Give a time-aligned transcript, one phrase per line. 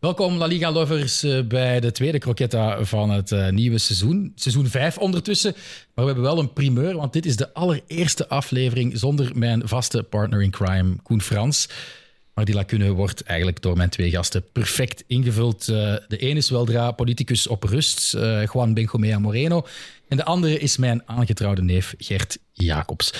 [0.00, 4.32] Welkom La Liga lovers eh, bij de tweede croquetta van het uh, nieuwe seizoen.
[4.34, 5.52] Seizoen 5 ondertussen.
[5.94, 10.02] Maar we hebben wel een primeur, want dit is de allereerste aflevering zonder mijn vaste
[10.02, 11.68] partner in crime, Koen Frans.
[12.34, 15.68] Maar die lacune wordt eigenlijk door mijn twee gasten perfect ingevuld.
[15.68, 18.10] Uh, de ene is weldra politicus op rust,
[18.52, 19.66] Juan Benjomea Moreno.
[20.08, 23.12] En de andere is mijn aangetrouwde neef Gert Jacobs.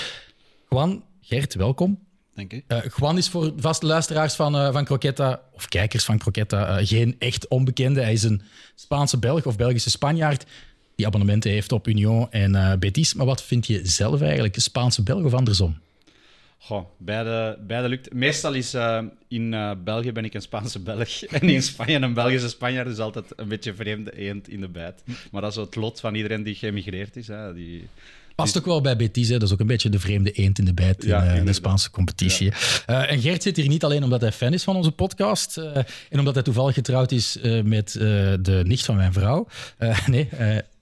[0.69, 2.06] Juan, Gert, welkom.
[2.37, 2.63] Dank u.
[2.69, 6.87] Uh, Juan is voor vaste luisteraars van, uh, van Croquetta, of kijkers van Croquetta, uh,
[6.87, 8.01] geen echt onbekende.
[8.01, 8.43] Hij is een
[8.75, 10.45] Spaanse Belg of Belgische Spanjaard
[10.95, 13.15] die abonnementen heeft op Union en Betis.
[13.15, 15.79] Maar wat vind je zelf eigenlijk, een Spaanse Belg of andersom?
[16.59, 18.13] Goh, beide, beide lukt.
[18.13, 18.75] Meestal is
[19.29, 22.87] in België ben ik een Spaanse Belg en in Spanje een Belgische Spanjaard.
[22.87, 25.03] Dus altijd een beetje vreemde eend in de bijt.
[25.31, 27.29] Maar dat is het lot van iedereen die geëmigreerd is.
[27.29, 27.55] Hè.
[27.55, 27.89] Die,
[28.37, 29.39] Past ook wel bij Betis, hè.
[29.39, 31.91] dat is ook een beetje de vreemde eend in de bijt in, ja, de Spaanse
[31.91, 32.53] competitie.
[32.87, 33.05] Ja.
[33.05, 35.77] Uh, en Gert zit hier niet alleen omdat hij fan is van onze podcast uh,
[36.11, 39.47] en omdat hij toevallig getrouwd is met de nicht van mijn vrouw.
[40.07, 40.29] nee,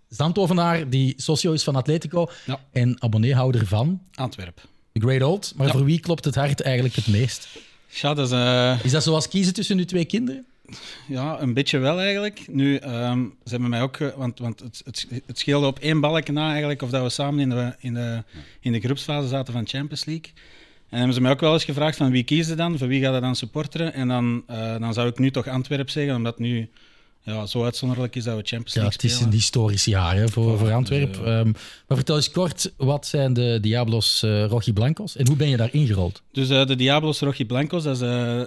[0.08, 2.60] Zandtovenaar die socio is van Atletico ja.
[2.72, 4.00] en abonneehouder van...
[4.14, 4.60] Antwerp.
[4.92, 5.52] The Great Old.
[5.56, 7.48] Maar voor wie klopt het hart eigenlijk het meest?
[7.88, 10.47] Ja, dat is, is dat zoals kiezen tussen uw twee kinderen?
[11.08, 12.44] Ja, een beetje wel eigenlijk.
[12.50, 13.98] Nu, um, ze hebben mij ook...
[14.16, 17.48] Want, want het, het, scheelde op één balkje na eigenlijk of dat we samen in
[17.48, 18.22] de, in, de,
[18.60, 20.32] in de groepsfase zaten van Champions League.
[20.88, 22.78] En hebben ze mij ook wel eens gevraagd van wie kiezen dan?
[22.78, 23.92] Voor wie gaat dat dan supporteren?
[23.92, 26.68] En dan, uh, dan zou ik nu toch Antwerp zeggen, omdat nu
[27.25, 30.28] ja, zo uitzonderlijk is dat we Champions League Ja, het is een historisch jaar hè,
[30.28, 31.28] voor, voor Antwerpen.
[31.28, 31.53] Um,
[31.86, 35.75] maar vertel eens kort, wat zijn de Diablos uh, Rojiblancos en hoe ben je daar
[35.75, 36.22] ingerold?
[36.33, 38.00] Dus uh, de Diablos Rojiblancos, dat is,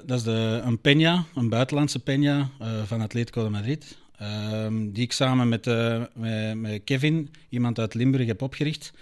[0.05, 3.97] dat is de, een peña, een buitenlandse peña van Atletico de Madrid.
[4.21, 5.65] Um, die ik samen met,
[6.13, 8.93] met, met, Kevin, iemand uit Limburg, heb opgericht.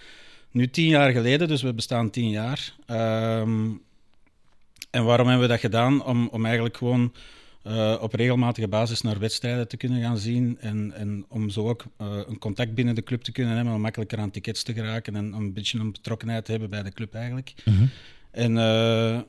[0.50, 2.72] Nu tien jaar geleden, dus we bestaan tien jaar.
[2.86, 3.80] Um,
[4.90, 6.04] en waarom hebben we dat gedaan?
[6.04, 7.12] Om, om eigenlijk gewoon
[7.66, 10.56] uh, op regelmatige basis naar wedstrijden te kunnen gaan zien.
[10.60, 13.80] En, en om zo ook uh, een contact binnen de club te kunnen hebben, om
[13.80, 17.14] makkelijker aan tickets te geraken en een beetje een betrokkenheid te hebben bij de club
[17.14, 17.54] eigenlijk.
[17.64, 17.90] Mm -hmm.
[18.30, 19.20] En uh,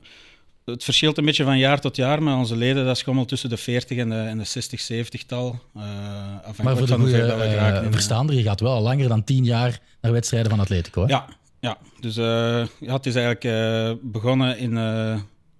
[0.64, 3.56] het verschilt een beetje van jaar tot jaar, maar onze leden dat schommelt tussen de
[3.56, 5.60] 40 en de, en de 60, 70 tal.
[5.74, 7.92] afhankelijk maar voor de goede, dat we geraken.
[7.92, 11.02] verstaander, je gaat wel al langer dan 10 jaar naar wedstrijden van Atletico.
[11.02, 11.08] Hè?
[11.08, 11.26] Ja,
[11.60, 14.72] ja, dus ja, het is eigenlijk begonnen in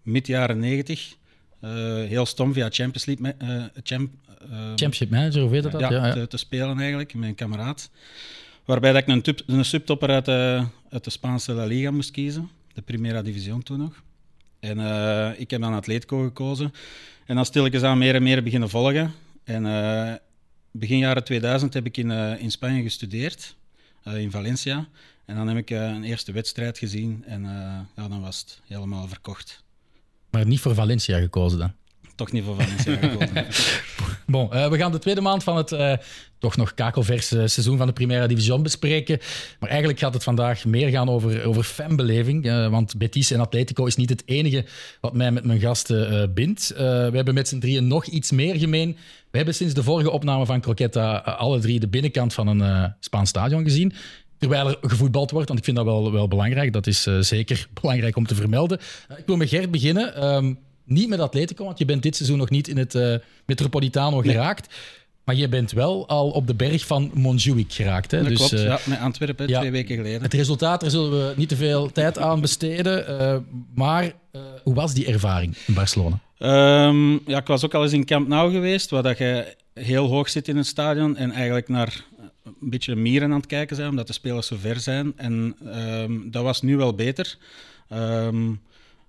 [0.03, 1.17] mid jaren 90.
[1.65, 1.71] Uh,
[2.09, 3.35] heel stom via Champions League.
[3.43, 4.11] Uh, champ,
[4.51, 5.81] uh, Championship Manager, hoe weet dat?
[5.81, 6.13] Ja, ja.
[6.13, 7.91] Te, te, spelen eigenlijk, met een kameraad.
[8.65, 12.11] Waarbij dat ik een, tub, een subtopper uit de, uit de Spaanse La Liga moest
[12.11, 12.51] kiezen.
[12.75, 14.03] De Primera Division toen nog.
[14.61, 14.79] En
[15.39, 16.73] ik heb dan Atletico gekozen.
[17.27, 19.13] En dan stilletjes aan meer en meer beginnen volgen.
[19.45, 19.63] En
[20.71, 23.57] begin jaren 2000 heb ik in, in Spanje gestudeerd.
[24.05, 24.89] in Valencia.
[25.25, 27.25] En dan heb ik een eerste wedstrijd gezien.
[27.27, 27.43] En
[27.97, 29.63] ja, dan was het helemaal verkocht.
[30.39, 31.73] Maar niet voor Valencia gekozen dan?
[32.15, 33.47] Toch niet voor Valencia gekozen.
[34.27, 35.93] bon, uh, we gaan de tweede maand van het uh,
[36.39, 39.19] toch nog kakelverse seizoen van de Primera Division bespreken.
[39.61, 42.47] Maar eigenlijk gaat het vandaag meer gaan over, over fanbeleving.
[42.47, 44.65] Uh, want Betis en Atletico is niet het enige
[45.01, 46.73] wat mij met mijn gasten bindt.
[46.77, 48.97] we hebben met z'n drieën nog iets meer gemeen.
[49.31, 53.29] We hebben sinds de vorige opname van Croquetta alle drie de binnenkant van een Spaans
[53.29, 53.93] stadion gezien.
[54.39, 56.73] Terwijl er gevoetbald wordt, want ik vind dat wel, wel belangrijk.
[56.73, 58.79] Dat is uh, zeker belangrijk om te vermelden.
[59.11, 60.25] Uh, ik wil met Gert beginnen.
[60.35, 63.15] Um, niet met Atletico, want je bent dit seizoen nog niet in het uh,
[63.47, 64.69] Metropolitano geraakt.
[64.69, 64.79] Nee.
[65.25, 68.11] Maar je bent wel al op de berg van Montjuïc geraakt.
[68.11, 68.19] Hè?
[68.19, 70.23] Dat dus, klopt, ja, met Antwerpen ja, twee weken geleden.
[70.23, 73.45] Het resultaat, daar zullen we niet te veel tijd aan besteden.
[73.75, 74.13] maar
[74.63, 76.21] hoe was die ervaring in Barcelona?
[76.39, 80.07] Um, ja, ik was ook al eens in Camp Nou geweest, waar dat je heel
[80.07, 82.05] hoog zit in het stadion en eigenlijk naar
[82.61, 85.13] een beetje mieren aan het kijken zijn, omdat de spelers zo ver zijn.
[85.17, 85.57] En
[86.03, 87.39] um, dat was nu wel beter.
[87.93, 88.61] Um,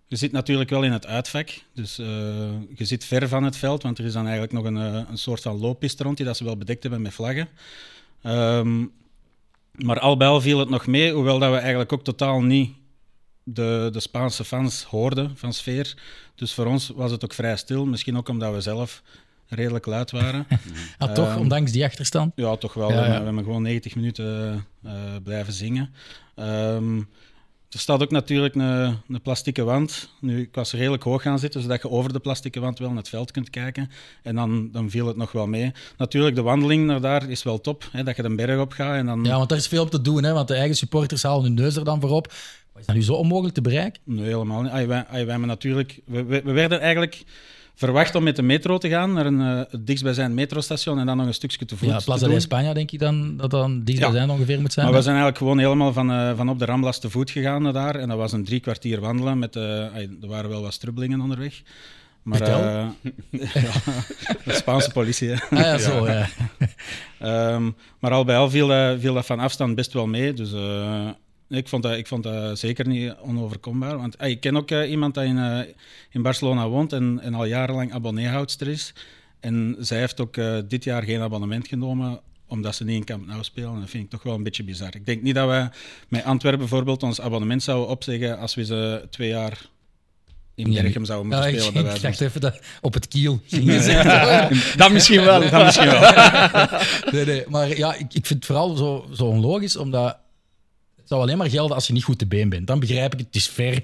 [0.07, 2.07] je zit natuurlijk wel in het uitvak, dus uh,
[2.75, 5.17] je zit ver van het veld, want er is dan eigenlijk nog een, eh, een
[5.17, 7.47] soort van looppiste rond die dat ze wel bedekt hebben met vlaggen.
[8.23, 8.91] Um,
[9.71, 12.73] maar al bij al viel het nog mee, hoewel dat we eigenlijk ook totaal niet
[13.43, 15.97] de, de Spaanse fans hoorden van sfeer.
[16.35, 19.03] Dus voor ons was het ook vrij stil, misschien ook omdat we zelf
[19.49, 20.45] redelijk luid waren.
[20.97, 22.31] ah, toch, um, ondanks die achterstand?
[22.35, 22.91] Ja, toch wel.
[22.91, 23.11] Ja, ja.
[23.11, 24.91] We, we, hebben gewoon 90 minuten uh,
[25.23, 25.93] blijven zingen.
[26.35, 27.07] Um,
[27.69, 30.09] er staat ook natuurlijk een, een plastieke wand.
[30.19, 32.97] Nu, ik was redelijk hoog gaan zitten, zodat je over de plastieke wand wel naar
[32.97, 33.89] het veld kunt kijken.
[34.23, 35.71] En dan, dan viel het nog wel mee.
[35.97, 38.95] Natuurlijk, de wandeling naar daar is wel top, hè, dat je een berg op gaat.
[38.95, 39.23] En dan...
[39.23, 41.53] Ja, want daar is veel op te doen, hè, want de eigen supporters halen hun
[41.53, 42.33] neus er dan voor op.
[42.79, 44.01] Is dat nu zo onmogelijk te bereiken?
[44.03, 44.71] Nee, helemaal niet.
[45.25, 47.23] Wij, natuurlijk, we, we, we werden eigenlijk
[47.79, 51.17] verwacht om met de metro te gaan naar een uh, het dichtstbijzijn metrostation en dan
[51.17, 51.89] nog een stukje te voet.
[51.89, 54.33] Ja, Plaza de España denk ik dan dat dan dichtstbijzijn ja.
[54.33, 54.85] ongeveer moet zijn.
[54.85, 57.61] Maar we zijn eigenlijk gewoon helemaal van, uh, van op de Ramblas te voet gegaan
[57.61, 57.95] naar daar.
[57.95, 59.39] En dat was een drie kwartier wandelen.
[59.39, 59.63] Met, uh,
[59.95, 61.61] er waren wel wat strubbelingen onderweg.
[62.23, 62.93] Maar, eh, ja,
[64.45, 65.29] de Spaanse politie.
[65.29, 65.57] hè.
[65.57, 66.27] Ah ja, zo, ja.
[67.19, 70.33] Ehm, maar al bij al viel, dat- viel dat van afstand best wel mee.
[70.33, 71.07] Dus eh,
[71.49, 73.97] ik, vond dat, ik vond dat zeker niet onoverkombaar.
[73.97, 75.59] Want ik ken ook eh, iemand die in, eh,
[76.09, 78.93] in Barcelona woont en, en al jarenlang abonneehoudster is.
[79.39, 83.27] En zij heeft ook eh, dit jaar geen abonnement genomen omdat ze niet in Camp
[83.27, 83.73] Nou spelen.
[83.73, 84.95] En dat vind ik toch wel een beetje bizar.
[84.95, 85.69] Ik denk niet dat wij
[86.07, 89.69] met Antwerpen bijvoorbeeld ons abonnement zouden opzeggen als we ze twee jaar
[90.55, 91.85] in Berchem zouden moeten Ja, ik, spelen.
[91.85, 94.77] ik van dacht even dat op het kiel ging gezegd.
[94.77, 95.49] Dat misschien wel.
[95.49, 96.01] Dat misschien wel.
[97.13, 100.17] Nee, nee, maar ja, ik, ik vind het vooral zo, zo onlogisch, omdat
[101.09, 102.67] zou alleen maar gelden als je niet goed te been bent.
[102.67, 103.27] Dan begrijp ik het.
[103.27, 103.83] Het is ver, het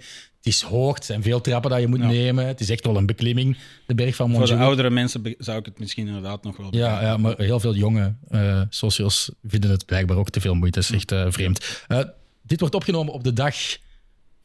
[0.54, 2.06] is hoog, het zijn veel trappen dat je moet Ja.
[2.07, 2.48] nemen.
[2.48, 3.57] Het is echt wel een beklimming,
[3.88, 4.62] de berg van Voor de Montjuïc.
[4.68, 8.16] oudere mensen zou ik het misschien inderdaad nog wel Ja, ja, maar heel veel jonge
[8.30, 10.80] eh socials vinden het blijkbaar ook te veel moeite.
[10.80, 11.83] Dat is echt eh, vreemd.
[11.88, 12.00] Eh,
[12.42, 13.56] dit wordt opgenomen op de dag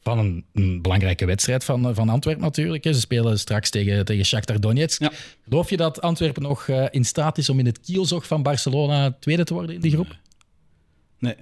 [0.03, 2.83] van een, een belangrijke wedstrijd van, van Antwerpen natuurlijk.
[2.83, 5.01] Ze spelen straks tegen, tegen Shakhtar Donetsk.
[5.01, 5.11] Ja.
[5.49, 9.43] Geloof je dat Antwerpen nog in staat is om in het kielzog van Barcelona tweede
[9.43, 10.15] te worden in die groep?
[11.19, 11.35] Nee.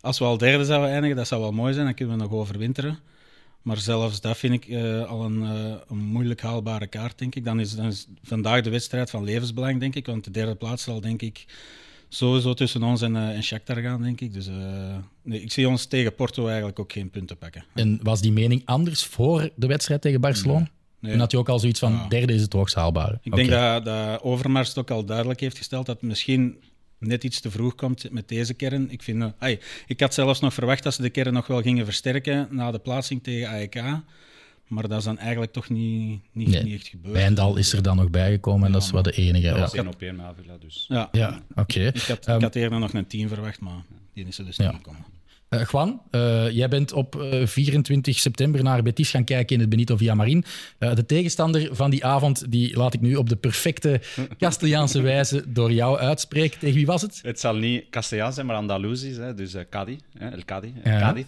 [0.00, 1.84] Als we al derde zouden eindigen, dat zou wel mooi zijn.
[1.84, 2.98] Dan kunnen we nog overwinteren.
[3.62, 7.44] Maar zelfs dat vind ik eh, al een, eh, een moeilijk haalbare kaart, denk ik.
[7.44, 10.06] Dan is, dan is vandaag de wedstrijd van levensbelang, denk ik.
[10.06, 11.44] Want de derde plaats zal, denk ik,
[12.08, 14.32] sowieso tussen ons en, eh en Shakhtar gaan, denk ik.
[14.32, 14.48] Dus
[15.22, 17.64] nee, ik zie ons tegen Porto eigenlijk ook geen punten pakken.
[17.74, 20.70] En was die mening anders voor de wedstrijd tegen Barcelona?
[21.00, 21.12] Nee.
[21.12, 22.08] En had je ook al zoiets van, Ja.
[22.08, 23.18] derde is het hoogst haalbare?
[23.22, 26.56] Ik denk dat, dat Overmars het ook al duidelijk heeft gesteld dat misschien
[27.00, 28.90] net iets te vroeg komt met deze kern.
[28.90, 29.56] Ik, vind, eh,
[29.86, 32.78] ik had zelfs nog verwacht dat ze de kern nog wel gingen versterken na de
[32.78, 33.82] plaatsing tegen AEK.
[34.66, 36.62] Maar dat is dan eigenlijk toch niet, niet, Nee.
[36.62, 37.14] niet echt gebeurd.
[37.14, 39.46] Wijndal is er dan nog bijgekomen en dat is wel de enige.
[39.46, 40.84] Dat Ja, was één op één Avila, dus.
[40.88, 41.80] Ja, ja oké.
[41.86, 43.82] Ik, had, Ehm, ik had eerder nog een 10 verwacht, maar
[44.14, 44.66] die is er dus Ja.
[44.66, 45.04] niet gekomen.
[45.50, 49.70] Eh, Juan, eh, jij bent op eh, 24 september naar Betis gaan kijken in het
[49.70, 50.44] Benito Villamarin.
[50.78, 54.00] Eh de tegenstander van die avond, die laat ik nu op de perfecte
[54.38, 56.58] Castiliaanse wijze door jou uitspreken.
[56.58, 57.20] Tegen wie was het?
[57.22, 60.98] Het zal niet Castellaans zijn, maar Andalusisch, hè, dus Cadi, hè, El Cadi, Ja.
[60.98, 61.24] Cadiz,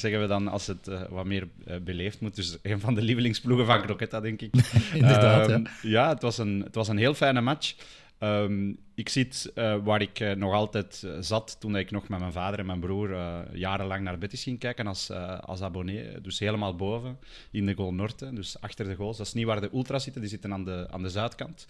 [0.00, 1.48] zeggen we dan als het wat meer
[1.84, 2.36] beleefd moet.
[2.36, 4.54] Dus een van de lievelingsploegen van Croqueta, denk ik.
[4.94, 7.74] Inderdaad, Ehm, ja, het was, een, het was een heel fijne match.
[8.18, 8.72] Ehm,
[9.02, 12.32] ik zit eh, waar ik eh, nog altijd eh, zat toen ik nog met mijn
[12.32, 13.10] vader en mijn broer
[13.52, 15.10] jarenlang naar Betis ging kijken als,
[15.40, 16.20] als abonnee.
[16.20, 17.18] Dus helemaal boven
[17.50, 19.16] in de Goal Norte, dus achter de goals.
[19.16, 21.66] Dat is niet waar de ultras zitten, die zitten aan de, aan de zuidkant.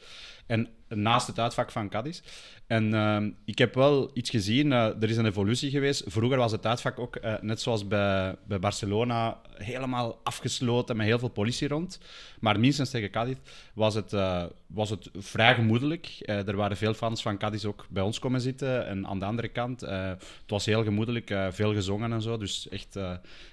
[0.46, 2.20] En naast het uitvak van Cadiz.
[2.72, 6.04] En ehm, ik heb wel iets gezien, eh, er is een evolutie geweest.
[6.06, 11.18] Vroeger was het uitvak ook, eh, net zoals bij, bij Barcelona, helemaal afgesloten met heel
[11.18, 11.98] veel politie rond.
[12.40, 13.36] Maar minstens tegen Cadiz
[13.74, 16.16] was het, eh, was het vrij gemoedelijk.
[16.20, 18.86] Er waren veel fans van Cadiz ook bij ons komen zitten.
[18.86, 22.38] En aan de andere kant, het was heel gemoedelijk, veel gezongen en zo.
[22.38, 22.98] Dus echt,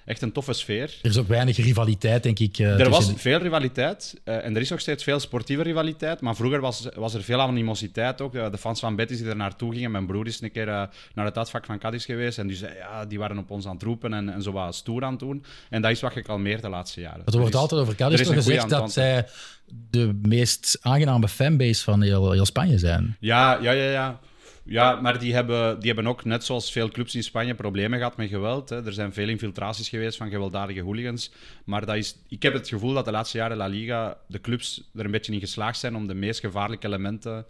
[0.04, 0.98] echt een toffe sfeer.
[1.02, 2.58] Er is ook weinig rivaliteit, denk ik.
[2.58, 6.20] Er was veel rivaliteit en er is nog steeds veel sportieve rivaliteit.
[6.20, 8.34] Maar vroeger was, was er veel animositeit ook.
[8.34, 9.90] Eh, de fans van Betis die er naartoe gingen.
[9.90, 10.82] Mijn broer is een keer eh,
[11.14, 12.38] naar het uitvak van Cadiz geweest.
[12.38, 14.74] En die, zei, ja, die waren op ons aan het roepen en, en zo wat
[14.74, 15.44] stoer aan het doen.
[15.70, 17.22] En dat is wat ik al meer de laatste jaren.
[17.24, 19.26] Er wordt is- altijd over er Cadiz gezegd dat zij
[19.90, 23.16] de meest aangename fanbase van heel, heel Spanje zijn.
[23.20, 24.20] Ja, ja, ja, ja.
[24.64, 28.16] Ja, maar die hebben, die hebben ook, net zoals veel clubs in Spanje, problemen gehad
[28.16, 28.68] met geweld.
[28.68, 28.86] Hè.
[28.86, 31.32] Er zijn veel infiltraties geweest van gewelddadige hooligans.
[31.64, 34.90] Maar dat is, ik heb het gevoel dat de laatste jaren La Liga, de clubs
[34.94, 37.46] er een beetje in geslaagd zijn om de meest gevaarlijke elementen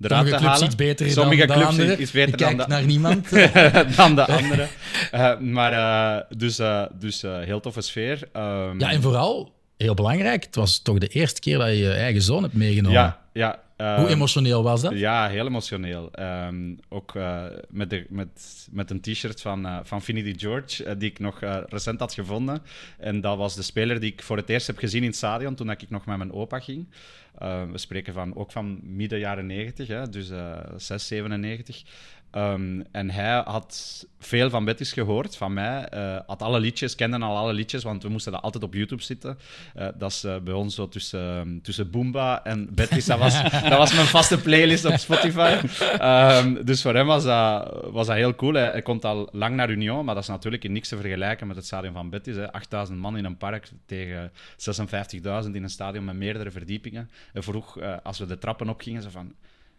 [0.00, 0.66] eruit Sommige te clubs halen.
[0.66, 1.96] iets beter Sommige dan, clubs andere.
[1.96, 3.30] is beter Ik dan de, naar niemand.
[3.96, 4.66] dan de andere.
[5.10, 8.28] Eh, maar uh, dus, uh, dus heel toffe sfeer.
[8.36, 11.92] Um, ja, en vooral, heel belangrijk, het was toch de eerste keer dat je je
[11.92, 12.98] eigen zoon hebt meegenomen.
[12.98, 13.62] Ja, ja.
[13.96, 14.98] Hoe emotioneel was dat?
[14.98, 16.10] Ja, heel emotioneel.
[16.20, 21.10] Um, ook uh, met, de, met, met een t-shirt van, uh, van Finity George, die
[21.10, 22.62] ik nog recent had gevonden.
[22.98, 25.54] En dat was de speler die ik voor het eerst heb gezien in het stadion
[25.54, 26.86] toen ik nog met mijn opa ging.
[27.38, 30.30] we spreken van, ook van midden jaren 90, hè, dus
[30.76, 31.82] 6, 97.
[32.36, 35.88] Um, en hij had veel van Betis gehoord, van mij.
[35.94, 39.02] Uh, had alle liedjes, kende al alle liedjes, want we moesten dat altijd op YouTube
[39.02, 39.38] zitten.
[39.76, 43.04] Uh, dat is uh, bij ons zo tussen, tussen Boomba en Betis.
[43.04, 45.58] Dat was, dat was mijn vaste playlist op Spotify.
[46.00, 48.54] Um, dus voor hem was dat, was dat heel cool.
[48.54, 51.46] Hij, hij, komt al lang naar Union, maar dat is natuurlijk in niks te vergelijken
[51.46, 52.36] met het stadion van Betis.
[52.36, 52.52] Hè.
[52.52, 54.32] 8000 man in een park tegen
[55.44, 57.10] 56.000 in een stadion met meerdere verdiepingen.
[57.32, 59.34] Hij vroeg, als we de trappen opgingen, zo van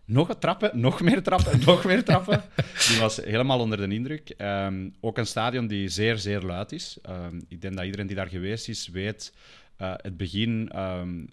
[0.05, 2.43] nog een trappen, nog meer trappen, nog meer trappen.
[2.89, 4.33] Die was helemaal onder de indruk.
[4.37, 6.97] Um, ook een stadion die zeer, zeer luid is.
[7.09, 9.33] Um, ik denk dat iedereen die daar geweest is, weet...
[9.81, 11.29] Uh, het begin, um,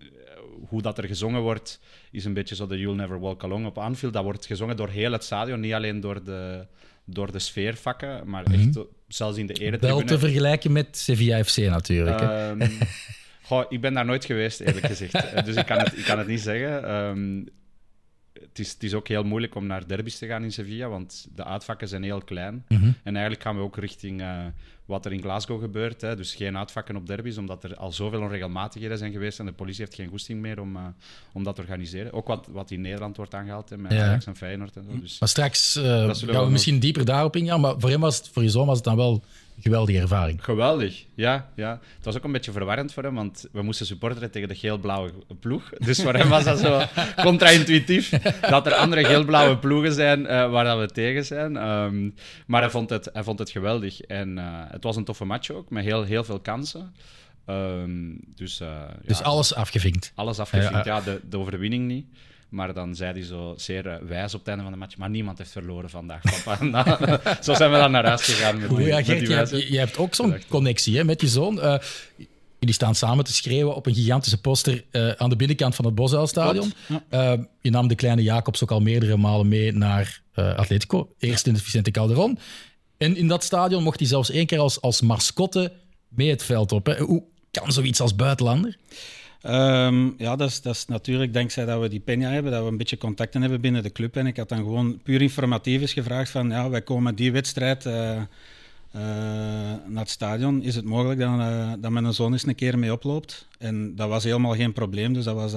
[0.69, 3.79] hoe dat er gezongen wordt, is een beetje zo de You'll Never Walk Alone op
[3.79, 4.13] Anfield.
[4.13, 6.67] Dat wordt gezongen door heel het stadion, niet alleen door de,
[7.05, 8.53] door de sfeervakken, maar Mhm.
[8.55, 9.93] echt zelfs in de eretribune.
[9.95, 12.21] Wel te vergelijken met Sevilla FC natuurlijk.
[13.43, 15.15] Goh, ik ben daar nooit geweest, eerlijk gezegd.
[15.15, 16.85] Eh, dus ik kan het, ik kan het niet zeggen.
[16.85, 17.43] Ehm,
[18.49, 21.29] het, is, het is ook heel moeilijk om naar derbies te gaan in Sevilla, want
[21.35, 22.65] de uitvakken zijn heel klein.
[22.69, 22.91] Mhm.
[23.03, 24.47] En eigenlijk gaan we ook richting eh,
[24.93, 26.01] wat er in Glasgow gebeurt.
[26.01, 26.17] Hè.
[26.17, 29.81] Dus geen uitvakken op derbies, omdat er al zoveel onregelmatigheden zijn geweest en de politie
[29.85, 30.83] heeft geen goesting meer om, eh,
[31.33, 32.13] om dat te organiseren.
[32.13, 34.07] Ook wat, wat in Nederland wordt aangehaald, hè, met Ja.
[34.07, 35.01] Ajax en Feyenoord en zo.
[35.01, 37.61] Dus Maar straks eh, gaan we we nog- misschien dieper daarop ingaan.
[37.61, 39.13] Maar voor, hem was het, voor je zoon was het dan wel
[39.57, 40.45] een geweldige ervaring.
[40.45, 41.71] Geweldig, ja, ja.
[41.97, 45.11] Het was ook een beetje verwarrend voor hem, want we moesten supporteren tegen de geel-blauwe
[45.41, 45.71] ploeg.
[45.87, 46.83] Dus voor hem was dat zo
[47.27, 51.57] contra-intuïtief dat er andere geel-blauwe ploegen zijn eh, waar dat we tegen zijn.
[51.57, 52.11] Ehm,
[52.47, 54.01] maar hij vond, het, hij vond het geweldig.
[54.01, 54.37] En
[54.71, 56.95] het was een toffe match ook, met heel, heel veel kansen.
[57.47, 58.69] Ehm, dus eh,
[59.05, 60.13] Dus ja, alles afgevinkt.
[60.15, 60.85] alles afgevinkt.
[60.85, 62.07] Ja, Ja, de, de overwinning niet.
[62.53, 64.97] Maar dan zei hij zo zeer eh, wijs op het einde van de match.
[64.97, 66.65] Maar niemand heeft verloren vandaag, papa.
[66.65, 68.61] Nou, zo zijn we dan naar huis gegaan.
[68.61, 69.73] Met die, met die je?
[69.73, 71.61] Je, hebt ook zo'n connectie hè, met je zoon.
[71.61, 71.79] Eh,
[72.59, 74.85] jullie staan samen te schreeuwen op een gigantische poster
[75.17, 76.73] aan de binnenkant van het Bosuilstadion.
[77.09, 81.15] Eh, je nam de kleine Jacobs ook al meerdere malen mee naar Atletico.
[81.19, 82.39] Eerst in het Vicente Calderon.
[83.03, 85.73] En in dat stadion mocht hij zelfs één keer als, als mascotte
[86.09, 86.87] mee het veld op.
[86.87, 86.99] Hè.
[86.99, 88.77] Hoe kan zoiets als buitenlander?
[89.43, 92.69] Ehm, ja, dat is, dat is natuurlijk dankzij dat we die Peña hebben, dat we
[92.69, 94.17] een beetje contacten hebben binnen de club.
[94.17, 97.87] En ik had dan gewoon puur informatief eens gevraagd van, ja, wij komen die wedstrijd
[97.87, 98.23] eh, eh,
[99.87, 100.63] naar het stadion.
[100.63, 103.49] Is het mogelijk dat, eh, dat mijn zoon eens een keer mee oploopt?
[103.59, 105.53] En dat was helemaal geen probleem, dus dat was,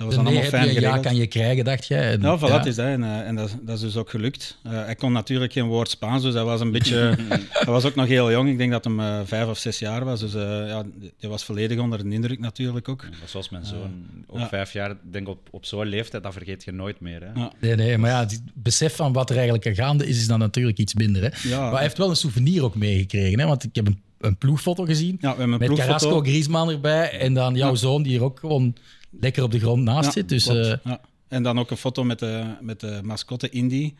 [0.00, 2.12] dat was De dan nee allemaal heb fijn je, ja kan je krijgen, dacht jij.
[2.12, 2.86] En, Ja, voilà, is dat.
[2.86, 4.58] En, eh, en dat, is- dat is dus ook gelukt.
[4.62, 6.96] Eh, hij kon natuurlijk geen woord Spaans, dus hij was een beetje...
[7.64, 8.48] hij was ook nog heel jong.
[8.48, 10.20] Ik denk dat hem eh, vijf of zes jaar was.
[10.20, 10.84] Dus eh ja,
[11.20, 13.06] hij was volledig onder de indruk natuurlijk ook.
[13.10, 14.04] Ja, Zoals mijn zoon.
[14.26, 14.48] Ook ja.
[14.48, 17.20] vijf jaar, ik denk op, op zo'n leeftijd, dat vergeet je nooit meer.
[17.20, 17.40] Hè?
[17.40, 17.52] Ja.
[17.60, 20.78] Nee, nee, maar ja, het besef van wat er eigenlijk gaande is, is dan natuurlijk
[20.78, 21.22] iets minder.
[21.22, 21.48] Hè?
[21.48, 21.60] Ja.
[21.60, 23.46] maar hij heeft wel een souvenir ook meegekregen, hè?
[23.46, 25.10] want ik heb een, een ploegfoto gezien.
[25.12, 25.90] Ja, we hebben een met ploegfoto.
[25.92, 27.76] Carrasco, Griezmann erbij en dan jouw Ja.
[27.76, 28.74] zoon die er ook gewoon
[29.10, 30.28] lekker op de grond naast Ja, zit.
[30.28, 31.00] Dus eh, ja.
[31.30, 33.94] En dan ook een foto met de, met de mascotte Indy.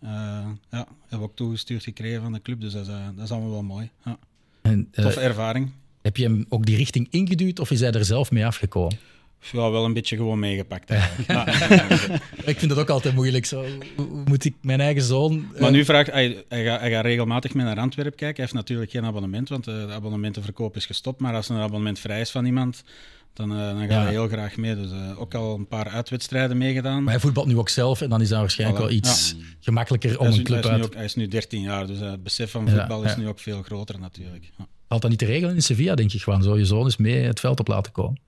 [0.00, 3.24] Eh, ja, hebben we ook toegestuurd gekregen van de club, dus dat is, eh, dat
[3.24, 3.90] is allemaal wel mooi.
[4.04, 4.18] Ja.
[4.62, 5.70] en, eh, Toffe ervaring.
[6.02, 8.98] heb je hem ook die richting ingeduwd of is hij er zelf mee afgekomen?
[9.52, 12.22] Ja, wel een beetje gewoon meegepakt eigenlijk.
[12.44, 13.44] Ik vind dat ook altijd moeilijk.
[13.44, 13.64] Zo.
[14.24, 15.46] Moet ik mijn eigen zoon...
[15.60, 18.36] maar nu vraagt hij, hij, gaat, hij gaat regelmatig mee naar Antwerpen kijken.
[18.36, 21.20] Hij heeft natuurlijk geen abonnement, want eh, de abonnementenverkoop is gestopt.
[21.20, 22.84] Maar als er een abonnement vrij is van iemand,
[23.36, 24.02] dan, eh, dan Ja.
[24.02, 24.74] hij heel graag mee.
[24.74, 27.02] Dus eh, ook al een paar uitwedstrijden meegedaan.
[27.02, 29.44] Maar hij voetbalt nu ook zelf en dan is dat waarschijnlijk Voilà, wel iets ja.
[29.60, 30.84] gemakkelijker om hij, is, een nu- hij, club is nu uit...
[30.90, 33.18] ook, hij is nu 13 jaar, dus eh, het besef van Ja, voetbal is ja.
[33.18, 34.50] nu ook veel groter natuurlijk.
[34.58, 34.66] Ja.
[34.88, 36.42] Valt dat niet te regelen in Sevilla, denk ik gewoon.
[36.42, 38.20] Zo je zoon eens mee het veld op laten komen.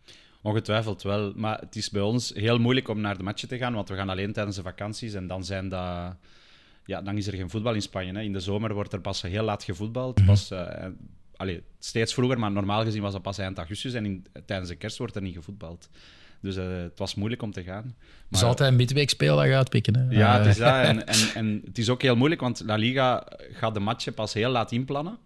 [0.42, 1.32] Ongetwijfeld wel.
[1.36, 3.94] Maar het is bij ons heel moeilijk om naar de matchen te gaan, want we
[3.94, 6.14] gaan alleen tijdens de vakanties en dan zijn dat...
[6.84, 8.12] Ja, dan is er geen voetbal in Spanje.
[8.12, 8.20] Hè.
[8.20, 10.24] In de zomer wordt er pas heel laat gevoetbald.
[10.26, 10.86] Pas, eh,
[11.38, 13.94] allee, steeds vroeger, maar normaal gezien was dat pas eind augustus.
[13.94, 15.88] En in, tijdens de kerst wordt er niet gevoetbald.
[16.40, 17.94] Dus eh, het was moeilijk om te gaan.
[18.28, 19.96] Dus altijd een midweek speeldag uitpikken.
[19.96, 20.10] Hè.
[20.18, 20.84] Ja, Eh, het is dat.
[20.84, 24.32] En, en, en het is ook heel moeilijk, want La Liga gaat de matchen pas
[24.32, 25.18] heel laat inplannen.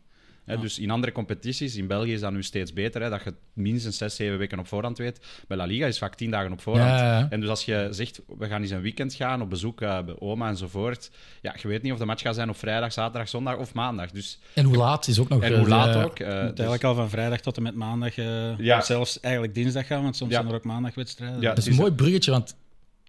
[0.45, 3.35] Hè, Dus in andere competities, in België is dat nu steeds beter, hè, dat je
[3.53, 5.21] minstens zes, zeven weken op voorhand weet.
[5.49, 6.91] Bij La Liga is vaak tien dagen op voorhand.
[7.01, 7.27] Ja, ja.
[7.31, 10.15] En dus als je zegt, we gaan eens een weekend gaan, op bezoek eh, bij
[10.19, 11.11] oma enzovoort,
[11.43, 14.11] ja, je weet niet of de match gaat zijn op vrijdag, zaterdag, zondag of maandag.
[14.11, 15.43] Dus, En hoe laat is ook nog...
[15.43, 16.19] en hoe laat eh, ook.
[16.19, 18.81] Je moet dus- eigenlijk al van vrijdag tot en met maandag, eh, Ja.
[18.81, 20.37] zelfs eigenlijk dinsdag gaan, want soms Ja.
[20.37, 21.41] zijn er ook maandagwedstrijden.
[21.41, 22.57] Ja, Dat is een mooi bruggetje, want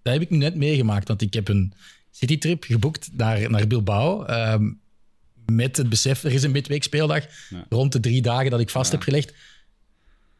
[0.02, 1.08] dat heb ik nu net meegemaakt.
[1.08, 1.72] Want ik heb een
[2.10, 4.22] citytrip geboekt naar, naar Bilbao.
[4.24, 4.70] ehm,
[5.46, 7.24] met het besef, er is een midweek speeldag.
[7.50, 7.66] Ja.
[7.68, 8.96] Rond de drie dagen dat ik vast Ja.
[8.96, 9.34] heb gelegd.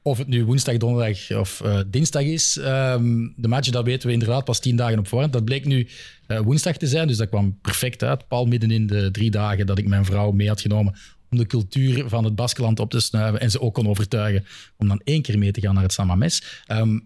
[0.02, 2.56] Of het nu woensdag, donderdag of eh, dinsdag is.
[2.56, 5.32] ehm, de match, dat weten we inderdaad pas tien dagen op voorhand.
[5.32, 5.88] Dat bleek nu
[6.26, 8.28] eh, woensdag te zijn, dus dat kwam perfect uit.
[8.28, 10.94] Pal midden in de drie dagen dat ik mijn vrouw mee had genomen
[11.30, 14.46] om de cultuur van het Baskeland op te snuiven en ze ook kon overtuigen
[14.76, 16.62] om dan één keer mee te gaan naar het Samames.
[16.66, 16.98] Ehm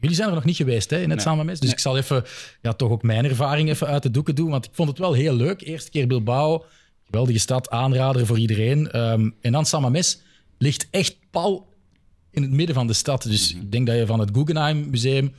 [0.00, 1.26] jullie zijn er nog niet geweest hè, in het Nee.
[1.26, 2.24] Samames, dus ik zal even
[2.62, 5.12] ja, toch ook mijn ervaring even uit de doeken doen, want ik vond het wel
[5.12, 5.60] heel leuk.
[5.62, 6.64] Eerste keer Bilbao,
[7.10, 8.90] geweldige stad, aanrader voor iedereen.
[8.90, 10.20] Ehm, en dan Samames
[10.58, 11.68] ligt echt pal
[12.30, 13.22] in het midden van de stad.
[13.22, 15.32] Dus ik denk dat je van het Guggenheim Museum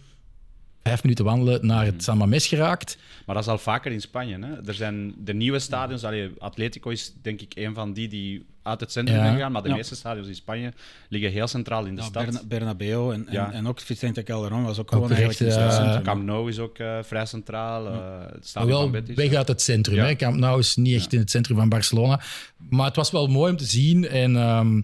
[0.83, 2.97] vijf minuten wandelen naar het Samames geraakt.
[3.25, 4.37] Maar dat is al vaker in Spanje.
[4.45, 4.67] Hè?
[4.67, 6.03] Er zijn de nieuwe stadions.
[6.03, 9.23] Allee, Atletico is denk ik een van die die uit het centrum Ja.
[9.23, 9.51] zijn gegaan.
[9.51, 9.75] Maar de Ja.
[9.75, 10.73] meeste stadions in Spanje
[11.09, 12.23] liggen heel centraal in de Ja, stad.
[12.25, 13.51] Berna- Bernabeu en, en, Ja.
[13.51, 16.03] en ook Vicente Calderon was ook gewoon recht, eigenlijk in het eh, centrum.
[16.03, 17.87] Camp Nou is ook eh, vrij centraal.
[17.87, 19.15] eh, het stadion wel van Betis.
[19.15, 19.95] weg uit het centrum.
[19.95, 20.05] Ja.
[20.05, 20.15] Hè.
[20.15, 22.21] Camp Nou is niet echt in het centrum van Barcelona.
[22.69, 24.07] Maar het was wel mooi om te zien.
[24.07, 24.81] En ehm,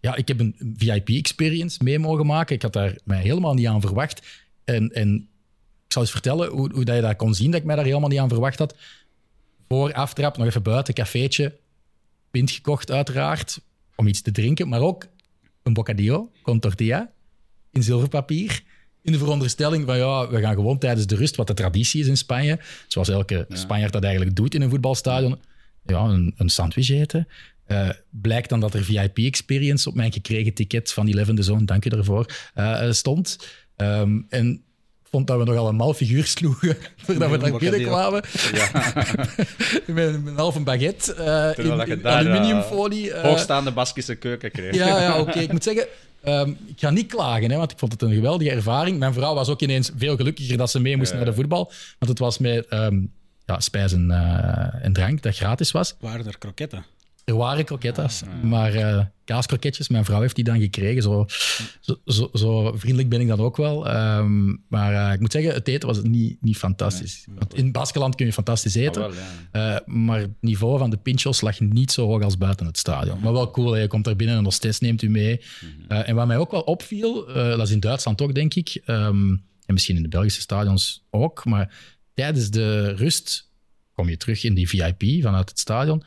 [0.00, 2.54] ja, ik heb een VIP-experience mee mogen maken.
[2.54, 4.44] Ik had daar mij helemaal niet aan verwacht.
[4.64, 5.28] En, en
[5.98, 8.08] zal eens vertellen hoe, hoe dat je dat kon zien, dat ik mij daar helemaal
[8.08, 8.76] niet aan verwacht had.
[9.68, 11.56] Voor aftrap, nog even buiten, cafeetje.
[12.30, 13.60] Pint gekocht, uiteraard,
[13.96, 14.68] om iets te drinken.
[14.68, 15.06] Maar ook
[15.62, 17.10] een bocadillo, con tortilla.
[17.72, 18.62] in zilverpapier.
[19.02, 22.06] In de veronderstelling van ja, we gaan gewoon tijdens de rust, wat de traditie is
[22.06, 25.38] in Spanje, zoals elke Spanjaard dat eigenlijk doet in een voetbalstadion,
[25.86, 27.28] ja, een, een sandwich eten.
[27.66, 31.84] Uh, blijkt dan dat er VIP-experience op mijn gekregen ticket van 11 de Zone, dank
[31.84, 33.38] je daarvoor, uh, stond.
[33.76, 34.62] Um, en
[35.10, 38.22] vond dat we nogal een mal figuur sloegen voordat we daar binnenkwamen.
[38.52, 38.70] Ja.
[39.86, 41.14] met, met een halve baguette
[41.58, 43.14] uh, in, in aluminiumfolie.
[43.14, 44.74] hoogstaande Baskische keuken kreeg.
[44.74, 45.30] Ja, ja oké.
[45.30, 45.42] Okay.
[45.42, 45.86] Ik moet zeggen,
[46.24, 48.98] um, ik ga niet klagen, hè, want ik vond het een geweldige ervaring.
[48.98, 51.72] Mijn vrouw was ook ineens veel gelukkiger dat ze mee moest naar de voetbal.
[51.98, 53.12] Want het was met um,
[53.46, 54.10] ja, spijs en,
[54.82, 55.94] en drank dat gratis was.
[56.00, 56.84] Waren er kroketten?
[57.28, 61.02] Er waren krokettas, maar uh, kaaskroketjes, mijn vrouw heeft die dan gekregen.
[61.02, 61.26] Zo,
[61.80, 63.94] zo, zo, zo vriendelijk ben ik dan ook wel.
[63.96, 67.24] Um, maar uh, ik moet zeggen, het eten was niet, niet fantastisch.
[67.26, 69.00] Nee, Want in Baskeland kun je fantastisch eten.
[69.00, 69.12] Wel,
[69.52, 69.74] ja.
[69.74, 73.20] uh, maar het niveau van de pinchos lag niet zo hoog als buiten het stadion.
[73.20, 73.80] Maar wel cool, hè.
[73.80, 75.40] je komt daar binnen en de test neemt u mee.
[75.60, 75.92] Mhm.
[76.00, 78.82] en wat mij ook wel opviel, dat is in Duitsland ook, denk ik.
[78.86, 81.44] Um, en misschien in de Belgische stadions ook.
[81.44, 81.74] Maar
[82.14, 83.50] tijdens de rust
[83.92, 86.02] kom je terug in die VIP vanuit het stadion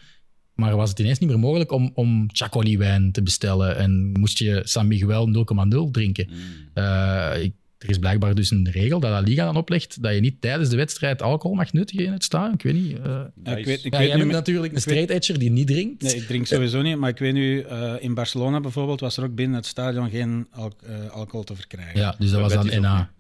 [0.62, 4.62] maar was het ineens niet meer mogelijk om, om Chacoli-wijn te bestellen en moest je
[4.64, 5.46] San Miguel
[5.88, 6.28] 0,0 drinken.
[6.30, 6.38] Mm.
[6.76, 10.20] Uh, ik, er is blijkbaar dus een regel dat La Liga dan oplegt dat je
[10.20, 12.54] niet tijdens de wedstrijd alcohol mag nuttigen in het stadion.
[12.54, 12.98] Ik weet niet.
[12.98, 15.68] Uh, ja, ik weet, ik ja, weet jij bent natuurlijk een straight edger die niet
[15.68, 16.02] drinkt.
[16.02, 16.98] Nee, ik drink sowieso niet.
[16.98, 20.48] Maar ik weet nu, uh, in Barcelona bijvoorbeeld was er ook binnen het stadion geen
[20.52, 20.74] al
[21.12, 22.00] alcohol te verkrijgen.
[22.00, 23.12] Ja, dus dat was dan NA.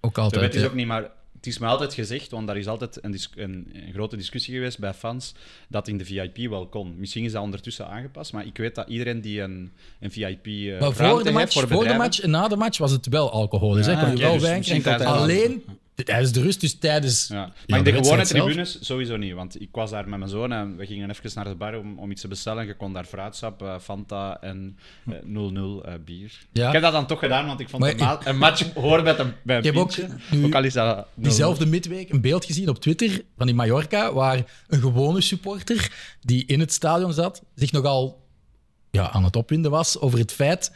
[0.00, 0.52] Ook altijd.
[0.52, 1.10] Dat is ook niet, maar
[1.44, 4.78] het is me altijd gezegd, want daar is altijd een, een, een, grote discussie geweest
[4.78, 5.34] bij fans,
[5.68, 6.94] dat in de VIP wel kon.
[6.98, 10.80] Misschien is dat ondertussen aangepast, maar ik weet dat iedereen die een, een VIP uh,
[10.80, 13.30] maar voor de match, voor, voor de match en na de match was het wel
[13.30, 13.72] alcohol.
[13.72, 15.62] Dus kon je wel dus wijn krijgen.
[15.94, 17.28] Alleen Tijdens de rust, dus tijdens.
[17.28, 17.52] Ja.
[17.66, 19.32] Maar de, gewone tribunes sowieso niet.
[19.32, 21.98] Want ik was daar met mijn zoon en we gingen even naar de bar om,
[21.98, 22.66] om iets te bestellen.
[22.66, 26.46] Je kon daar fruitsap, uh, Fanta en 0-0 uh, uh, bier.
[26.52, 26.66] Ja.
[26.66, 29.32] Ik heb dat dan toch gedaan, want ik vond ma een, match horen met een,
[29.42, 29.96] bij een heb ook,
[30.30, 34.12] nu, ook al is dat diezelfde midweek een beeld gezien op Twitter van die Mallorca,
[34.12, 38.22] waar een gewone supporter die in het stadion zat, zich nogal
[38.90, 40.72] ja, aan het opwinden was over het feit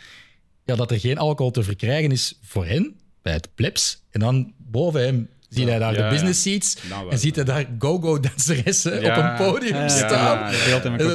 [0.64, 4.02] ja, dat er geen alcohol te verkrijgen is voor hen, bij het plebs.
[4.10, 6.76] En dan boven hem zie hij daar de business seats?
[6.88, 10.52] Nou, en ziet hij daar go-go-danseressen op een podium staan.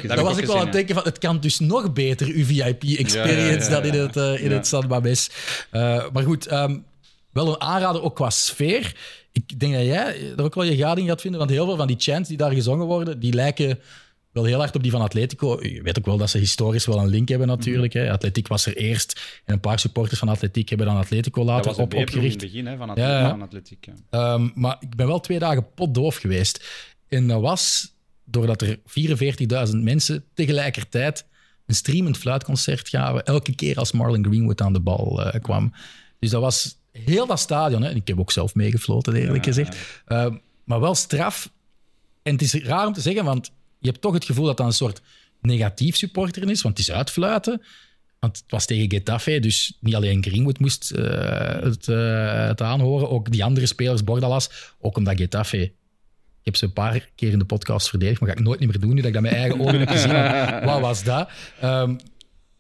[0.08, 3.70] dat was ik wel aan het denken van, het kan dus nog beter, uw VIP-experience,
[3.70, 5.06] dan in het, uh, in het San.
[5.06, 5.16] Uh,
[6.14, 6.86] maar goed, um,
[7.32, 8.96] wel een aanrader ook qua sfeer.
[9.32, 11.88] Ik denk dat jij er ook wel je gading gaat vinden, want heel veel van
[11.88, 13.80] die chants die daar gezongen worden, die lijken
[14.34, 15.64] wel heel hard op die van Atletico.
[15.64, 17.94] Je weet ook wel dat ze historisch wel een link hebben natuurlijk.
[17.94, 18.12] Hè.
[18.12, 21.76] Atletiek was er eerst en een paar supporters van Atletiek hebben dan Atletico later dat
[21.76, 22.16] was op, opgericht.
[22.16, 23.90] in het begin hè, van, Atletico, ja, van Atletiek.
[24.10, 24.34] Ja.
[24.34, 26.66] Um, maar ik ben wel twee dagen potdoof geweest.
[27.08, 27.94] En dat was
[28.24, 28.80] doordat er
[29.70, 31.26] 44.000 mensen tegelijkertijd
[31.66, 35.74] een streamend fluitconcert gaven, elke keer als Marlon Greenwood aan de bal uh, kwam.
[36.20, 37.82] Dus dat was heel dat stadion.
[37.82, 37.90] Hè.
[37.90, 39.78] Ik heb ook zelf meegefloten, eerlijk gezegd.
[40.08, 40.26] Uh,
[40.64, 41.52] maar wel straf.
[42.24, 43.52] En het is raar om te zeggen, want
[43.84, 45.02] je hebt toch het gevoel dat dat een soort
[45.42, 47.62] negatief supporter is, want het is uitfluiten.
[48.20, 51.04] Want het was tegen Getafe, dus niet alleen Greenwood moest uh,
[51.62, 55.58] het, uh, het, aanhoren, ook die andere spelers, Bordalas, ook omdat Getafe...
[56.40, 58.80] Ik heb ze een paar keer in de podcast verdedigd, maar ga ik nooit meer
[58.80, 60.12] doen, nu dat ik dat mijn eigen ogen heb gezien.
[60.70, 61.30] Wat was dat?
[61.64, 61.98] Um,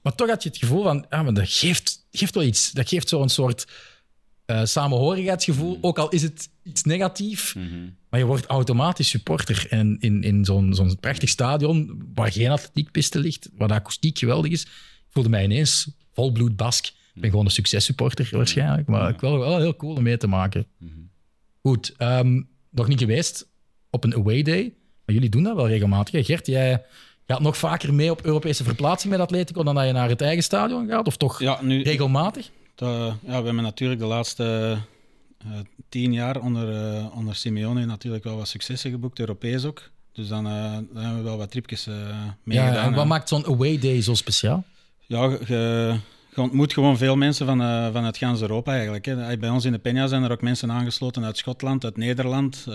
[0.02, 2.72] maar toch had je het gevoel van, ja, maar dat geeft, geeft wel iets.
[2.72, 3.68] Dat geeft zo'n soort
[4.46, 7.56] uh, samenhorigheidsgevoel, ook al is het iets negatief.
[7.56, 7.96] Mm -hmm.
[8.10, 9.66] Maar je wordt automatisch supporter.
[9.70, 14.52] En in, in zo'n zo'n prachtig stadion, waar geen atletiekpiste ligt, waar de akoestiek geweldig
[14.52, 14.68] is,
[15.10, 16.86] voelde mij ineens volbloed Bask.
[16.86, 20.28] Ik ben gewoon een successupporter waarschijnlijk, maar ik wil wel heel cool om mee te
[20.28, 20.66] maken.
[21.62, 23.48] Goed, um, nog niet geweest
[23.90, 24.74] op een away day,
[25.06, 26.26] maar jullie doen dat wel regelmatig.
[26.26, 26.84] Gert, jij
[27.28, 30.44] gaat nog vaker mee op Europese verplaatsing met Atletico dan dat je naar het eigen
[30.44, 32.50] stadion gaat, of toch ja, nu, regelmatig?
[32.76, 34.78] Ja, we hebben natuurlijk de laatste
[35.48, 35.52] uh,
[35.90, 39.90] tien jaar onder, uh, onder Simeone natuurlijk wel wat successen geboekt, Europees ook.
[40.12, 41.88] Dus dan, uh, dan hebben we wel wat tripjes
[42.44, 42.74] meegedaan.
[42.74, 44.64] Ja, en wat maakt zo'n away day zo speciaal?
[45.06, 45.96] Ja, je,
[46.36, 47.58] je ontmoet gewoon veel mensen van,
[47.94, 49.06] vanuit gans Europa eigenlijk.
[49.06, 49.38] Hè.
[49.38, 52.68] Bij ons in de Peña zijn er ook mensen aangesloten uit Schotland, uit Nederland.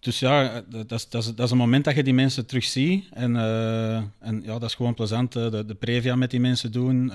[0.00, 2.64] dus ja, dat is, dat, is, dat is een moment dat je die mensen terug
[2.64, 3.04] ziet.
[3.10, 3.36] En,
[4.18, 5.32] en ja, dat is gewoon plezant.
[5.32, 7.12] de, de previa met die mensen doen.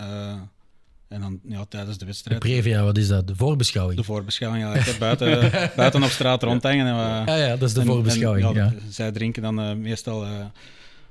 [1.07, 2.41] En dan ja, tijdens de wedstrijd.
[2.41, 3.27] De previa, wat is dat?
[3.27, 3.99] De voorbeschouwing?
[3.99, 4.97] De voorbeschouwing, ja.
[4.99, 6.87] buiten, buiten op straat rondhangen.
[6.87, 8.55] En ja, ja, dat is de voorbeschouwing.
[8.55, 10.25] ja, Zij drinken dan uh, meestal.
[10.25, 10.39] Uh,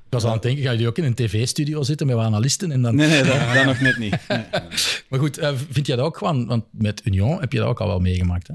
[0.07, 2.73] ik was aan het denken, ga je ook in een tv-studio zitten met wat analisten?
[2.73, 2.95] En dan...
[2.95, 4.17] Nee, nee, dat, dat nog net niet.
[4.29, 4.45] Nee.
[5.09, 7.81] maar goed, uh, vind jij dat ook gewoon, want met Union heb je dat ook
[7.81, 8.55] al wel meegemaakt, hè?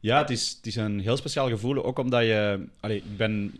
[0.00, 2.64] Ja, het is, het is een heel speciaal gevoel, ook omdat je...
[2.80, 3.54] Allee, ik ben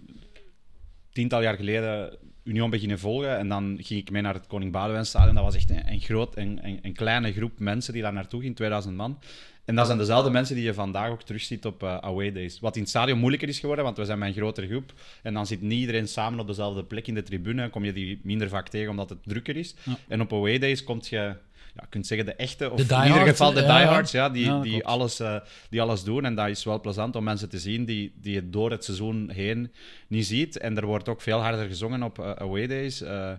[1.13, 3.39] tiental jaar geleden Union beginnen volgen.
[3.39, 5.35] En dan ging ik mee naar het Koning Boudewijn Stadion.
[5.35, 8.41] Dat was echt een, een groot, een, een, een kleine groep mensen die daar naartoe
[8.41, 9.19] ging, 2000 man.
[9.65, 12.61] En dat zijn dezelfde mensen die je vandaag ook terugziet op uh, away days.
[12.61, 14.93] Wat in het stadion moeilijker is geworden, want we zijn met een grotere groep.
[15.23, 17.71] En dan zit niet iedereen samen op dezelfde plek in de tribune.
[17.71, 19.75] Kom je die minder vaak tegen omdat het drukker is.
[19.83, 19.99] Ja.
[20.09, 21.35] En op away days komt je
[21.75, 24.45] ja, je kunt zeggen de echte, of De in ieder geval de diehards, ja, die,
[24.45, 25.37] Ja, die, alles, eh,
[25.71, 26.25] die alles doen.
[26.25, 29.31] En dat is wel plezant om mensen te zien die, die het door het seizoen
[29.31, 29.73] heen
[30.09, 30.59] niet ziet.
[30.59, 33.01] En er wordt ook veel harder gezongen op eh, away days.
[33.01, 33.33] eh,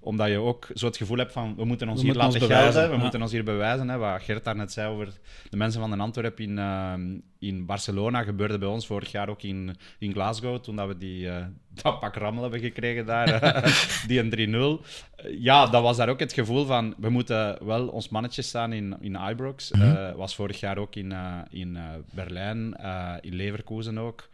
[0.00, 2.40] omdat je ook zo het gevoel hebt van, we moeten ons We hier moeten laten
[2.40, 3.02] ons bewijzen, gelden, we ja.
[3.02, 3.88] moeten ons hier bewijzen.
[3.88, 5.12] Hè, wat Gert daarnet zei over
[5.50, 6.92] de mensen van de Antwerp in, eh,
[7.38, 11.28] in Barcelona, gebeurde bij ons vorig jaar ook in, in Glasgow, toen dat we die,
[11.28, 11.44] eh,
[11.82, 13.72] dat pak rammel hebben gekregen daar, eh,
[14.06, 14.84] die een 3-0.
[15.16, 18.72] Eh, ja, dat was daar ook het gevoel van, we moeten wel ons mannetje staan
[18.72, 19.70] in, in Ibrox.
[19.70, 21.14] Eh, was vorig jaar ook in,
[21.50, 21.78] in
[22.14, 22.76] Berlijn,
[23.20, 24.28] in Leverkusen ook.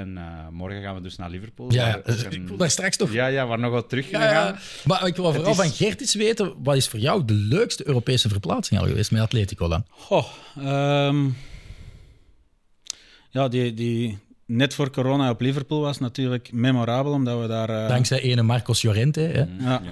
[0.00, 1.72] En eh, morgen gaan we dus naar Liverpool.
[1.72, 3.88] Ja, waar ook eh, een- ik wil daar straks nog ja, ja, waar nog wat
[3.88, 4.32] terug Ja, gaan.
[4.52, 4.58] ja.
[4.84, 7.86] Maar ik wil vooral is- van Gert eens weten, wat is voor jou de leukste
[7.86, 9.84] Europese verplaatsing al geweest met Atletico dan?
[9.88, 10.26] Goh,
[10.58, 11.28] ehm,
[13.30, 17.68] ja, die, die net voor corona op Liverpool was natuurlijk memorabel, omdat we daar...
[17.68, 19.20] eh, Dankzij ene Marcos Llorente.
[19.20, 19.44] Hè?
[19.64, 19.82] Ja,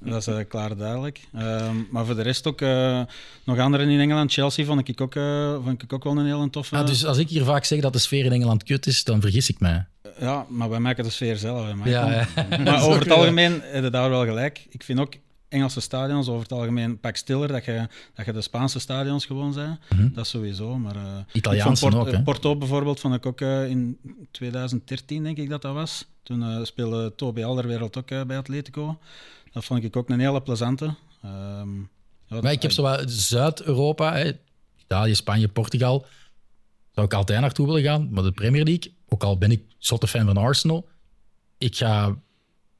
[0.00, 1.20] dat is eh, klaar duidelijk.
[1.34, 3.00] Ehm, maar voor de rest ook eh,
[3.44, 4.32] nog anderen in Engeland.
[4.32, 6.76] Chelsea vond ik ook, eh, vond ik ook wel een heel toffe.
[6.76, 9.20] Ah, dus als ik hier vaak zeg dat de sfeer in Engeland kut is, dan
[9.20, 9.86] vergis ik mij.
[10.20, 11.66] Ja, maar wij maken de sfeer zelf.
[11.66, 11.90] Hè.
[11.90, 12.26] Ja, ja.
[12.64, 14.66] Maar over het algemeen heb je daar wel gelijk.
[14.70, 15.14] Ik vind ook
[15.52, 19.52] Engelse stadions over het algemeen pak stiller dat je, dat je de Spaanse stadions gewoon
[19.52, 19.80] zijn.
[20.14, 20.78] Dat sowieso.
[20.78, 20.94] Maar,
[21.28, 22.12] ik Italiaanse Port- ook, hè?
[22.12, 23.98] eh, Porto bijvoorbeeld vond ik ook eh, in
[24.30, 26.06] 2013, denk ik dat dat was.
[26.22, 28.98] Toen eh, speelde Toby Alderwereld ook bij Atletico.
[29.52, 30.94] Dat vond ik ook een hele plezante.
[31.22, 31.76] Ehm,
[32.26, 34.32] ja, Maar ik heb zo wat Zuid-Europa,
[34.80, 36.06] Italië, Spanje, Portugal,
[36.94, 38.08] zou ik altijd naartoe willen gaan.
[38.10, 40.88] Maar de Premier League, ook al ben ik zotte fan van Arsenal,
[41.58, 42.16] ik ga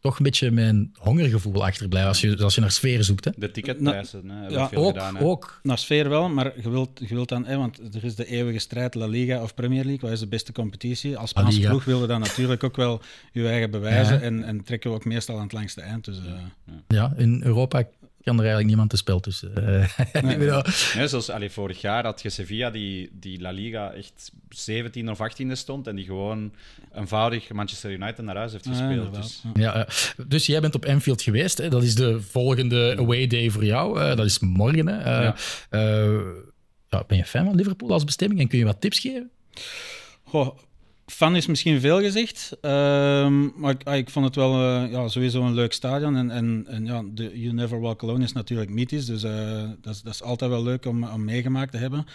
[0.02, 3.24] toch een beetje mijn hongergevoel achterblijven als je, als je naar sfeer zoekt.
[3.24, 3.30] Hè.
[3.36, 5.16] De ticketprijzen hè, hebben ja, veel Ook, gedaan.
[5.16, 5.24] Hè.
[5.24, 5.60] ook.
[5.62, 8.58] Naar sfeer wel, maar je wilt, je wilt dan, hè, want er is de eeuwige
[8.58, 11.16] strijd La Liga of Premier League, wat is de beste competitie?
[11.16, 13.00] Als Spaanse ploeg wilde dan natuurlijk ook wel
[13.32, 14.20] je eigen bewijzen Ja.
[14.20, 16.04] en, en trekken we ook meestal aan het langste eind.
[16.04, 17.84] Dus, eh, Ja, in Europa
[18.24, 19.54] kan er eigenlijk niemand te spel tussen.
[19.66, 20.62] Eh, ik bedoel,
[20.96, 25.18] Nee, zoals allee, vorig jaar had je Sevilla die, die La Liga echt 17 of
[25.18, 26.52] 18e stond en die gewoon
[26.94, 29.14] eenvoudig Manchester United naar huis heeft gespeeld.
[29.14, 29.42] dus.
[29.54, 29.60] ja.
[29.62, 29.94] ja, eh,
[30.26, 31.58] dus jij bent op Anfield geweest.
[31.58, 31.68] Hè?
[31.68, 34.00] Dat is de volgende away day voor jou.
[34.00, 34.86] eh, dat is morgen.
[34.88, 34.98] Hè?
[34.98, 35.34] Eh, Ja.
[35.70, 36.20] eh,
[36.88, 39.30] ja, ben je fan van Liverpool als bestemming en kun je wat tips geven?
[40.24, 40.58] Goh,
[41.06, 45.08] fan is misschien veel gezegd, ehm, maar ik, ah, ik vond het wel eh, ja,
[45.08, 46.16] sowieso een leuk stadion.
[46.16, 49.94] En, en, en ja, de You Never Walk Alone is natuurlijk mythisch, dus eh, dat,
[49.94, 52.06] is, dat is altijd wel leuk om, om meegemaakt te hebben.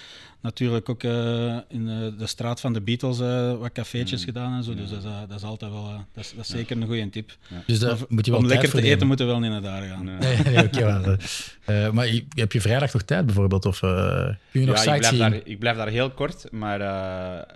[0.41, 4.63] Natuurlijk ook eh, in eh, de straat van de Beatles eh, wat cafeetjes gedaan en
[4.63, 7.09] zo, dus dat is, dat is altijd wel, dat is, dat is zeker een goede
[7.09, 7.37] tip.
[7.65, 9.07] Dus daar moet je wel om tijd lekker te voor eten nemen.
[9.07, 10.05] moeten we wel niet naar daar gaan.
[10.05, 10.17] Nee.
[10.17, 11.17] Nee, nee oké.
[11.65, 13.65] wel, maar je- heb je vrijdag nog tijd bijvoorbeeld?
[13.65, 16.81] Of eh, kun je nog Ja, ik blijf, daar, ik blijf daar heel kort, maar
[16.81, 17.55] eh,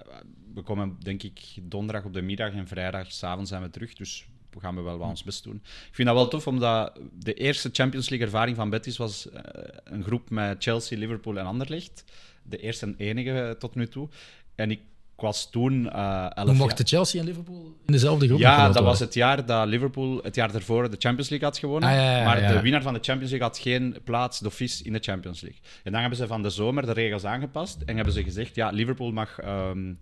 [0.54, 3.94] we komen denk ik donderdag op de middag en vrijdag s'avonds zijn we terug.
[3.94, 5.56] Dus we gaan we wel wat ons best doen.
[5.66, 9.42] Ik vind dat wel tof, omdat de eerste Champions League ervaring van Betis was eh,
[9.84, 12.04] een groep met Chelsea, Liverpool en Anderlecht.
[12.44, 14.10] De eerste en enige tot nu toe.
[14.56, 14.82] En ik
[15.22, 18.40] was toen eh elf mochten Chelsea en Liverpool in dezelfde groep?
[18.40, 21.90] Ja, dat was het jaar dat Liverpool het jaar ervoor de Champions League had gewonnen.
[21.90, 22.54] Ah, ja, ja, maar ja.
[22.54, 25.60] de winnaar van de Champions League had geen plaats d'office in de Champions League.
[25.84, 28.70] En dan hebben ze van de zomer de regels aangepast en hebben ze gezegd, ja,
[28.70, 29.94] Liverpool mag, ehm,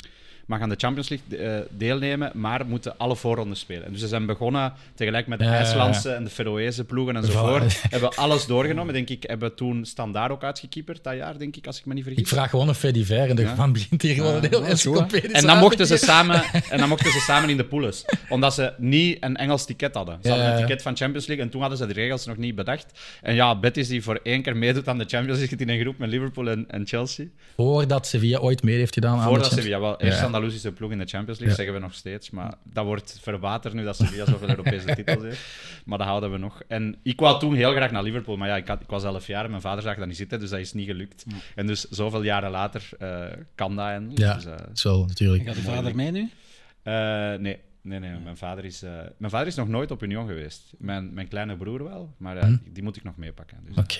[0.50, 3.86] mag aan de Champions League eh, deelnemen, maar moeten alle voorrondes spelen.
[3.86, 5.46] En dus ze zijn begonnen, tegelijk met de.
[5.46, 8.94] IJslandse en de Feroese ploegen enzovoort, hebben alles doorgenomen.
[8.94, 12.04] Denk ik, hebben toen standaard ook uitgekeeperd dat jaar, denk ik, als ik me niet
[12.04, 12.22] vergis.
[12.22, 15.46] Ik vraag gewoon een Fediver en de van begint hier gewoon een heel encyclopedisch En
[15.46, 18.06] dan, mochten ze samen, en dan mochten ze samen in de poules.
[18.30, 20.20] Omdat ze niet een Engels ticket hadden.
[20.22, 22.56] Ze hadden een ticket van Champions League en toen hadden ze de regels nog niet
[22.56, 23.00] bedacht.
[23.22, 25.82] En ja, Betis die voor één keer meedoet aan de Champions League zit in een
[25.82, 27.26] groep met Liverpool en, en Chelsea.
[27.56, 30.39] Voordat Sevilla ooit mee heeft gedaan aan de Voordat Sevilla wel eerst Ja.
[30.40, 31.56] Andalusische ploeg in de Champions League, Ja.
[31.56, 32.30] zeggen we nog steeds.
[32.30, 35.46] Maar dat wordt verwaterd nu dat Sevilla zoveel Europese titels heeft.
[35.86, 36.62] Maar dat houden we nog.
[36.68, 39.28] En ik wou toen heel graag naar Liverpool, maar ja, ik, had, ik was elf
[39.28, 41.26] jaar en mijn vader zag dat niet zitten, dus dat is niet gelukt.
[41.56, 43.26] En dus zoveel jaren later eh,
[43.56, 44.20] kan dat eindelijk.
[44.20, 45.44] Ja, Dus, eh, is wel natuurlijk.
[45.44, 46.30] Gaat de vader mee nu?
[46.84, 46.94] eh,
[47.34, 48.20] nee, nee, nee.
[48.24, 50.74] Mijn vader, is, eh, mijn vader is nog nooit op Union geweest.
[50.78, 53.58] Mijn, mijn kleine broer wel, maar eh, die, die moet ik nog meepakken.
[53.66, 53.80] Dus Hm.
[53.80, 54.00] Oké.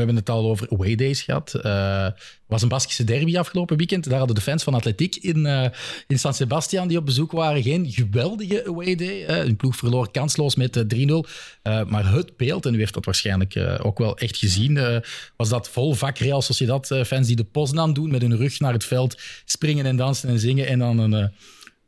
[0.00, 1.54] We hebben het al over away days gehad.
[1.54, 2.08] Eh,
[2.50, 4.08] Er was een Baskische derby afgelopen weekend.
[4.08, 5.66] Daar hadden de fans van Atletiek in, eh,
[6.06, 9.24] in San Sebastian die op bezoek waren geen geweldige away day.
[9.24, 11.26] Hun ploeg verloor kansloos met eh, 3-0.
[11.62, 15.02] Eh, maar het beeld, en u heeft dat waarschijnlijk ook wel echt gezien,
[15.36, 18.72] was dat vol vak Real Sociedad fans die de Poznan doen met hun rug naar
[18.72, 21.12] het veld, springen en dansen en zingen en dan een...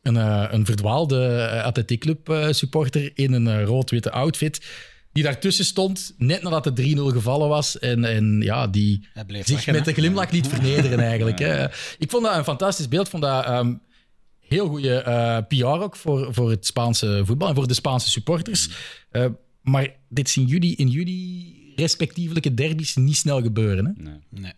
[0.03, 4.61] een, uh, een verdwaalde atletiekclub uh, supporter in een rood-witte outfit.
[5.13, 7.79] Die daartussen stond, net nadat de 3-0 gevallen was.
[7.79, 9.07] En, en ja, die
[9.43, 11.39] zich met een glimlach liet vernederen eigenlijk.
[11.39, 11.65] Hè.
[11.99, 13.09] Ik vond dat een fantastisch beeld.
[13.09, 13.81] vond dat um,
[14.41, 18.69] heel goede uh, PR ook voor, voor het Spaanse voetbal en voor de Spaanse supporters.
[19.13, 19.27] Uh,
[19.63, 23.85] maar dit zien jullie in jullie respectievelijke derbies niet snel gebeuren.
[23.85, 24.03] Hè?
[24.03, 24.21] Nee.
[24.29, 24.53] nee.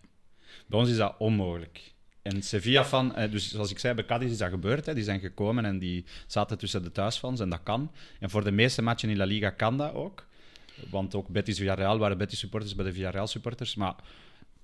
[0.67, 1.93] Bij ons is dat onmogelijk.
[2.21, 4.85] En Sevilla van, eh, dus zoals ik zei, bij Cadiz is dat gebeurd.
[4.85, 4.93] Hè.
[4.93, 7.91] Die zijn gekomen en die zaten tussen de thuisfans en dat kan.
[8.19, 10.25] En voor de meeste matchen in La Liga kan dat ook.
[10.89, 13.75] Want ook Betis Villarreal waren Betis supporters bij de Villarreal supporters.
[13.75, 13.95] Maar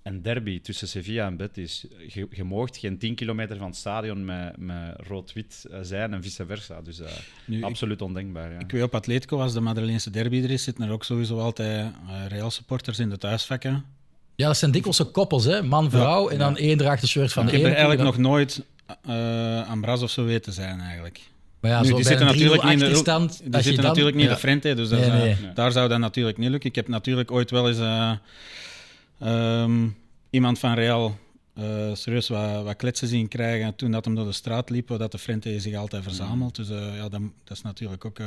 [0.04, 4.26] een derby tussen Sevilla en Betis, je, je moogt geen 10 kilometer van het stadion
[4.26, 6.82] met, met rood-wit eh, zijn en vice versa.
[6.82, 7.02] Dus
[7.48, 8.52] uh, absoluut ondenkbaar.
[8.52, 8.60] Ja.
[8.60, 11.92] Ik weet op Atletico, als de Madrileense derby er is, zitten er ook sowieso altijd
[12.08, 13.86] uh, Real supporters in de thuisvakken.
[14.36, 15.64] Ja, dat zijn dikwijls koppels, hè?
[15.64, 16.30] man-vrouw.
[16.30, 18.66] en dan één draagt de shirt van de Ik heb er eigenlijk nog nooit
[19.08, 21.22] uh, aan Bras of zo weten zijn, eigenlijk.
[21.62, 24.38] Maar ja, nu, die zitten natuurlijk niet in de, die zitten natuurlijk niet in de
[24.38, 25.36] Frente, dus nee, nee.
[25.54, 26.70] daar zou dat natuurlijk niet lukken.
[26.70, 27.80] Ik heb natuurlijk ooit wel eens
[29.24, 29.96] um,
[30.30, 31.18] iemand van Real
[31.58, 35.12] uh, serieus wat, wat kletsen zien krijgen toen dat hem door de straat liep, dat
[35.12, 36.56] de Frente zich altijd verzamelt.
[36.56, 38.20] Dus uh, ja, dat, dat, is natuurlijk ook...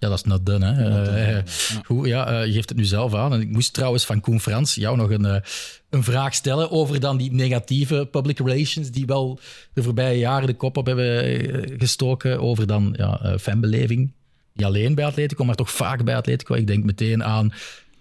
[0.00, 0.72] Ja, dat is not done.
[0.72, 1.30] Hè.
[1.30, 1.42] ja.
[1.84, 3.32] Goed, ja, je geeft het nu zelf aan.
[3.32, 5.42] En ik moest trouwens van Koen Frans jou nog een,
[5.90, 9.38] een vraag stellen over dan die negatieve public relations die wel
[9.72, 14.12] de voorbije jaren de kop op hebben gestoken over dan ja, fanbeleving.
[14.52, 16.54] Niet alleen bij Atletico, maar toch vaak bij Atletico.
[16.54, 17.52] Ik denk meteen aan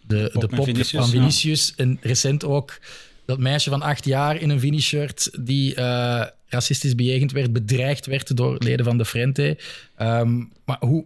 [0.07, 1.73] de, pop, de pop Vinicius, van Vinicius.
[1.75, 2.79] En recent ook
[3.25, 5.75] dat meisje van acht jaar in een Vini-shirt die
[6.47, 9.57] racistisch bejegend werd, bedreigd werd door leden van de Frente.
[10.01, 11.05] Um, maar hoe,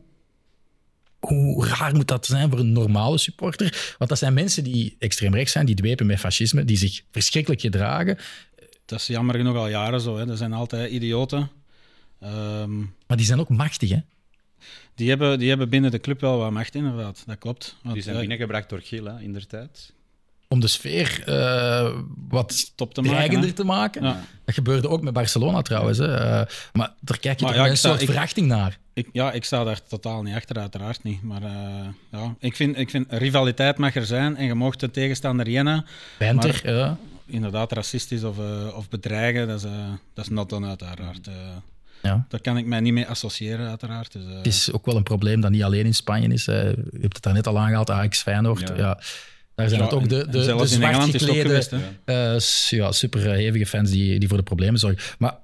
[1.28, 3.96] hoe raar moet dat zijn voor een normale supporter?
[3.98, 7.62] Want dat zijn mensen die extreem rechts zijn, die dwepen met fascisme, die zich verschrikkelijk
[7.62, 8.18] gedragen.
[8.86, 10.18] Dat is jammer genoeg al jaren zo.
[10.18, 10.26] Hè.
[10.26, 11.50] Dat zijn altijd idioten.
[12.24, 12.96] Um...
[13.08, 14.00] Maar die zijn ook machtig, hè?
[14.96, 17.24] Die hebben, die hebben binnen de club wel wat macht, inderdaad.
[17.26, 17.78] Dat klopt.
[17.82, 19.94] Want, die zijn binnengebracht door Gil, hè, in der tijd.
[20.54, 21.90] Om de sfeer uh,
[22.30, 24.04] wat te maken, te maken.
[24.04, 24.24] Ja.
[24.46, 25.98] Dat gebeurde ook met Barcelona trouwens.
[25.98, 26.08] Hè.
[26.08, 26.42] Uh,
[26.74, 28.78] maar daar kijk je maar, ja, een sta, soort ik, verachting naar.
[28.94, 31.24] Ik, ja, ik sta daar totaal niet achter, uiteraard niet.
[31.24, 31.50] Maar uh,
[32.12, 35.86] ja, ik, vind, ik vind rivaliteit mag er zijn en je mocht de tegenstander jennen.
[36.18, 36.98] Benter, ja.
[37.26, 38.38] Inderdaad, racistisch of,
[38.76, 39.70] of bedreigen, dat is,
[40.14, 41.30] dat is not done, uiteraard.
[42.02, 42.26] Ja.
[42.30, 44.12] Daar kan ik mij niet mee associëren, uiteraard.
[44.12, 44.36] Dus, uh...
[44.36, 46.46] Het is ook wel een probleem dat niet alleen in Spanje is.
[46.46, 48.68] Je hebt het daar net al aangehaald, Ajax Feyenoord.
[48.68, 48.76] Ja.
[48.76, 49.00] ja.
[49.56, 51.64] Daar zijn het ook de, de, de zwart geklede,
[52.06, 52.40] uh,
[52.70, 55.16] ja, super hevige fans die, die voor de problemen zorgen.
[55.18, 55.36] Maar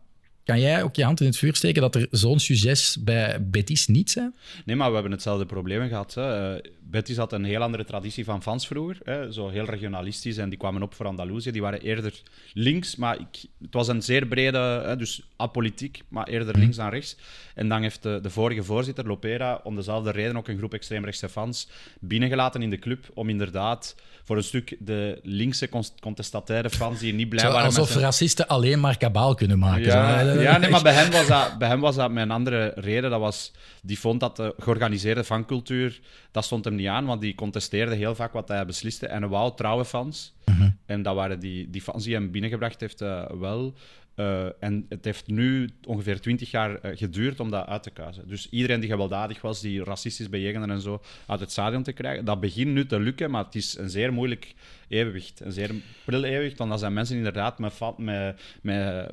[0.50, 3.88] kan jij ook je hand in het vuur steken dat er zo'n succes bij Betis
[3.88, 4.36] niet zijn?
[4.66, 6.14] Nee, maar we hebben hetzelfde probleem gehad.
[6.14, 6.56] Hè.
[6.56, 8.98] Uh, Betis had een heel andere traditie van fans vroeger.
[9.04, 9.32] Hè.
[9.32, 10.38] Zo heel regionalistisch.
[10.38, 11.52] En die kwamen op voor Andalusië.
[11.52, 12.22] Die waren eerder
[12.54, 16.60] links, maar ik, het was een zeer brede, hè, dus apolitiek, maar eerder mhm.
[16.60, 17.16] links dan rechts.
[17.56, 21.30] En dan heeft de, de, vorige voorzitter, Lopera, om dezelfde reden ook een groep extreemrechtse
[21.30, 21.68] fans
[22.00, 23.10] binnengelaten in de club.
[23.14, 23.96] Om inderdaad
[24.30, 27.88] voor een stuk de linkse contestataire fans die niet blij waren alsof met...
[27.88, 29.84] Alsof racisten alleen maar kabaal kunnen maken.
[29.84, 32.72] Ja, ja nee, maar bij hem, was dat, bij hem was dat met een andere
[32.76, 33.10] reden.
[33.10, 36.00] Dat was, die vond dat de georganiseerde fancultuur,
[36.32, 39.08] dat stond hem niet aan, want die contesteerde heel vaak wat hij besliste.
[39.08, 40.34] En hij wou trouwe fans.
[40.46, 40.70] Mhm.
[40.86, 43.74] En dat waren die, die fans die hem binnengebracht heeft uh, wel.
[44.20, 48.28] Uh, en het heeft nu ongeveer twintig jaar uh, geduurd om dat uit te kuisen.
[48.28, 52.26] Dus iedereen die gewelddadig was, die racistisch bejegende en zo, uit het stadion te krijgen,
[52.26, 54.54] dat begint nu te lukken, maar het is een zeer moeilijk
[54.88, 55.40] evenwicht.
[55.40, 55.72] Een zeer
[56.06, 59.12] pril evenwicht, want dat zijn mensen inderdaad met, met, met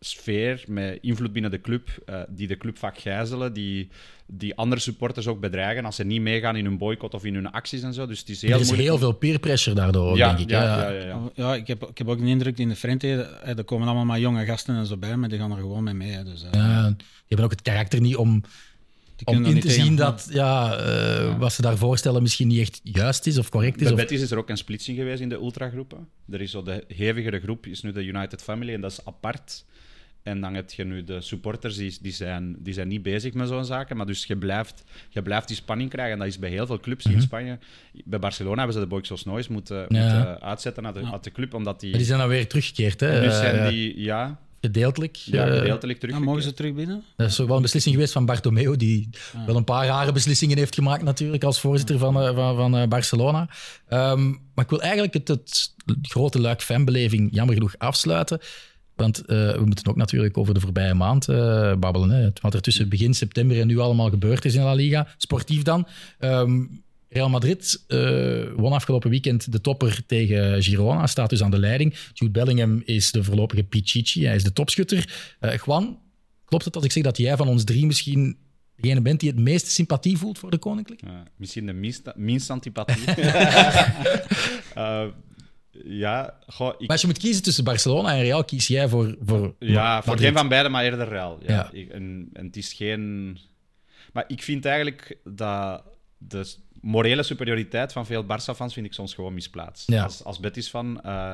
[0.00, 3.88] sfeer, met invloed binnen de club, uh, die de club vaak gijzelen, die,
[4.26, 7.50] die andere supporters ook bedreigen als ze niet meegaan in hun boycott of in hun
[7.50, 8.06] acties en zo.
[8.06, 10.50] Dus het is heel er is heel veel peer pressure daardoor, ja, denk ik.
[10.50, 11.30] Ja, ja, ja, ja.
[11.34, 13.08] ja ik, heb, ik heb ook de indruk in de Frente,
[13.44, 15.94] er komen allemaal maar jonge gasten en zo bij, maar die gaan er gewoon mee
[15.94, 16.22] mee.
[16.22, 18.42] Dus, uh, ja, die hebben ook het karakter niet om,
[19.24, 23.26] om in te zien dat ja, uh, wat ze daar voorstellen misschien niet echt juist
[23.26, 23.82] is of correct is.
[23.82, 23.98] Bij of...
[23.98, 26.08] Betis is er ook een splitsing geweest in de ultragroepen.
[26.30, 29.64] Er is zo de hevigere groep, is nu de United Family en dat is apart.
[30.28, 33.48] En dan heb je nu de supporters, die, die, zijn, die zijn niet bezig met
[33.48, 33.96] zo'n zaken.
[33.96, 36.12] Maar dus je blijft, je blijft die spanning krijgen.
[36.12, 37.20] En dat is bij heel veel clubs in mhm.
[37.20, 37.58] Spanje.
[38.04, 41.54] Bij Barcelona hebben ze de Boixos Noise moeten, moeten uitzetten uit de, uit de club.
[41.54, 43.20] Omdat die, maar die zijn dan weer teruggekeerd, hè?
[43.20, 44.38] Nu zijn die, ja...
[44.60, 45.16] Gedeeltelijk.
[45.16, 46.18] Ja, eh, gedeeltelijk terug.
[46.18, 47.04] mogen ze terug binnen?
[47.16, 49.08] Dat is wel een beslissing geweest van Bartomeu, die
[49.46, 52.88] wel een paar rare beslissingen heeft gemaakt natuurlijk als voorzitter van, eh, van, van eh,
[52.88, 53.48] Barcelona.
[53.88, 58.38] Um, maar ik wil eigenlijk het, het grote luik fanbeleving jammer genoeg afsluiten.
[58.98, 62.10] Want uh, we moeten ook natuurlijk over de voorbije maand uh, babbelen.
[62.10, 62.28] Hè.
[62.40, 65.08] Wat er tussen begin september en nu allemaal gebeurd is in La Liga.
[65.16, 65.86] Sportief dan.
[66.20, 71.06] Um, Real Madrid uh, won afgelopen weekend de topper tegen Girona.
[71.06, 71.94] Staat dus aan de leiding.
[72.12, 74.26] Jude Bellingham is de voorlopige Pichichi.
[74.26, 75.36] Hij is de topschutter.
[75.64, 75.98] Juan,
[76.44, 78.36] klopt het als ik zeg dat jij van ons drie misschien
[78.76, 81.06] degene bent die het meeste sympathie voelt voor de Koninklijke?
[81.36, 83.04] Misschien de minst, minst antipathie.
[85.70, 89.16] Ja, goh, ik, Maar als je moet kiezen tussen Barcelona en Real, kies jij voor,
[89.24, 91.38] voor ja, voor geen van beide, maar eerder Real.
[91.46, 91.68] Ja, Ja.
[91.72, 93.38] Ik- en, en het is geen...
[94.12, 95.82] Maar ik vind eigenlijk dat
[96.18, 99.90] de morele superioriteit van veel Barça-fans vind ik soms gewoon misplaatst.
[99.90, 100.02] Ja.
[100.02, 101.00] Als, als Betis-fan...
[101.02, 101.32] eh,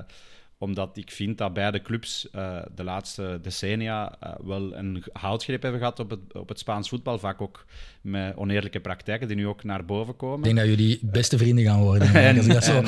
[0.59, 5.81] omdat ik vind dat beide clubs eh, de laatste decennia eh, wel een houtgreep hebben
[5.81, 7.19] gehad op het, op het Spaans voetbal.
[7.19, 7.65] Vaak ook
[8.01, 10.39] met oneerlijke praktijken die nu ook naar boven komen.
[10.39, 12.15] Ik denk dat jullie beste vrienden gaan worden.
[12.25, 12.77] En, als ik dat zo...
[12.83, 12.85] en,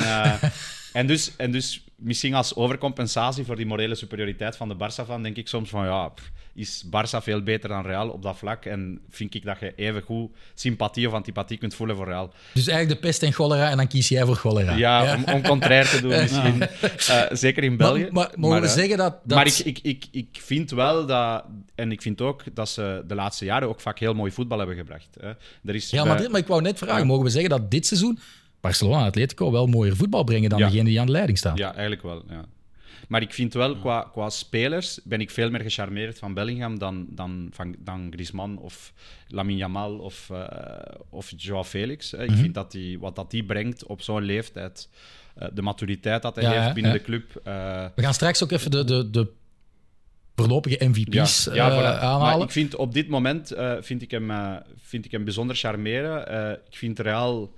[0.97, 5.23] en, dus, en dus misschien als overcompensatie voor die morele superioriteit van de Barça van,
[5.23, 6.11] denk ik soms van ja,
[6.53, 8.65] is Barça veel beter dan Real op dat vlak?
[8.65, 12.33] En vind ik dat je even goed sympathie of antipathie kunt voelen voor Real.
[12.53, 14.75] Dus eigenlijk de pest en cholera en dan kies jij voor cholera.
[14.75, 16.61] Ja, Om, om contrair te doen misschien.
[16.61, 18.01] Eh, zeker in België.
[18.01, 19.17] Maar, maar mogen we eh, zeggen dat...
[19.23, 19.37] dat...
[19.37, 21.43] Maar ik, ik, ik, ik vind wel dat,
[21.75, 24.75] en ik vind ook dat ze de laatste jaren ook vaak heel mooi voetbal hebben
[24.75, 25.17] gebracht.
[25.19, 25.29] Hè.
[25.65, 28.19] Er is bij- Madrid, maar ik wou net vragen, mogen we zeggen dat dit seizoen
[28.61, 30.65] Barcelona en Atletico wel mooier voetbal brengen dan Ja.
[30.69, 31.55] degene die aan de leiding staan?
[31.57, 32.23] Ja, eigenlijk wel.
[32.29, 32.45] Ja.
[33.07, 37.05] Maar ik vind wel, qua, qua spelers ben ik veel meer gecharmeerd van Bellingham dan,
[37.09, 38.93] dan, van, dan Griezmann of
[39.27, 40.45] Lamine Yamal of, eh
[41.09, 42.13] of Joao Felix.
[42.13, 42.37] Ik Mhm.
[42.39, 44.89] vind dat die, wat dat die brengt op zo'n leeftijd,
[45.35, 46.97] eh, de maturiteit dat hij Ja, heeft binnen ja.
[46.97, 47.35] de club.
[47.43, 49.31] eh, We gaan straks ook even de, de, de
[50.35, 51.73] voorlopige MVP's ja, voilà.
[51.75, 52.45] Maar aanhalen.
[52.45, 54.31] ik vind op dit moment vind ik hem,
[54.77, 56.21] vind ik hem bijzonder charmeren.
[56.69, 57.53] Ik vind Real...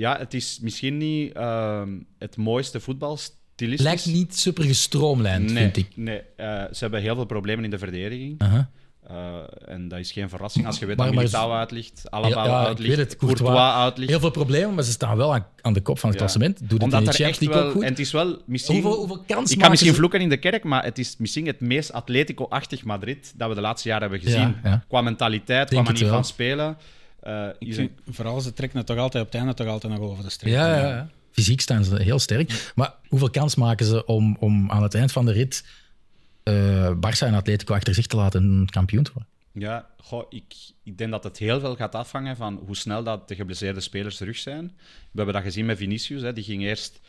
[0.00, 3.86] Ja, het is misschien niet ehm, het mooiste voetbalstilistisch.
[3.86, 5.86] Lijkt niet super gestroomlijnd, nee, vind ik.
[5.94, 8.40] Nee, eh, ze hebben heel veel problemen in de verdediging.
[8.40, 9.36] Eh,
[9.66, 13.16] en dat is geen verrassing als je weet dat Militao uitligt, Alaba Ja, uitligt, het,
[13.16, 13.74] Courtois, Courtois.
[13.74, 14.10] uitligt.
[14.10, 16.24] Heel veel problemen, maar ze staan wel aan, aan de kop van het Ja.
[16.24, 16.58] klassement.
[16.58, 17.62] Doet het in Champions echt wel...
[17.64, 17.82] ook goed.
[17.82, 18.80] En het is wel misschien...
[18.82, 21.46] Hoeveel, hoeveel kansen ik kan misschien ze- vloeken in de kerk, maar het is misschien
[21.46, 24.56] het meest Atletico-achtig Madrid dat we de laatste jaren hebben gezien.
[24.88, 26.76] Qua mentaliteit, Denk qua manier van spelen.
[27.22, 30.02] Eh, Ik vind, vooral, ze trekken het toch altijd op het einde toch altijd nog
[30.02, 30.52] over de streep.
[30.52, 31.10] Ja, ja, ja.
[31.32, 32.72] Fysiek staan ze heel sterk.
[32.74, 35.64] Maar hoeveel kans maken ze om, om aan het eind van de rit
[36.42, 39.30] eh Barça en Atletico achter zich te laten kampioen te worden?
[39.52, 43.28] Ja, goh, ik, ik denk dat het heel veel gaat afhangen van hoe snel dat
[43.28, 44.66] de geblesseerde spelers terug zijn.
[45.10, 46.22] We hebben dat gezien met Vinicius.
[46.22, 46.32] Hè.
[46.32, 47.00] Die ging eerst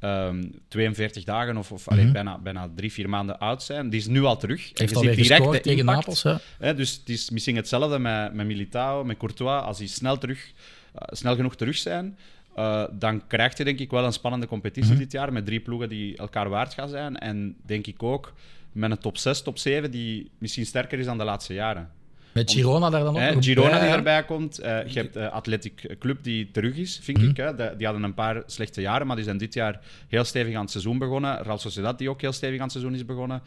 [0.00, 3.90] ehm, 42 dagen of, of allee, bijna, bijna drie, vier maanden oud zijn.
[3.90, 4.60] Die is nu al terug.
[4.60, 4.80] En Mhm.
[4.80, 5.84] Heeft ziet direct tegen.
[5.84, 6.22] Napels.
[6.22, 6.34] Hè?
[6.58, 9.62] Hè, dus het is misschien hetzelfde met, met Militao, met Courtois.
[9.62, 10.52] Als die snel, terug,
[10.94, 12.18] eh, snel genoeg terug zijn,
[12.54, 15.00] eh, dan krijg je denk ik wel een spannende competitie Mhm.
[15.00, 17.16] dit jaar met drie ploegen die elkaar waard gaan zijn.
[17.18, 18.32] En denk ik ook
[18.72, 21.90] met een top 6, top 7 die misschien sterker is dan de laatste jaren.
[22.38, 24.58] Met Girona daar dan ook Hè, nog Girona bij, die erbij komt.
[24.58, 27.28] eh, je hebt de Athletic Club die terug is, vind Mhm.
[27.28, 27.36] ik.
[27.36, 27.54] Hè.
[27.54, 30.60] De- die hadden een paar slechte jaren, maar die zijn dit jaar heel stevig aan
[30.62, 31.42] het seizoen begonnen.
[31.42, 33.42] Real Sociedad die ook heel stevig aan het seizoen is begonnen.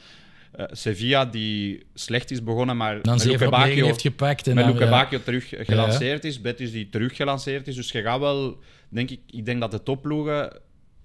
[0.52, 4.02] Eh, Sevilla die slecht is begonnen, maar Dan met 7 Luke op 9 Bacchio- heeft
[4.02, 4.48] gepakt.
[4.48, 4.90] En met Luke ja.
[4.90, 6.42] Bacchio terug gelanceerd is.
[6.42, 7.76] Betis die terug gelanceerd is.
[7.76, 8.58] Dus je gaat wel,
[8.90, 10.54] denk ik, ik denk dat de topploegen,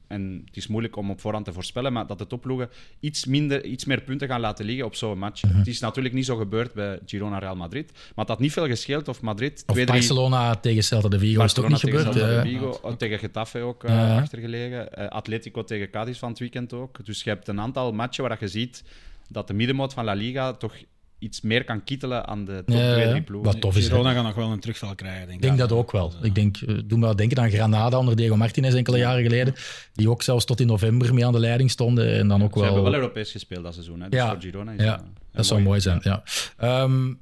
[0.09, 2.69] en het is moeilijk om op voorhand te voorspellen, maar dat de topploegen
[3.01, 5.43] iets, minder, iets meer punten gaan laten liggen op zo'n match.
[5.43, 5.57] Mhm.
[5.57, 8.67] Het is natuurlijk niet zo gebeurd bij Girona Real Madrid, maar het had niet veel
[8.67, 9.99] gescheeld of Madrid Of twee, drie...
[9.99, 12.27] Barcelona tegen Celta de Vigo is het ook niet Barcelona tegen gebeurd.
[12.27, 12.53] Celta eh.
[12.53, 14.93] de Vigo, oh, tegen Getafe ook eh, achtergelegen.
[14.93, 17.05] Eh, Atletico tegen Cadiz van het weekend ook.
[17.05, 18.85] Dus je hebt een aantal matchen waar je ziet
[19.29, 20.75] dat de middenmoot van La Liga toch
[21.19, 23.11] iets meer kan kittelen aan de top Ja, 2, ja.
[23.11, 23.53] 3 ploegen.
[23.53, 23.83] Wat tof is.
[23.85, 23.91] hè.
[23.91, 25.43] Girona gaat nog wel een terugval krijgen, denk Ik ik.
[25.43, 26.13] denk dat ook wel.
[26.23, 29.55] Ik denk, eh, doe me wel denken aan Granada onder Diego Martinez enkele jaren geleden.
[29.95, 32.13] Die ook zelfs tot in november mee aan de leiding stonden.
[32.19, 32.65] En dan ook Ze wel...
[32.65, 34.01] hebben wel Europees gespeeld dat seizoen.
[34.01, 34.09] Hè?
[34.09, 34.29] Dus Ja.
[34.33, 36.23] voor Girona is Ja, dat, Dat zou mooi zijn, ja.
[36.57, 37.13] Ehm,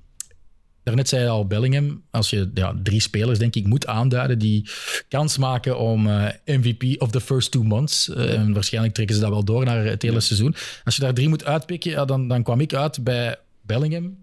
[0.83, 2.03] daarnet zei je al Bellingham.
[2.11, 4.69] Als je ja, drie spelers, denk ik, moet aanduiden die
[5.09, 8.09] kans maken om eh, MVP of the first two months.
[8.09, 10.55] eh, en waarschijnlijk trekken ze dat wel door naar het hele seizoen.
[10.85, 14.17] Als je daar drie moet uitpikken, ja, dan, dan kwam ik uit bij Bellingham,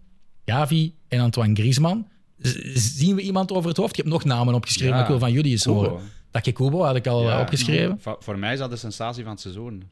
[0.45, 2.07] Gavi en Antoine Griezmann.
[2.37, 3.95] Z- zien we iemand over het hoofd?
[3.95, 4.93] Je hebt nog namen opgeschreven, Ja.
[4.93, 5.99] maar ik wil van jullie eens horen.
[6.31, 7.35] Take Kubo had ik al Ja.
[7.35, 7.99] eh, opgeschreven.
[7.99, 9.83] Voor, voor mij is dat de sensatie van het seizoen.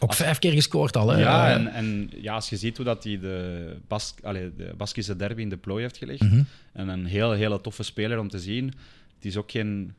[0.00, 1.08] Ook vijf keer gescoord al.
[1.08, 1.20] Hè?
[1.20, 4.74] ja, Eh, en, en ja, als je ziet hoe dat hij de, Bas, allee, de
[4.76, 6.20] Baskische derby in de plooi heeft gelegd.
[6.20, 6.42] Mhm.
[6.72, 8.64] En een heel, hele toffe speler om te zien.
[9.14, 9.94] Het is ook geen...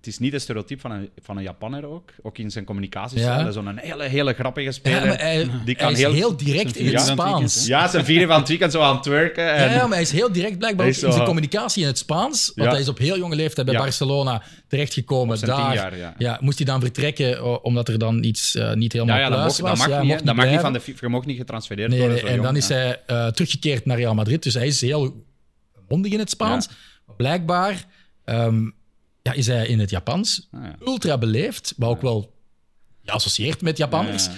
[0.00, 2.12] Het is niet het stereotype van een, van een Japanner ook.
[2.22, 3.44] Ook in zijn communicatiestijl.
[3.44, 3.50] Ja.
[3.50, 5.18] Zo'n hele, hele grappige speler.
[5.18, 6.12] hij, die hij kan is heel...
[6.12, 7.66] heel, direct in het Spaans.
[7.66, 9.54] Ja, zijn vieren van het weekend zo aan het twerken.
[9.54, 9.70] En...
[9.72, 12.52] Ja, maar hij is heel direct blijkbaar ook in zijn communicatie in het Spaans.
[12.54, 13.76] Want hij is op heel jonge leeftijd bij.
[13.76, 15.40] Barcelona terechtgekomen.
[15.40, 16.38] Daar tien jaar, ja.
[16.40, 19.58] moest hij dan vertrekken omdat er dan iets eh, niet helemaal Ja, ja, dat, dat
[19.58, 19.78] was.
[19.78, 20.08] mag niet.
[20.08, 20.26] mocht.
[20.26, 20.98] Dat mag niet van de FIFA.
[21.00, 22.22] Je mag niet getransfereerd Nee, worden.
[22.22, 24.42] en jong, dan is hij eh, teruggekeerd naar Real Madrid.
[24.42, 25.24] Dus hij is heel
[25.88, 26.68] mondig in het Spaans.
[27.16, 27.84] Blijkbaar
[28.24, 28.68] ehm,
[29.22, 30.76] ja, is hij in het Japans Ah, ja.
[30.86, 32.34] ultra beleefd, maar ook wel
[33.04, 34.24] geassocieerd met Japanners.
[34.24, 34.32] Ja.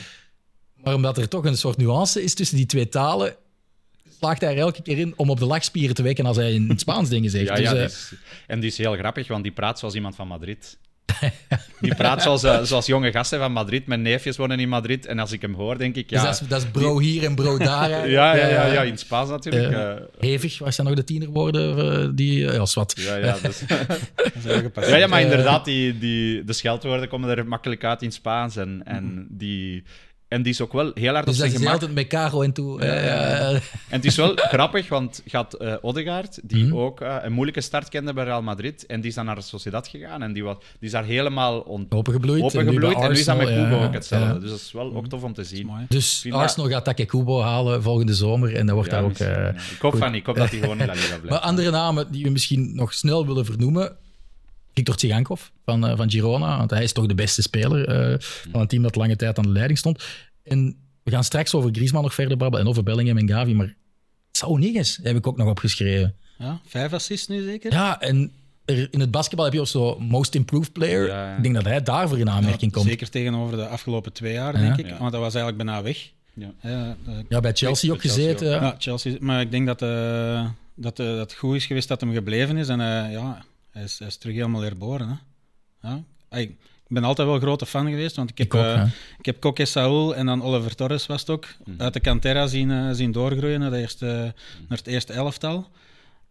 [0.76, 3.36] Maar omdat er toch een soort nuance is tussen die twee talen,
[4.18, 6.68] slaagt hij er elke keer in om op de lachspieren te wekken als hij in
[6.68, 7.48] het Spaans dingen zegt.
[7.48, 8.12] Ja, dus, ja, eh, is-
[8.46, 10.78] en die is heel grappig, want die praat zoals iemand van Madrid.
[11.80, 13.86] Die praat zoals, eh, zoals jonge gasten van Madrid.
[13.86, 15.06] Mijn neefjes wonen in Madrid.
[15.06, 16.24] En als ik hem hoor, denk ik, dus ja...
[16.24, 17.90] dat, is, dat is bro hier en bro daar.
[18.08, 19.72] ja, ja, ja, ja, in het Spaans natuurlijk.
[19.72, 22.16] eh, Hevig, waar zijn nog de tienerwoorden?
[22.16, 22.94] die, ja, is wat.
[22.96, 23.62] ja, ja, dus-
[24.74, 28.56] Dat ja, ja, maar inderdaad, die, die, de scheldwoorden komen er makkelijk uit in Spaans.
[28.56, 29.84] En, en, die,
[30.32, 31.72] en die is ook wel heel hard Dus op dat zijn is gemak.
[31.72, 32.80] altijd met Caro en toe.
[32.80, 36.76] eh, eh, En het is wel grappig, want gaat eh Odegaard, die Mhm.
[36.76, 39.40] ook eh, een moeilijke start kende bij Real Madrid, en die is dan naar de
[39.40, 42.42] Sociedad gegaan, en die, was, die is daar helemaal on- opengebloeid.
[42.42, 44.26] opengebloeid, en nu is dat met Kubo ja, ook hetzelfde.
[44.34, 44.38] ja.
[44.38, 45.66] Dus dat is wel ook tof om te zien.
[45.66, 45.84] mooi.
[45.88, 49.18] Dus dat- Arsenal gaat Take Kubo halen volgende zomer en dat wordt Ja, daar ook...
[49.18, 49.48] eh, ja.
[49.48, 50.20] ik hoop van niet.
[50.20, 51.28] Ik hoop dat hij gewoon in La Liga blijft.
[51.28, 53.96] Maar andere namen die we misschien nog snel willen vernoemen.
[54.74, 58.16] Victor Tsigankov van, eh, van Girona, want hij is toch de beste speler eh,
[58.50, 60.04] van een team dat lange tijd aan de leiding stond.
[60.44, 63.74] En we gaan straks over Griezmann nog verder babbelen en over Bellingham en Gavi, maar
[64.32, 66.14] Saunigas heb ik ook nog opgeschreven.
[66.38, 67.72] Ja, vijf assists nu zeker?
[67.72, 68.32] Ja, en
[68.64, 71.06] er, in het basketbal heb je ook zo Most Improved Player.
[71.06, 71.36] Ja, ja.
[71.36, 72.88] Ik denk dat hij daarvoor in aanmerking Ja, komt.
[72.88, 74.60] Zeker tegenover de afgelopen twee jaar, Ja.
[74.60, 74.86] denk ik.
[74.86, 74.98] Ja.
[74.98, 76.10] Want dat was eigenlijk bijna weg.
[76.34, 76.52] Ja.
[76.62, 78.54] Ja, eh, Ja, bij Chelsea ook gezeten.
[78.54, 78.60] ook.
[78.60, 78.74] ja.
[78.78, 79.16] Chelsea.
[79.20, 82.68] Maar ik denk dat, dat, eh, dat het goed is geweest dat hem gebleven is.
[82.68, 85.20] En eh, ja, hij is, hij is terug helemaal herboren.
[85.80, 85.88] Hè.
[85.88, 86.02] Ja.
[86.38, 86.56] Ik
[86.88, 88.84] ben altijd wel een grote fan geweest, want ik heb, Ik ook, eh,
[89.18, 91.80] ik heb Coque Saúl en dan Oliver Torres was het ook, Mhm.
[91.82, 94.34] uit de Cantera zien, eh, zien doorgroeien naar, de eerste,
[94.68, 95.70] naar het eerste elftal.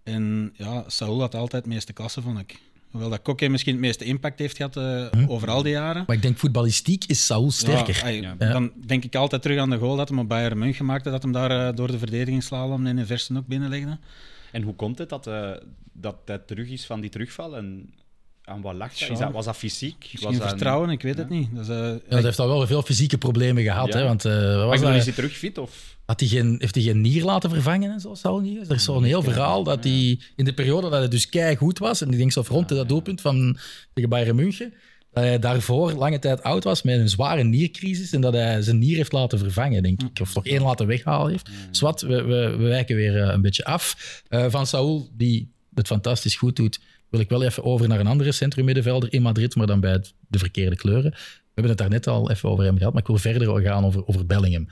[0.04, 2.60] En ja, Saúl had altijd het meeste klasse, vond ik.
[2.92, 6.04] Hoewel dat Coque misschien het meeste impact heeft gehad eh, over al die jaren.
[6.08, 8.12] Maar ik denk voetballistiek is Saul sterker.
[8.12, 8.36] Ja.
[8.36, 11.22] Dan denk ik altijd terug aan de goal dat hem op Bayern München maakte, dat
[11.24, 13.98] hem daar eh, door de verdedigingsslalom en in versen ook binnenlegde.
[14.52, 15.52] En hoe komt het dat, eh,
[15.93, 17.58] dat hij terug is van die terugval?
[17.58, 17.93] En
[18.43, 19.10] aan wat lag dat?
[19.10, 19.95] Is dat was dat fysiek?
[19.99, 21.49] Misschien was dat een- vertrouwen, ik weet het niet.
[21.56, 23.93] Dat eh, Ja, hij heeft al wel veel fysieke problemen gehad.
[23.93, 23.99] Ja.
[23.99, 24.95] Hè, want, eh, wat Maar was dat?
[24.95, 25.58] is hij terug fit?
[25.58, 25.97] Of?
[26.06, 28.14] Had hij geen, heeft hij geen nier laten vervangen en zo?
[28.16, 28.70] Saul Niguez?
[28.70, 31.80] Er is zo'n heel verhaal dat hij in de periode dat hij dus kei goed
[31.80, 33.58] was, en ik denk zo rond dat doelpunt van
[33.93, 34.74] tegen Bayern München,
[35.14, 38.78] dat hij daarvoor lange tijd oud was met een zware niercrisis en dat hij zijn
[38.80, 40.20] nier heeft laten vervangen, denk ik.
[40.22, 41.49] Of toch één laten weghalen heeft.
[41.70, 43.95] Dus wat, we, we, we wijken weer eh, een beetje af.
[44.28, 48.07] Eh, van Saul, die het fantastisch goed doet, wil ik wel even over naar een
[48.07, 51.12] andere centrummiddenvelder in Madrid, maar dan bij het- de verkeerde kleuren.
[51.12, 51.18] We
[51.62, 54.07] hebben het daar net al even over hem gehad, maar ik wil verder gaan over,
[54.07, 54.68] over Bellingham.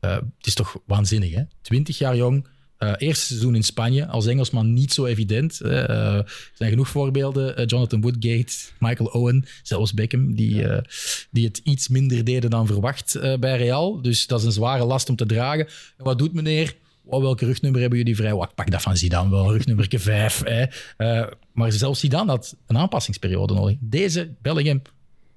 [0.00, 1.42] Eh, het is toch waanzinnig, hè?
[1.62, 2.46] 20 jaar jong.
[2.86, 5.58] Eh, eerste seizoen in Spanje, als Engelsman niet zo evident.
[5.58, 5.80] hè.
[5.86, 7.56] Eh, er zijn genoeg voorbeelden.
[7.56, 10.82] Eh, Jonathan Woodgate, Michael Owen, zelfs Beckham, die, eh,
[11.30, 14.02] die het iets minder deden dan verwacht eh, bij Real.
[14.02, 15.66] Dus dat is een zware last om te dragen.
[15.96, 16.74] En wat doet meneer?
[17.06, 18.32] Oh, welke rugnummer hebben jullie vrij?
[18.32, 20.42] Oh, ik pak dat van Zidane wel, rugnummer 5.
[20.44, 20.64] Hè.
[20.96, 23.76] Eh, maar zelfs Zidane had een aanpassingsperiode nodig.
[23.80, 24.82] Deze Bellingham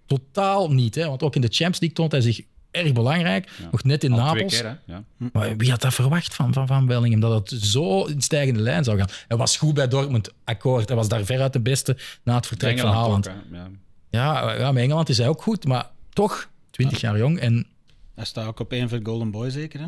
[0.05, 0.95] totaal niet.
[0.95, 1.07] Hè?
[1.07, 2.41] Want ook in de Champions League toont hij zich
[2.71, 3.49] erg belangrijk.
[3.71, 4.53] Nog net in Al Napels.
[4.53, 4.93] twee keer, hè?
[4.93, 5.29] Ja.
[5.33, 7.19] Maar wie had dat verwacht van, van, van Bellingham?
[7.21, 9.07] Dat het zo in stijgende lijn zou gaan.
[9.27, 10.87] Hij was goed bij Dortmund, akkoord.
[10.87, 13.29] Hij was daar veruit de beste na het vertrek van Haaland.
[13.51, 13.67] ja.
[14.09, 17.39] Ja, ja, met Engeland is hij ook goed, maar toch 20 jaar jong.
[17.39, 17.67] En
[18.15, 19.79] Hij staat ook op één voor Golden Boy, zeker.
[19.79, 19.87] Hè?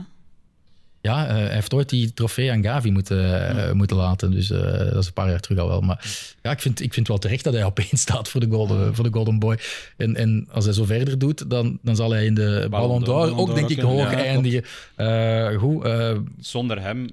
[1.09, 4.31] Ja, eh, hij heeft ooit die trofee aan Gavi moeten, eh, moeten laten.
[4.31, 5.81] Dus eh, dat is een paar jaar terug al wel.
[5.81, 6.05] Maar
[6.41, 8.95] ja, ik vind, ik vind wel terecht dat hij op één staat voor de Golden,
[8.95, 9.59] voor de golden Boy.
[9.97, 13.37] En, en als hij zo verder doet, dan, dan zal hij in de Ballon d'Or
[13.37, 14.63] ook, denk ik, hoog Ja, eindigen.
[14.95, 17.09] Eh, goed, eh, Zonder hem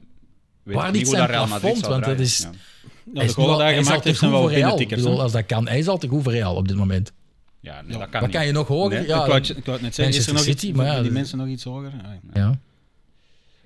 [0.63, 2.51] weet Waar niet hoe zijn dat Real Madrid zou Want dat is- Ja.
[3.13, 4.77] Ja, hij de is, al, hij is al te heeft goed voor Real.
[4.89, 5.69] Bedoel, als dat kan.
[5.69, 7.13] Hij is al te goed voor Real op dit moment.
[7.61, 8.31] Ja, nee, dat kan Wat niet.
[8.31, 8.99] kan je nog hoger?
[8.99, 11.11] Nee, Ja, ik, wou, het- net zeggen, is er nog iets, City, maar ja, die
[11.11, 11.93] mensen nog iets hoger?
[12.35, 12.59] Ja.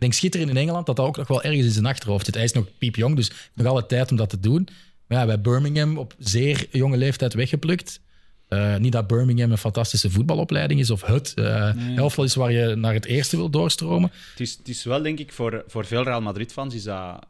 [0.00, 2.34] Denk schitterend in Engeland dat dat ook nog wel ergens in zijn achterhoofd zit.
[2.34, 4.68] Hij is nog piepjong, dus nog alle tijd om dat te doen.
[5.06, 8.00] Maar ja, bij Birmingham op zeer jonge leeftijd weggeplukt.
[8.48, 12.74] Eh, niet dat Birmingham een fantastische voetbalopleiding is of het uh, elftal is waar je
[12.74, 14.10] naar het eerste wil doorstromen.
[14.30, 17.26] Het is, het is wel, denk ik, voor, voor veel Real Madrid-fans is dat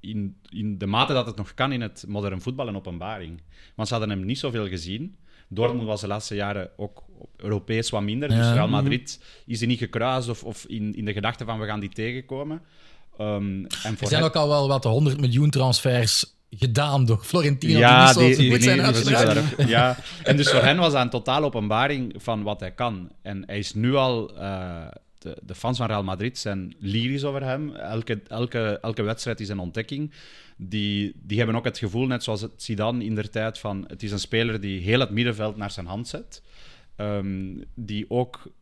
[0.00, 3.40] in, in de mate dat het nog kan in het modern voetbal een openbaring.
[3.74, 5.16] Want ze hadden hem niet zoveel gezien.
[5.54, 8.28] Dortmund was de laatste jaren ook op Europees wat minder.
[8.28, 8.52] Dus.
[8.52, 11.80] Real Madrid is er niet gekruist of, of in, in de gedachte van we gaan
[11.80, 12.60] die tegenkomen.
[13.18, 17.78] Ehm, en Er zijn ook al wel wat 100 miljoen transfers gedaan door Florentino.
[17.78, 18.50] Ja, die zijn die-
[19.12, 19.96] daar ja.
[20.24, 23.10] En dus voor hen was dat een totale openbaring van wat hij kan.
[23.22, 24.36] En hij is nu al...
[24.36, 24.86] eh,
[25.18, 27.74] de, de fans van Real Madrid zijn lyrisch over hem.
[27.74, 30.12] Elke, elke, elke wedstrijd is een ontdekking.
[30.68, 34.02] Die, die hebben ook het gevoel, net zoals het Zidane in der tijd, van het
[34.02, 36.42] is een speler die heel het middenveld naar zijn hand zet.
[36.96, 38.52] Ehm, die ook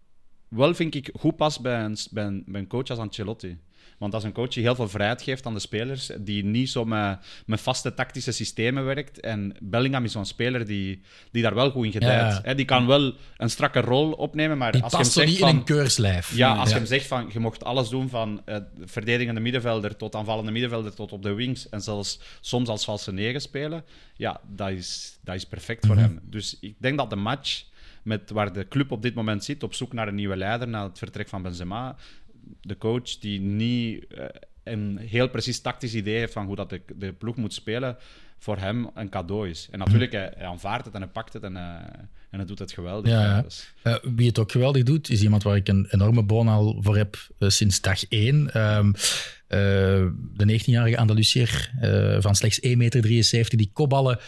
[0.49, 3.59] wel, vind ik, goed past bij een, bij bij een coach als Ancelotti.
[4.01, 6.71] Want dat is een coach die heel veel vrijheid geeft aan de spelers, die niet
[6.71, 9.21] zo met, met vaste tactische systemen werkt.
[9.21, 12.33] En Bellingham is zo'n speler die, die daar wel goed in gedijt.
[12.33, 12.41] Ja.
[12.43, 15.29] Hè, die kan wel een strakke rol opnemen, maar Die als je hem past zegt
[15.29, 15.57] niet in van...
[15.57, 16.37] een keurslijf.
[16.37, 20.15] Ja, als je hem zegt van je mocht alles doen van eh, verdedigende middenvelder tot
[20.15, 23.85] aanvallende middenvelder tot op de wings en zelfs soms als valse negen spelen,
[24.17, 26.21] ja, dat is, dat is perfect voor hem.
[26.23, 27.63] Dus ik denk dat de match
[28.03, 30.87] met waar de club op dit moment zit, op zoek naar een nieuwe leider na
[30.89, 31.97] het vertrek van Benzema,
[32.61, 34.25] de coach die niet eh,
[34.63, 37.97] een heel precies tactisch idee heeft van hoe dat de, de ploeg moet spelen,
[38.39, 39.69] voor hem een cadeau is.
[39.71, 41.63] En natuurlijk, hij, hij aanvaardt het en hij pakt het en, eh,
[42.31, 43.11] en hij doet het geweldig.
[43.11, 46.49] Ja, dus- Eh, wie het ook geweldig doet, is iemand waar ik een enorme boon
[46.49, 48.53] al voor heb sinds dag één.
[48.53, 48.93] Ehm,
[49.47, 49.59] eh,
[50.35, 51.71] de 19-jarige Andalusier
[52.21, 54.19] van slechts 1,73 meter, die kopballen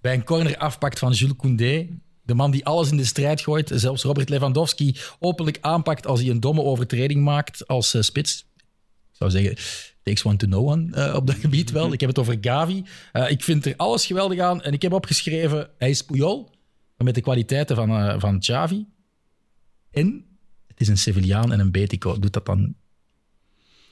[0.00, 1.88] bij een corner afpakt van Jules Koundé.
[2.22, 3.70] De man die alles in de strijd gooit.
[3.74, 8.46] Zelfs Robert Lewandowski openlijk aanpakt als hij een domme overtreding maakt als eh, spits.
[8.56, 9.56] Ik zou zeggen,
[10.02, 11.92] takes one to know one eh, op dat gebied wel.
[11.92, 12.84] Ik heb het over Gavi.
[13.12, 14.62] Eh, ik vind er alles geweldig aan.
[14.62, 16.50] En ik heb opgeschreven, hij is Puyol,
[16.96, 18.86] maar met de kwaliteiten van, van Xavi.
[19.90, 20.24] En
[20.66, 22.18] het is een Sevillaan en een Betico.
[22.18, 22.74] Doet dat dan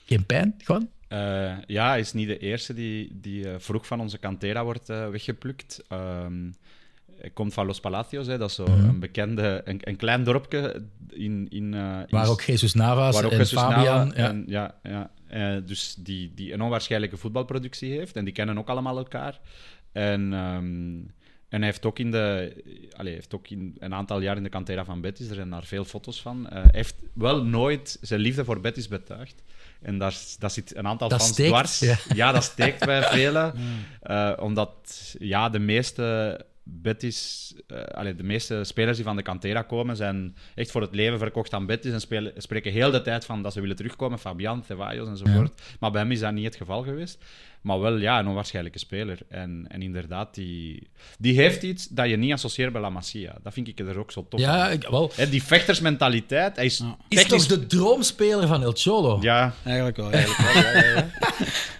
[0.04, 0.54] geen pijn?
[0.58, 0.88] Gewoon?
[1.66, 5.84] Ja, hij is niet de eerste die, die vroeg van onze cantera wordt weggeplukt.
[5.88, 6.50] Ehm,
[7.20, 10.82] hij komt van Los Palacios, hè, dat is zo een bekende, een, een klein dorpje
[11.08, 11.46] in...
[11.48, 14.06] in, eh, in Waar ook Jesus Navas waar ook en Jesus Fabian...
[14.08, 15.10] Nava en- ja, ja.
[15.28, 18.16] Eh, dus die, die een onwaarschijnlijke voetbalproductie heeft.
[18.16, 19.40] En die kennen ook allemaal elkaar.
[19.92, 20.96] En, ehm,
[21.48, 22.52] en hij heeft ook, in de,
[22.96, 25.64] allee, heeft ook in een aantal jaar in de cantera van Betis, er zijn daar
[25.64, 26.48] veel foto's van.
[26.48, 29.42] Eh, hij heeft wel nooit zijn liefde voor Betis betuigd.
[29.82, 31.78] En daar, daar zit een aantal Dat fans steekt, dwars.
[31.78, 31.96] ja.
[32.14, 32.32] Ja.
[32.32, 33.54] dat steekt bij velen.
[34.40, 36.40] Omdat ja, de meeste
[36.70, 40.94] Betis, eh, allee, de meeste spelers die van de cantera komen, zijn echt voor het
[40.94, 44.18] leven verkocht aan Betis en spelen, spreken heel de tijd van dat ze willen terugkomen.
[44.18, 45.62] Fabian, Ceballos enzovoort.
[45.80, 47.24] Maar bij hem is dat niet het geval geweest.
[47.60, 49.18] Maar wel, ja, een onwaarschijnlijke speler.
[49.28, 50.88] En, en inderdaad, die,
[51.18, 53.36] die heeft iets dat je niet associeert bij La Masia.
[53.42, 54.56] Dat vind ik er ook zo tof aan.
[54.56, 55.12] Ja, ik- wel.
[55.14, 57.46] Hè, die vechtersmentaliteit, hij is Is technisch...
[57.46, 59.18] toch de droomspeler van El Cholo?
[59.20, 60.10] Ja, Eigenlijk wel.
[60.12, 61.10] eigenlijk wel, ja, ja, ja.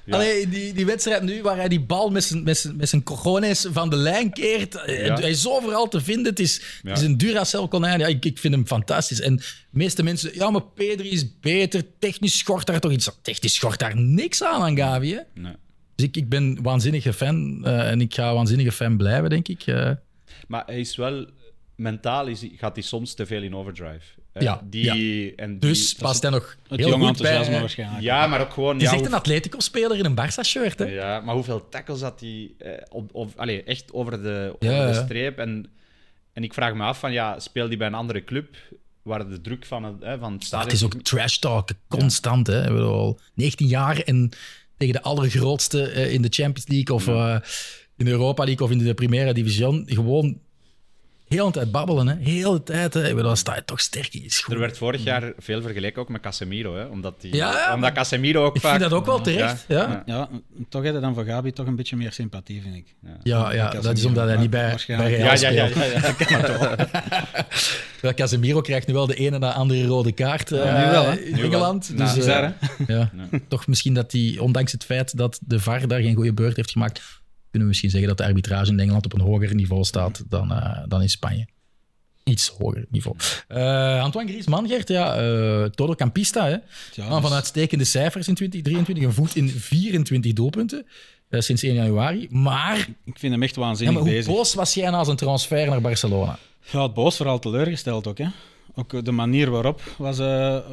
[0.05, 0.15] Ja.
[0.15, 3.03] Allee, die, die wedstrijd nu, waar hij die bal met zijn, met zijn, met zijn
[3.03, 4.75] cojones van de lijn keert.
[4.75, 5.15] eh, Ja.
[5.15, 6.27] Hij is overal te vinden.
[6.27, 6.89] Het is, Ja.
[6.89, 7.99] het is een Duracell-konijn.
[7.99, 9.21] Ja, ik, ik vind hem fantastisch.
[9.21, 10.31] En de meeste mensen...
[10.35, 11.83] Ja, maar Pedri is beter.
[11.99, 13.11] Technisch schort daar toch iets...
[13.23, 15.21] Technisch schort daar niks aan aan Gavi, hè?
[15.35, 15.53] Nee.
[15.99, 17.65] Dus ik, ik ben waanzinnige fan.
[17.65, 19.63] eh, en ik ga waanzinnige fan blijven, denk ik.
[19.67, 19.91] eh.
[20.49, 21.27] Maar hij is wel...
[21.75, 24.01] Mentaal is, hij- gaat hij soms te veel in overdrive.
[24.33, 24.41] Hè.
[24.41, 27.31] Ja, die, En die, dus past hij nog Het heel jonge goed bij.
[27.31, 27.61] enthousiasme hè.
[27.61, 28.03] waarschijnlijk.
[28.03, 28.73] Ja, maar ook gewoon...
[28.75, 30.85] Het is ja, echt hoe- een Atletico-speler in een Barça-shirt, hè?
[30.85, 33.35] Ja, maar hoeveel tackles had hij eh, op,
[33.67, 35.05] echt over de, Ja, over de ja.
[35.05, 35.39] streep?
[35.39, 35.67] En,
[36.33, 38.57] en ik vraag me af van, ja, speel die bij een andere club
[39.03, 40.65] waar de druk van het, hè, van het Maar stadion...
[40.71, 42.47] het is ook trash talk, constant.
[42.47, 42.63] Hè?
[42.63, 44.31] Ik bedoel, 19 jaar en
[44.79, 47.37] tegen de allergrootste eh, in de Champions League of eh,
[47.97, 49.83] in de Europa League of in de Primera Division.
[49.87, 50.41] Gewoon
[51.29, 52.09] heel de tijd babbelen.
[52.09, 52.15] Hè?
[52.19, 52.95] Heel de tijd.
[52.95, 53.01] Hè?
[53.01, 54.55] Ik bedoel, dan sta je toch sterk in je schoen.
[54.55, 57.93] Er werd vorig jaar veel vergeleken ook met Casemiro, hè, omdat, die, Ja, ja, omdat
[57.93, 58.79] Casemiro ook Ik vaak...
[58.79, 59.65] vind dat ook wel terecht.
[59.69, 60.03] Ja, ja.
[60.07, 60.29] Ja,
[60.69, 62.95] toch heb je dan voor Gabi toch een beetje meer sympathie, vind ik.
[63.23, 64.97] ja, dat is omdat hij niet bij, bij.
[64.97, 66.29] Real Ja, ja, ja, speelt.
[66.29, 66.77] ja, ja.
[67.93, 71.17] Terwijl Casemiro krijgt nu wel de ene na andere rode kaart Ja, nu wel, hè?
[71.19, 71.45] in Nu wel.
[71.51, 71.91] Engeland.
[71.95, 72.95] Nou, dus, bizar, hè?
[72.95, 73.11] ja.
[73.49, 76.71] Toch misschien dat hij, ondanks het feit dat de VAR daar geen goede beurt heeft
[76.71, 77.18] gemaakt,
[77.51, 80.53] kunnen we misschien zeggen dat de arbitrage in Engeland op een hoger niveau staat dan,
[80.53, 81.47] eh, dan in Spanje.
[82.25, 83.17] Iets hoger niveau.
[83.49, 86.45] Eh, Antoine Griezmann, Gert, ja, eh todo campista.
[86.47, 86.57] Hè?
[86.95, 89.05] Ja, Man van dus- uitstekende cijfers in 2023.
[89.05, 90.87] Een voet in 24 doelpunten
[91.31, 92.27] sinds 1 januari.
[92.31, 94.33] Maar, Ik vind hem echt ja, waanzinnig maar hoe bezig.
[94.33, 96.39] boos was jij na zijn transfer naar Barcelona?
[96.71, 98.19] Ja, het boos vooral teleurgesteld ook.
[98.19, 98.27] Hè.
[98.75, 100.19] Ook de manier waarop was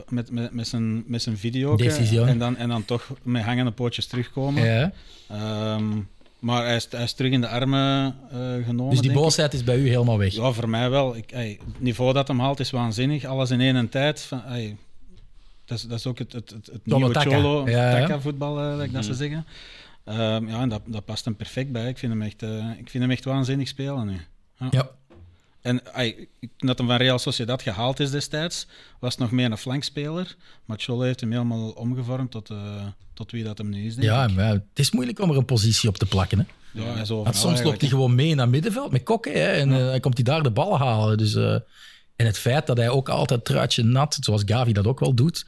[0.09, 1.77] met, met, met, zijn, met zijn video.
[2.25, 4.63] En dan, en dan toch met hangende pootjes terugkomen.
[4.63, 4.91] Ja.
[5.29, 5.91] Ehm,
[6.45, 8.89] maar hij is, hij is terug in de armen eh, genomen.
[8.89, 9.15] Dus die ik.
[9.15, 10.33] boosheid is bij u helemaal weg.
[10.33, 11.15] Ja, voor mij wel.
[11.15, 13.25] Ik, ey, het niveau dat hem haalt is waanzinnig.
[13.25, 14.21] Alles in één tijd.
[14.21, 14.77] Van, ey,
[15.65, 17.29] dat, is, dat is ook het, het, het, het Cholo nieuwe Taka.
[17.29, 18.19] Cholo Ja, ja.
[18.19, 19.45] Voetbal, like dat ze zeggen.
[20.03, 21.89] Ehm, ja, en dat, dat past hem perfect bij.
[21.89, 24.19] Ik vind hem echt, eh, ik vind hem echt waanzinnig spelen nu.
[24.69, 24.89] Ja.
[25.65, 25.81] En
[26.57, 28.67] dat hem van Real Sociedad gehaald is destijds,
[28.99, 30.35] was het nog meer een flankspeler.
[30.65, 34.07] Maar Cholo heeft hem helemaal omgevormd tot, eh, tot wie dat hem nu is, denk
[34.07, 34.35] Ja, ik.
[34.35, 36.37] maar het is moeilijk om er een positie op te plakken.
[36.39, 36.45] Hè?
[36.81, 39.77] Ja, overal Want soms loopt hij gewoon mee naar middenveld met kokken hè, en eh,
[39.89, 41.17] dan komt hij daar de bal halen.
[41.17, 41.53] Dus, eh,
[42.15, 45.45] en het feit dat hij ook altijd truitje nat, zoals Gavi dat ook wel doet,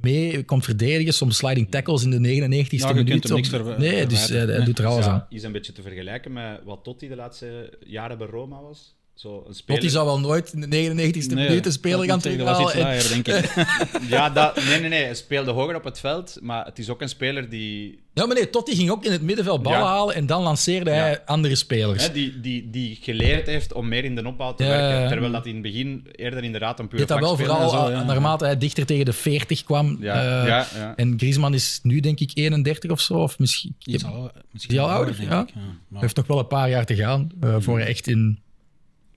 [0.00, 3.24] mee komt verdedigen, soms sliding tackles in de 99ste Ja, je kunt minuut.
[3.24, 4.64] hem niks op- nee, dus eh, hij Nee.
[4.64, 5.26] doet er alles Ja, aan.
[5.28, 8.98] is een beetje te vergelijken met wat Totti de laatste jaren bij Roma was.
[9.20, 9.80] Zo een speler...
[9.80, 12.66] Totti zou wel nooit in de 99ste Nee, minuut een speler gaan zeggen, Dat was
[12.66, 13.68] iets En- lager, denk ik.
[14.14, 15.04] Ja, dat, nee, nee, nee.
[15.04, 18.34] Hij speelde hoger op het veld, maar het is ook een speler die, Ja, maar
[18.36, 19.84] nee, Totti ging ook in het middenveld ballen Ja.
[19.86, 21.22] halen en dan lanceerde hij Ja.
[21.24, 22.06] andere spelers.
[22.06, 25.08] hè, die, die, die geleerd heeft om meer in de opbouw te Ja, werken.
[25.08, 27.92] Terwijl dat in het begin eerder inderdaad een Je pure dat wel vooral zo, uh,
[27.94, 28.02] ja.
[28.04, 29.96] naarmate hij dichter tegen de 40 kwam.
[30.00, 30.96] Ja, eh, ja, ja.
[30.96, 33.14] En Griezmann is nu denk ik 31 of zo.
[33.14, 33.76] Of misschien.
[33.84, 35.40] Iets al, misschien al wel ouder, denk ja.
[35.40, 35.48] ik.
[35.48, 38.06] Ja, Hij maar heeft nog wel een paar jaar te gaan eh, voor hij echt
[38.08, 38.38] in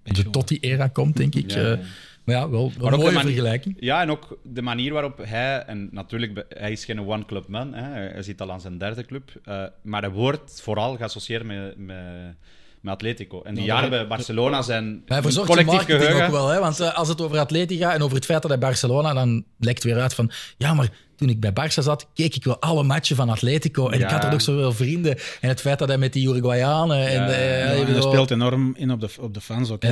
[0.03, 0.31] de pensioen.
[0.31, 1.51] Totti-era komt, denk ik.
[1.51, 1.79] Ja, Eh, ja.
[2.23, 3.75] maar ja, wel, wel Maar een mooie vergelijking.
[3.79, 7.83] Ja, en ook de manier waarop hij, en natuurlijk, hij is geen one-club man, hè,
[7.99, 12.35] hij zit al aan zijn derde club, eh, maar hij wordt vooral geassocieerd met, met,
[12.83, 13.41] met Atletico.
[13.41, 16.25] En die Ja, jaren bij Barcelona zijn Maar een collectief geheugen.
[16.25, 16.47] ook wel.
[16.47, 16.59] Hè?
[16.59, 19.43] Want eh, als het over Atleti gaat en over het feit dat hij Barcelona, dan
[19.59, 20.31] lekt weer uit van...
[20.57, 23.89] Ja, maar toen ik bij Barça zat, keek ik wel alle matchen van Atletico.
[23.89, 24.05] En Ja.
[24.05, 25.17] ik had er ook zoveel vrienden.
[25.41, 27.07] En het feit dat hij met die Uruguayanen...
[27.07, 29.81] En, Ja, eh, Ja, dat speelt enorm in op de, op de fans ook.
[29.81, 29.91] dat,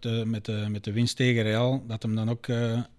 [0.00, 2.46] eh, met, de, met de winst tegen Real, dat hem dan ook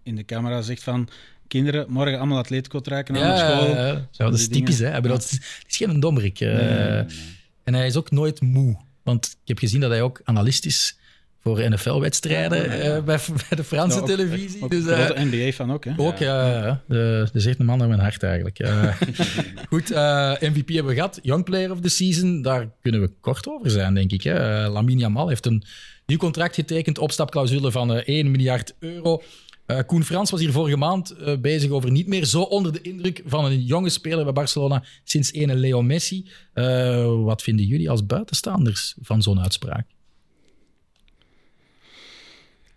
[0.03, 1.07] in de camera zegt van...
[1.47, 3.75] Kinderen, morgen allemaal Atletico trekken aan Ja, de school.
[3.75, 5.13] ja, dat is typisch, hè?
[5.15, 5.31] Is,
[5.67, 6.39] is geen dommerik.
[6.39, 8.77] En hij is ook nooit moe.
[9.03, 10.97] Want ik heb gezien dat hij ook analist is
[11.41, 14.63] voor NFL-wedstrijden eh, bij, bij de Franse ook- televisie.
[14.63, 15.91] Ook dus, eh, grote NBA-fan ook, hè?
[15.97, 16.47] Ook, ja.
[16.65, 16.81] ja.
[16.87, 18.59] De- Dat is echt een man naar mijn hart eigenlijk.
[19.69, 21.19] Goed, eh, MVP hebben we gehad.
[21.21, 24.23] Young Player of the Season, daar kunnen we kort over zijn, denk ik.
[24.23, 24.63] Hè.
[24.65, 25.63] Uh, Lamine Yamal heeft een
[26.05, 29.21] nieuw contract getekend, opstapclausule van eh 1 miljard euro.
[29.66, 32.82] Eh, Koen Frans was hier vorige maand eh, bezig over niet meer zo onder de
[32.82, 36.30] indruk van een jonge speler bij Barcelona sinds ene Leo Messi.
[36.53, 39.88] Eh, wat vinden jullie als buitenstaanders van zo'n uitspraak?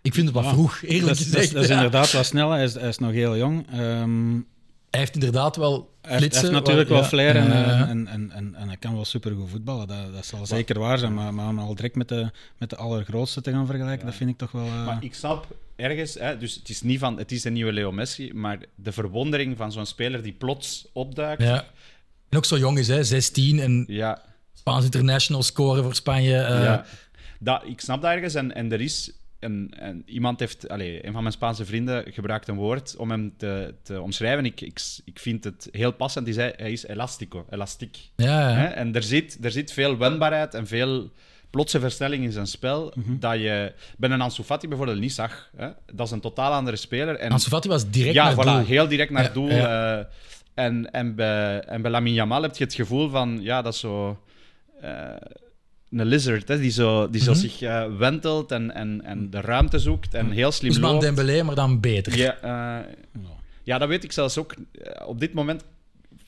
[0.01, 1.53] Ik vind het wat vroeg, eerlijk dat, gezegd.
[1.53, 2.51] dat is inderdaad wel snel.
[2.51, 3.67] Hij is, hij is nog heel jong.
[3.71, 4.39] Ehm,
[4.89, 6.41] Hij heeft inderdaad wel hij, heeft, hij flitsen.
[6.41, 7.63] heeft natuurlijk waar- wel flair en, ja.
[7.63, 9.87] eh, en, en, en, en hij kan wel supergoed voetballen.
[9.87, 11.13] Dat, dat zal zeker waar zijn.
[11.13, 14.29] Maar, maar om al direct met de, met de allergrootste te gaan vergelijken, dat vind
[14.29, 14.65] ik toch wel...
[14.65, 17.71] eh, Maar ik snap ergens, hè, dus het is niet van het is een nieuwe
[17.73, 21.41] Leo Messi, maar de verwondering van zo'n speler die plots opduikt.
[21.41, 21.65] Ja.
[22.29, 23.03] En ook zo jong is, hè?
[23.03, 24.21] 16 en ja,
[24.53, 26.37] Spaans international scoren voor Spanje.
[26.37, 26.85] eh, ja.
[27.39, 28.33] Dat, ik snap dat ergens.
[28.33, 29.11] En, en er is
[29.47, 33.33] een, een, iemand heeft, allez, een van mijn Spaanse vrienden gebruikt een woord om hem
[33.37, 34.45] te, te omschrijven.
[34.45, 36.25] Ik, ik, ik vind het heel passend.
[36.25, 37.97] Die zei, hij is elastico, elastiek.
[38.15, 38.55] ja, ja.
[38.55, 38.65] Hè?
[38.65, 41.09] En er zit, er zit veel wendbaarheid en veel
[41.49, 42.91] plotse versnelling in zijn spel.
[42.95, 43.19] Mhm.
[43.19, 45.49] Dat je bij een Ansu Fati bijvoorbeeld niet zag.
[45.55, 45.67] Hè?
[45.93, 47.15] Dat is een totaal andere speler.
[47.15, 48.65] En, Ansu Fati was direct ja, naar voilà, doel.
[48.65, 49.49] heel direct naar Ja, doel.
[49.49, 49.99] eh,
[50.53, 53.79] en, en, bij, en bij Lamine Yamal heb je het gevoel van, ja, dat is
[53.79, 54.19] zo...
[54.81, 54.91] eh,
[55.91, 57.39] een lizard, hè, die zo, die zo Mhm.
[57.39, 61.05] zich eh, wentelt en, en, en de ruimte zoekt en heel slim Ousmane loopt.
[61.05, 62.17] Dembélé, maar dan beter.
[62.17, 62.93] Ja, eh,
[63.63, 64.53] ja, dat weet ik zelfs ook.
[64.81, 65.63] Eh, Op dit moment,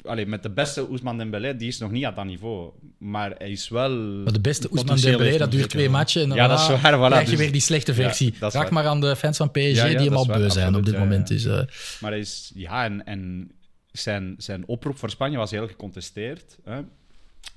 [0.03, 2.71] allee, met de beste Ousmane Dembélé, die is nog niet aan dat niveau.
[2.97, 3.89] Maar hij is wel...
[3.97, 6.21] Maar de beste Ousmane Dembélé, dat duurt twee matchen.
[6.29, 8.33] En Ja, dat is waar, voilà, krijg je dus- weer die slechte Ja, versie.
[8.33, 8.73] Vraag waar.
[8.73, 10.93] maar aan de fans van PSG, Ja, ja, die hem al beu zijn op dit
[10.93, 11.29] ja, moment.
[11.29, 11.35] ja.
[11.35, 12.51] Dus, Maar hij is...
[12.55, 13.51] Ja, en, en
[13.91, 16.57] zijn, zijn oproep voor Spanje was heel gecontesteerd.
[16.63, 16.79] Hè.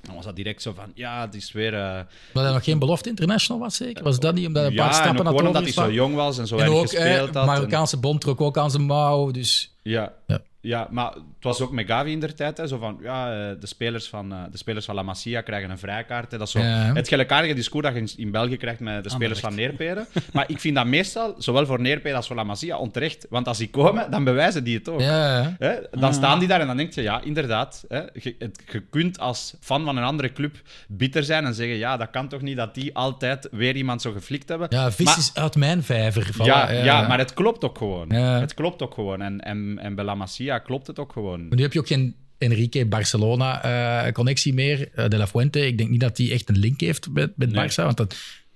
[0.03, 1.74] Dan was dat direct zo van, ja, het is weer...
[1.74, 2.01] eh,
[2.33, 4.05] dat hij nog geen belofte international was, zeker?
[4.05, 5.91] Was dat niet omdat hij een ja, paar en stappen had gewoon omdat hij zo
[5.93, 7.37] jong was en zo En ook, gespeeld eh, had.
[7.37, 9.30] en- Marokkaanse bond trok ook aan zijn mouw.
[9.30, 10.12] Dus Ja.
[10.26, 10.41] Ja.
[10.65, 10.89] Ja.
[10.91, 12.57] maar het was ook met Gavi in der tijd.
[12.57, 15.71] Hè, zo van, ja, eh, de spelers van, eh, de spelers van La Masia krijgen
[15.71, 16.33] een vrijkaart.
[16.33, 16.93] Hè, dat is zo Ja.
[16.95, 20.07] het gelijkaardige discours dat je in, in België krijgt met de spelers van Neerperen.
[20.33, 23.27] maar ik vind dat meestal, zowel voor Neerperen als voor La Masia, onterecht.
[23.31, 25.01] Want als die komen, dan bewijzen die het ook.
[25.01, 25.55] ja.
[25.59, 25.75] Hè?
[25.91, 27.85] Dan staan die daar en dan denk je, ja, inderdaad.
[27.89, 28.01] Hè?
[28.13, 30.57] Je, het, je kunt als fan van een andere club
[30.89, 34.13] bitter zijn en zeggen, ja, dat kan toch niet dat die altijd weer iemand zo
[34.13, 34.67] geflikt hebben.
[34.71, 36.31] ja, vis Maar- is uit mijn vijver.
[36.45, 38.13] Ja, ja, maar het klopt ook gewoon.
[38.13, 39.23] Het klopt ook gewoon.
[39.23, 41.49] En, en, en bij La Masia klopt het ook gewoon.
[41.49, 44.89] Maar nu heb je ook geen Enrique Barcelona-connectie meer.
[44.95, 47.53] Eh, de La Fuente, ik denk niet dat hij echt een link heeft met, met
[47.53, 47.69] Nee.
[47.71, 47.75] Barça.
[47.85, 48.09] Want dat,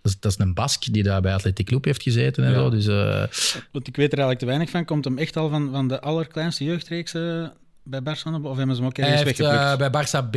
[0.03, 2.57] dat, is, dat is een Bask die daar bij Athletic Club heeft gezeten en Ja.
[2.57, 2.71] zo.
[2.71, 3.25] Dus eh,
[3.73, 4.85] Want ik weet er eigenlijk te weinig van.
[4.85, 7.47] Komt hem echt al van, van de allerkleinste jeugdreeks eh,
[7.83, 8.49] bij Barcelona?
[8.49, 9.81] Of hebben ze hem ook ergens weggeplukt?
[9.81, 10.37] eh, bij Barça B,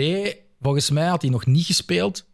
[0.62, 2.26] volgens mij had hij nog niet gespeeld.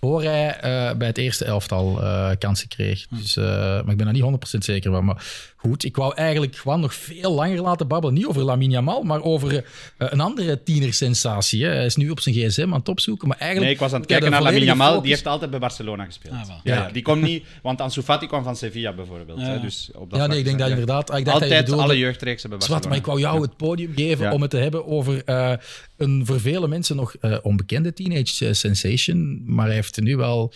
[0.00, 3.06] Voor hij eh, bij het eerste elftal eh, kansen kreeg.
[3.10, 5.04] Dus, eh, maar ik ben er niet 100% zeker van.
[5.04, 5.24] Maar
[5.56, 8.14] goed, ik wou eigenlijk gewoon nog veel langer laten babbelen.
[8.14, 9.62] Niet over Lamine Yamal, maar over eh,
[9.98, 11.64] een andere tienersensatie.
[11.64, 11.70] hè.
[11.70, 13.28] Hij is nu op zijn gsm aan het opzoeken.
[13.28, 15.00] Maar eigenlijk, Nee, ik was aan het kijken naar Lamine Yamal.
[15.02, 16.34] Die heeft altijd bij Barcelona gespeeld.
[16.34, 17.44] Ah, ja, die komt niet...
[17.62, 19.40] Want Ansu Fati kwam van Sevilla bijvoorbeeld.
[19.40, 19.46] Ja.
[19.46, 21.08] Hè, dus op dat Ja, nee, ik denk dat inderdaad...
[21.18, 22.82] Ik dacht dat je Altijd bedoelde- alle jeugdreeksen bij Barcelona.
[22.84, 24.32] Zwart, maar ik wou jou het podium geven Ja.
[24.32, 25.52] om het te hebben over eh,
[25.96, 29.42] een voor vele mensen nog eh, onbekende teenage sensation.
[29.46, 30.52] Maar hij heeft nu wel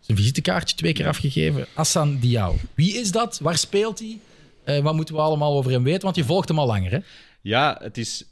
[0.00, 1.66] zijn visitekaartje twee keer afgegeven.
[1.74, 2.56] Hassan Diao.
[2.74, 3.38] Wie is dat?
[3.42, 4.18] Waar speelt hij?
[4.64, 6.02] Eh, wat moeten we allemaal over hem weten?
[6.02, 6.98] Want je volgt hem al langer, hè?
[7.40, 8.24] Ja, het is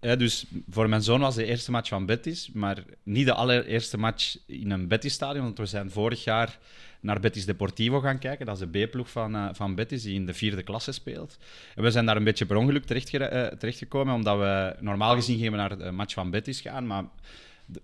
[0.00, 4.36] dus voor mijn zoon was de eerste match van Betis, maar niet de allereerste match
[4.46, 6.58] in een Betis-stadion, want we zijn vorig jaar
[7.00, 8.46] naar Betis Deportivo gaan kijken.
[8.46, 11.38] Dat is de B-ploeg van, uh, van Betis, die in de vierde klasse speelt.
[11.74, 15.38] En we zijn daar een beetje per ongeluk terecht, uh, terechtgekomen, omdat we normaal gezien
[15.38, 17.04] gingen naar de match van Betis gaan, maar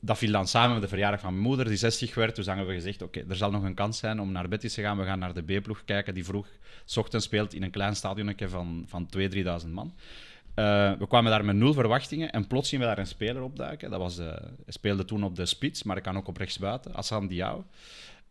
[0.01, 2.37] dat viel dan samen met de verjaardag van mijn moeder, die 60 werd.
[2.37, 4.75] Dus dan hebben we gezegd, oké, er zal nog een kans zijn om naar Betis
[4.75, 4.99] te gaan.
[4.99, 6.47] We gaan naar de B-ploeg kijken, die vroeg
[6.85, 9.95] s ochtends speelt in een klein stadionnetje van, van 2.000, 3.000 man.
[10.57, 13.91] Uh, we kwamen daar met nul verwachtingen en plots zien we daar een speler opduiken.
[13.91, 16.93] Dat was, uh, hij speelde toen op de spits, maar ik kan ook op rechtsbuiten,
[16.95, 17.65] Hassan Diao.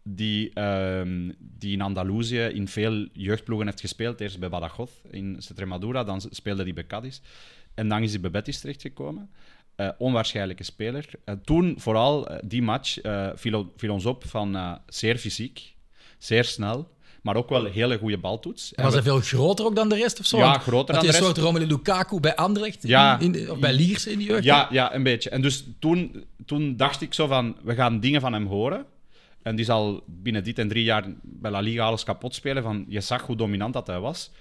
[0.04, 4.22] Die, uh, die in Andalusië in veel jeugdploegen heeft gespeeld.
[4.22, 7.20] Eerst bij Badajoz in Extremadura, dan speelde hij bij Cadiz.
[7.74, 9.30] En dan is hij bij Betis terechtgekomen.
[9.78, 11.10] Uh, onwaarschijnlijke speler.
[11.26, 12.98] Uh, toen, vooral uh, die match,
[13.36, 15.74] viel, viel, ons op van zeer fysiek,
[16.18, 18.74] zeer snel, maar ook wel een hele goede baltoets.
[18.74, 20.38] En was hij veel groter ook dan de rest of zo?
[20.38, 21.20] Ja, groter dan de rest.
[21.20, 23.20] een soort Romelu Lukaku bij Anderlecht, ja.
[23.20, 24.44] In, of bij Liers in de jeugd?
[24.44, 25.30] Ja, ja, een beetje.
[25.30, 28.86] En dus toen, toen dacht ik zo van, we gaan dingen van hem horen.
[29.42, 32.64] En die zal binnen dit en drie jaar bij La Liga alles kapot spelen.
[32.64, 34.32] Van, je zag hoe dominant dat hij was.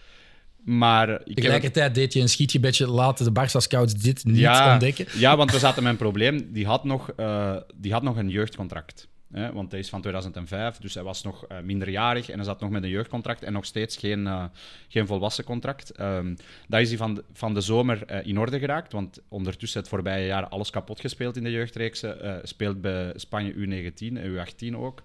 [0.64, 4.72] Maar ik Tegelijkertijd deed je een schietje beetje laten de Barça scouts dit niet ja,
[4.72, 5.06] ontdekken.
[5.14, 6.52] Ja, want we zaten met een probleem.
[6.52, 9.08] Die had nog, uh, die had nog een jeugdcontract.
[9.32, 9.52] Hè?
[9.52, 12.70] Want hij is van 2005, dus hij was nog uh, minderjarig en hij zat nog
[12.70, 14.44] met een jeugdcontract en nog steeds geen, uh,
[14.88, 16.00] geen volwassen contract.
[16.00, 16.36] Um,
[16.68, 20.26] dat is hij van de, van de zomer in orde geraakt, want ondertussen het voorbije
[20.26, 22.40] jaar alles kapot gespeeld in de jeugdreeksen.
[22.42, 25.02] speelt bij Spanje U19 en U18 ook.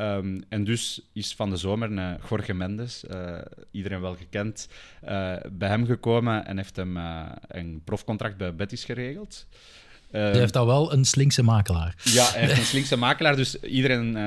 [0.00, 3.38] Um, en dus is van de zomer uh, Jorge Mendes, uh,
[3.70, 4.68] iedereen wel gekend,
[5.04, 6.96] uh, bij hem gekomen en heeft hem
[7.48, 9.46] een profcontract bij Betis geregeld.
[10.10, 11.94] Hij heeft al wel een slinkse makelaar.
[12.04, 14.18] Ja, hij heeft een slinkse makelaar, dus iedereen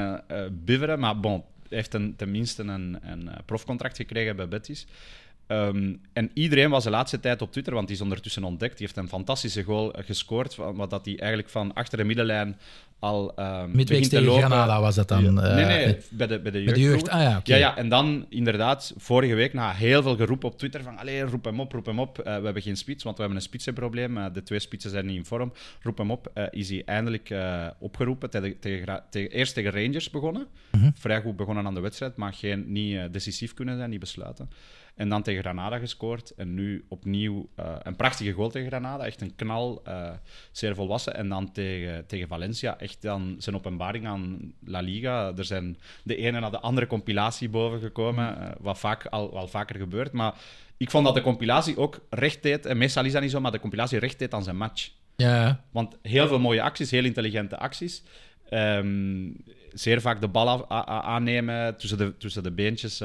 [0.52, 1.00] biveren.
[1.00, 4.86] Maar bon, hij heeft een, tenminste een, een profcontract gekregen bij Betis.
[5.54, 8.78] Um, en iedereen was de laatste tijd op Twitter, want die is ondertussen ontdekt.
[8.78, 12.58] Die heeft een fantastische goal gescoord, wat dat hij eigenlijk van achter de middenlijn
[13.04, 14.44] al um, begint te lopen.
[14.44, 15.24] Granada was dat dan?
[15.24, 15.32] Ja.
[15.32, 16.76] nee, nee, bij de, bij de jeugd.
[16.76, 17.42] de jeugd, ah ja, okay.
[17.44, 17.78] ja, ja.
[17.78, 21.60] En dan inderdaad, vorige week, na heel veel geroep op Twitter van allee, roep hem
[21.60, 22.18] op, roep hem op.
[22.18, 24.18] Uh, we hebben geen spits, want we hebben een spitsenprobleem.
[24.18, 25.54] Uh, de twee spitsen zijn niet in vorm.
[25.82, 26.32] Roep hem op.
[26.36, 27.34] Uh, is hij eindelijk
[27.80, 28.30] opgeroepen.
[28.30, 30.48] Tegen, tegen, tegen, eerst tegen Rangers begonnen.
[30.72, 30.92] -hmm.
[30.96, 34.50] Vrij goed begonnen aan de wedstrijd, maar geen, niet decisief kunnen zijn, niet besluiten.
[34.96, 36.30] En dan tegen Granada gescoord.
[36.30, 39.06] En nu opnieuw uh, een prachtige goal tegen Granada.
[39.06, 40.12] Echt een knal, uh,
[40.52, 41.16] zeer volwassen.
[41.16, 42.80] En dan tegen, tegen Valencia.
[42.80, 45.34] Echt dan zijn openbaring aan La Liga.
[45.38, 48.38] Er zijn de ene na de andere compilatie boven gekomen.
[48.38, 50.12] Uh, wat vaak, al, al vaker gebeurt.
[50.12, 50.34] Maar
[50.78, 52.66] ik vond dat de compilatie ook recht deed.
[52.66, 54.92] En meestal is dat niet zo, maar de compilatie recht deed aan zijn match.
[55.16, 55.64] Ja.
[55.72, 58.04] Want heel veel mooie acties, heel intelligente acties.
[58.50, 63.04] Um, zeer vaak de bal aannemen, tussen de, tussen de beentjes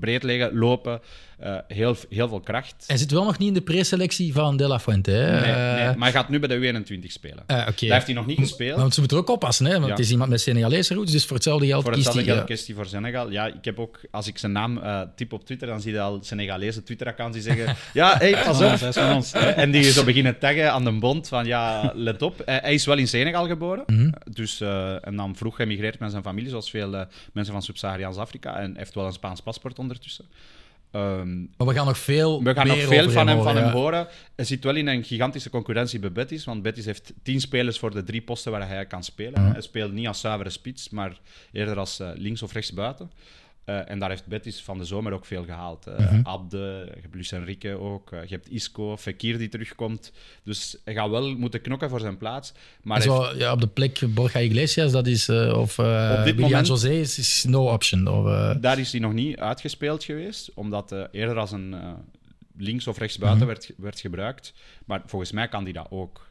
[0.00, 1.00] breed liggen, lopen.
[1.42, 2.84] Uh, heel, heel veel kracht.
[2.86, 5.10] Hij zit wel nog niet in de preselectie van De La Fuente.
[5.10, 5.40] Hè?
[5.40, 7.44] Nee, nee, maar hij gaat nu bij de U21 spelen.
[7.46, 7.74] Uh, okay.
[7.74, 8.78] Daar heeft hij nog niet gespeeld.
[8.78, 9.72] Want ze moeten er ook oppassen, hè?
[9.72, 9.90] want ja.
[9.90, 12.38] het is iemand met Senegalese roots, dus voor hetzelfde geld voor hetzelfde kiest hij...
[12.44, 13.30] geld kiest hij voor Senegal.
[13.30, 16.00] Ja, ik heb ook, als ik zijn naam uh, typ op Twitter, dan zie je
[16.00, 18.92] al Senegalese Twitter-accounts die zeggen ja, hey, pas op.
[18.92, 19.32] van ons.
[19.62, 22.42] en die zo beginnen taggen aan de bond van ja, let op.
[22.44, 24.00] hij is wel in Senegal geboren, Mhm.
[24.00, 24.32] mm -hmm.
[24.32, 24.60] dus,
[25.00, 28.94] en dan vroeg gemigreerd met zijn familie, zoals veel mensen van Sub-Sahariaans Afrika, en heeft
[28.94, 30.24] wel een Spaans paspoort ondertussen.
[30.96, 33.72] Um, maar we gaan nog veel We gaan nog veel van hem, horen, van hem
[33.72, 34.08] horen.
[34.36, 37.90] Hij zit wel in een gigantische concurrentie bij Betis, want Betis heeft tien spelers voor
[37.90, 39.42] de drie posten waar hij kan spelen.
[39.42, 39.52] Mhm.
[39.52, 41.18] Hij speelt niet als zuivere spits, maar
[41.52, 43.10] eerder als uh, links of rechts buiten.
[43.66, 45.86] Uh, en daar heeft Betis van de zomer ook veel gehaald.
[45.88, 46.20] Uh, Mhm.
[46.22, 50.12] Abde, je hebt Luis Enrique ook, uh, je hebt Isco, Fekir die terugkomt.
[50.42, 52.52] Dus hij gaat wel moeten knokken voor zijn plaats.
[52.82, 56.38] Maar zo, heeft- ja, op de plek Borja Iglesias, dat is, eh, of Op dit
[56.38, 58.08] moment- José is, is no option.
[58.08, 61.92] Of, eh, Daar is hij nog niet uitgespeeld geweest, omdat eerder als een eh,
[62.56, 63.52] links- of rechtsbuiten Mhm.
[63.52, 64.52] werd, werd gebruikt.
[64.84, 66.25] Maar volgens mij kan hij dat ook.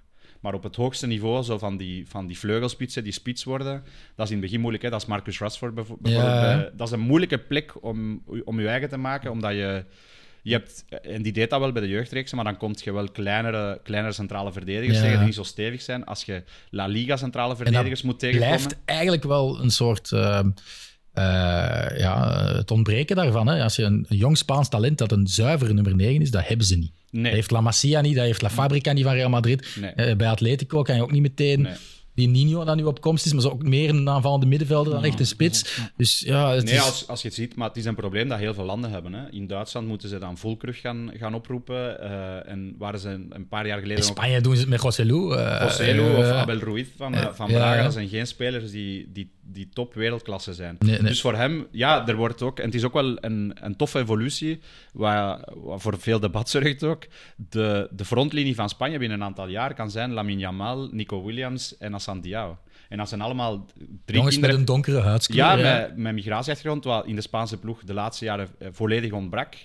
[0.46, 3.84] Maar op het hoogste niveau, zo van die, van die vleugelspitsen die spits worden,
[4.16, 4.84] dat is in het begin moeilijk.
[4.84, 4.90] Hè?
[4.90, 6.34] Dat is Marcus Rashford bijvo- bijvoorbeeld.
[6.34, 6.56] Ja.
[6.56, 9.86] bij- dat is een moeilijke plek om, om je eigen te maken, omdat je...
[10.42, 13.12] Je hebt, en die deed dat wel bij de jeugdreeksen, maar dan komt je wel
[13.12, 15.04] kleinere, kleinere centrale verdedigers Ja.
[15.04, 16.06] tegen die niet zo stevig zijn.
[16.06, 18.56] Als je La Liga centrale verdedigers moet tegenkomen...
[18.58, 20.12] blijft eigenlijk wel een soort.
[20.12, 20.40] eh,
[21.14, 23.48] eh, ja, het ontbreken daarvan.
[23.48, 23.64] Hè.
[23.64, 26.66] Als je een, een jong Spaans talent dat een zuivere nummer 9 is, dat hebben
[26.66, 26.92] ze niet.
[27.12, 27.24] Nee.
[27.24, 29.68] Dat heeft La Masia niet, dat heeft La Fabrica niet van Real Madrid.
[29.80, 29.92] Nee.
[29.92, 31.74] Eh, bij Atletico kan je ook niet meteen Nee.
[32.16, 35.04] die Nino dat nu op komst is, maar zo ook meer een aanvallende middenvelder dan
[35.04, 35.80] echt een spits.
[35.98, 38.28] Dus ja, het Nee, is, als, als je het ziet, maar het is een probleem
[38.28, 39.14] dat heel veel landen hebben.
[39.14, 39.30] Hè.
[39.32, 42.00] In Duitsland moeten ze dan Volkrug gaan, gaan oproepen.
[42.02, 44.70] eh, en waren ze een, een paar jaar in geleden ook Spanje doen ze het
[44.70, 47.48] met eh, Joselu eh, of Abel Ruiz van, eh, van.
[47.48, 47.84] Braga.
[47.84, 50.76] Dat zijn geen spelers die, die, die top wereldklasse zijn.
[50.80, 51.10] Nee, nee.
[51.10, 54.00] Dus voor hem, ja, er wordt ook, en het is ook wel een, een toffe
[54.00, 54.60] evolutie,
[54.94, 57.04] waar, waar voor veel debat zorgt ook.
[57.36, 61.78] De, de frontlinie van Spanje binnen een aantal jaar kan zijn Lamine Yamal, Nico Williams
[61.78, 62.58] en Hassan Diao.
[62.96, 63.66] En dat zijn allemaal
[64.06, 64.60] drie Jongens met kinderen...
[64.60, 65.46] een donkere huidskleur.
[65.46, 65.80] Ja, ja.
[65.80, 69.56] met, met migratieachtergrond, wat in de Spaanse ploeg de laatste jaren eh, volledig ontbrak.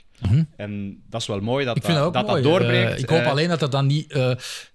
[0.56, 1.92] En dat is wel mooi dat Mhm.
[1.92, 2.42] Dat dat, mooi.
[2.42, 2.92] doorbreekt.
[2.92, 4.18] Eh, ik hoop Eh, alleen dat dat dan niet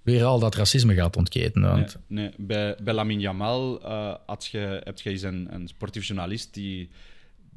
[0.01, 1.69] weer al dat racisme gaat ontketenen.
[1.69, 2.31] Nee, Want nee.
[2.37, 6.89] Bij, bij Lamine Yamal eh, had je, heb je eens een, een sportief journalist die,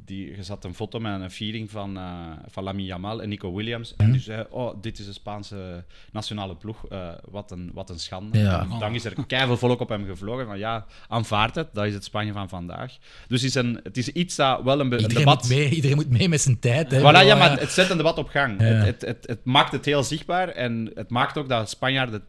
[0.09, 2.05] die je zat een foto met een viering van, eh
[2.47, 3.93] van Lamine Yamal en Nico Williams.
[3.97, 4.03] Mhm.
[4.03, 6.87] En die zei, oh, dit is de Spaanse nationale ploeg.
[6.89, 8.39] eh, wat, een, wat een schande.
[8.39, 8.67] Ja.
[8.79, 10.47] Dan is er keihard volk op hem gevlogen.
[10.47, 11.69] Van ja, aanvaard het.
[11.73, 12.97] Dat is het Spanje van vandaag.
[13.29, 15.43] Dus het is, een, het is iets dat wel een, be- een iedereen, debat...
[15.43, 16.91] moet mee, iedereen moet mee met zijn tijd.
[16.91, 16.99] Hè.
[17.01, 18.61] Voilà, ja, maar het zet een debat op gang.
[18.61, 18.67] Ja.
[18.67, 22.23] Het, het, het, het maakt het heel zichtbaar en het maakt ook dat Spanjaarden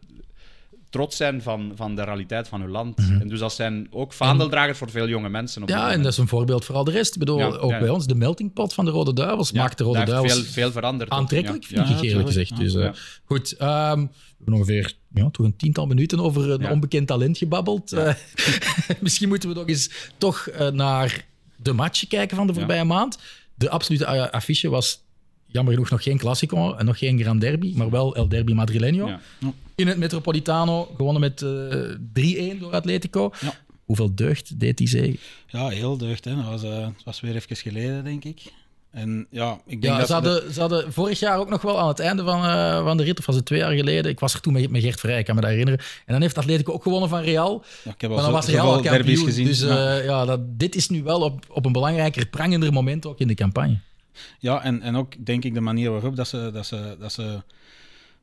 [0.90, 2.98] trots zijn van, van de realiteit van hun land.
[3.20, 5.62] En dus dat zijn ook vaandeldragers voor veel jonge mensen.
[5.62, 5.78] Op Mhm.
[5.78, 7.14] Ja, en dat is een voorbeeld voor al de rest.
[7.14, 7.80] Ik bedoel, Ja, ook ja.
[7.80, 10.72] bij ons, de melting pot van de Rode Duivels maakt de Rode Duivels veel, veel
[10.72, 11.10] veranderd.
[11.10, 12.58] aantrekkelijk, Ja, vind ik eerlijk gezegd.
[12.58, 12.90] Dus, eh,
[13.26, 17.92] Goed, ehm, we hebben ongeveer ja, toch een tiental minuten over een onbekend talent gebabbeld.
[17.92, 18.14] Eh,
[19.02, 21.26] misschien moeten we nog eens toch eh, naar
[21.56, 23.18] de match kijken van de voorbije maand.
[23.56, 25.04] De absolute affiche was
[25.52, 29.06] jammer genoeg nog geen Classico en nog geen Grand Derby, maar wel El Derby Madrileño.
[29.08, 29.20] Ja.
[29.76, 33.32] In het Metropolitano, gewonnen met eh 3-1 door Atletico.
[33.42, 33.54] Ja.
[33.86, 35.18] Hoeveel deugd deed die zege?
[35.48, 36.26] Ja, heel deugd.
[36.26, 36.36] Hè.
[36.36, 38.42] Dat was, eh, het was weer even geleden, denk ik.
[38.92, 41.80] En ja, ik denk Ja, dat ze hadden, ze hadden vorig jaar ook nog wel
[41.80, 44.20] aan het einde van, eh, van de rit, of was het twee jaar geleden, ik
[44.20, 45.80] was er toen met, met Gert Vrij, ik kan me dat herinneren.
[45.80, 48.48] En dan heeft Atletico ook gewonnen van Real, ja, ik heb al maar dan zo-
[48.48, 49.26] was Real al zoveel derbies kampioen.
[49.26, 49.46] gezien.
[49.46, 49.98] Dus ja.
[49.98, 53.28] eh, ja, dat, dit is nu wel op, op een belangrijker, prangender moment ook in
[53.28, 53.78] de campagne.
[54.40, 57.42] Ja, en, en ook denk ik de manier waarop dat ze, dat ze, dat ze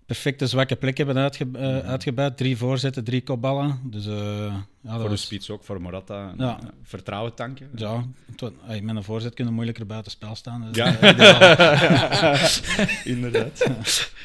[0.07, 2.37] perfecte zwakke plek hebben uitge, eh, uitgebuit.
[2.37, 3.81] Drie voorzetten, drie kopballen.
[3.85, 6.35] Dus, eh, ja, dat Voor de was- spits ook, voor Morata.
[6.39, 6.59] Ja.
[6.61, 7.69] eh, Vertrouwen tanken.
[7.75, 8.05] Ja,
[8.83, 10.69] met een voorzet kunnen moeilijker buiten spel staan.
[10.73, 10.97] Dus, Ja.
[13.05, 13.67] Inderdaad.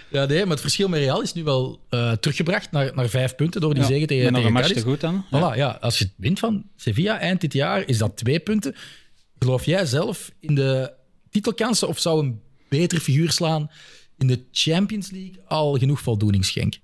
[0.10, 3.36] Ja, nee, maar het verschil met Real is nu wel eh, teruggebracht naar, naar vijf
[3.36, 5.26] punten door die Ja, zege tegen, met nog tegen een match te goed dan.
[5.28, 8.76] Voilà, ja, als je wint van Sevilla eind dit jaar, is dat twee punten.
[9.40, 10.92] Geloof jij zelf in de
[11.32, 13.72] titelkansen of zou een beter figuur slaan
[14.18, 16.82] in de Champions League al genoeg voldoening schenken?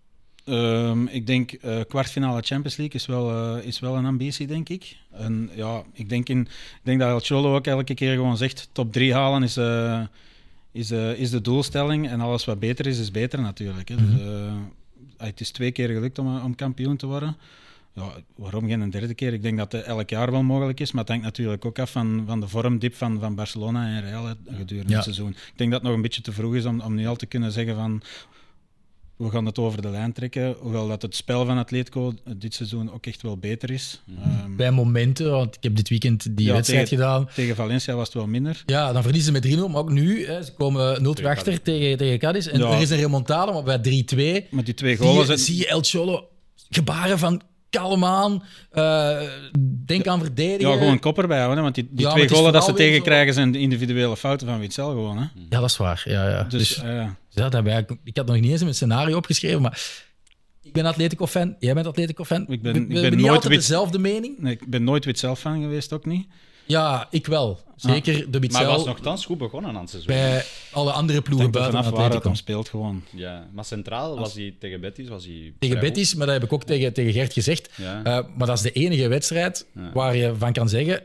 [0.47, 4.69] Ehm, ik denk eh kwartfinale Champions League is wel, eh, is wel een ambitie, denk
[4.69, 4.97] ik.
[5.11, 8.69] En ja, ik denk, in, ik denk dat El Cholo ook elke keer gewoon zegt:
[8.71, 10.01] top 3 halen is, eh,
[10.71, 12.09] is, is de doelstelling.
[12.09, 13.89] En alles wat beter is, is beter natuurlijk.
[13.89, 13.95] Hè.
[13.95, 14.53] Dus, eh,
[15.17, 17.37] het is twee keer gelukt om, om kampioen te worden.
[17.97, 19.33] Ja, waarom geen een derde keer?
[19.33, 21.91] Ik denk dat het elk jaar wel mogelijk is, maar het hangt natuurlijk ook af
[21.91, 24.95] van, van de vormdip van, van Barcelona en Real gedurende Ja.
[24.95, 25.29] het seizoen.
[25.29, 27.25] Ik denk dat het nog een beetje te vroeg is om, om nu al te
[27.25, 28.01] kunnen zeggen van
[29.17, 30.55] we gaan het over de lijn trekken.
[30.59, 34.01] Hoewel dat het spel van Atletico dit seizoen ook echt wel beter is.
[34.23, 37.29] Ehm, Bij momenten, want ik heb dit weekend die Ja, wedstrijd tegen- gedaan.
[37.33, 38.63] tegen Valencia was het wel minder.
[38.65, 40.25] Ja, dan verliezen ze met 3-0, maar ook nu.
[40.25, 42.47] Hè, ze komen 0 Tegen achter tegen, tegen Cadiz.
[42.47, 42.71] En Ja.
[42.71, 45.25] er is een remontada, maar bij 3-2 Met die twee zie, goals.
[45.25, 46.27] je- het- zie je El Cholo
[46.69, 49.17] gebaren van kalm aan, eh,
[49.85, 50.71] denk aan verdedigen.
[50.71, 51.63] ja, gewoon kop erbij houden.
[51.63, 54.89] Want die, die Ja, twee golen dat ze tegenkrijgen zijn de individuele fouten van Witzel
[54.89, 55.17] gewoon.
[55.17, 55.23] Hè.
[55.49, 56.01] Ja, dat is waar.
[56.05, 56.43] Ja, ja.
[56.43, 59.61] Dus, Dus, eh, ja, dat hebben wij- ik had nog niet eens mijn scenario opgeschreven,
[59.61, 59.81] maar
[60.63, 62.41] ik ben Atletico-fan, jij bent Atletico-fan.
[62.47, 64.39] Ik ben- ik ben hebben niet nooit altijd wit- dezelfde mening.
[64.39, 66.27] nee, ik ben nooit Witzel fan geweest, ook niet.
[66.67, 67.59] Ja, ik wel.
[67.75, 70.13] Zeker de Maar Bitzel was nogthans goed begonnen aan het seizoen.
[70.13, 72.33] bij alle andere ploegen buiten Atletico.
[72.33, 73.03] speelt gewoon.
[73.09, 75.07] Ja, maar centraal was hij tegen Betis.
[75.07, 77.69] Was hij Tegen Betis, maar dat heb ik ook tegen, tegen Gert gezegd.
[77.75, 78.03] Ja.
[78.03, 79.91] Eh, maar dat is de enige wedstrijd Ja.
[79.93, 81.03] waar je van kan zeggen,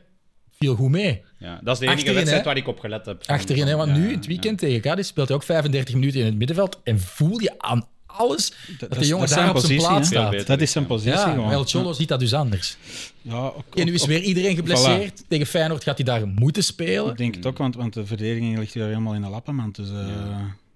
[0.51, 1.23] viel goed mee.
[1.39, 3.23] Ja, dat is de enige Achterin, wedstrijd waar ik op gelet heb.
[3.27, 6.21] Achterin, hè, want Ja, nu in het weekend tegen Cadiz speelt hij ook 35 minuten
[6.21, 7.87] in het middenveld en voel je aan
[8.17, 10.31] alles dat, de is- jongen daar op zijn positie, plaats staat.
[10.31, 10.47] beter.
[10.47, 11.51] Dat is zijn positie Ja, gewoon.
[11.53, 12.77] El Cholo ziet dat dus anders.
[13.23, 15.23] Ja, ook- En nu is ook- weer iedereen geblesseerd.
[15.29, 17.11] Tegen Feyenoord gaat hij daar moeten spelen.
[17.11, 19.75] Ik denk het ook, want, want de verdediging ligt hier helemaal in de lappenmand.
[19.77, 19.95] Dus, eh,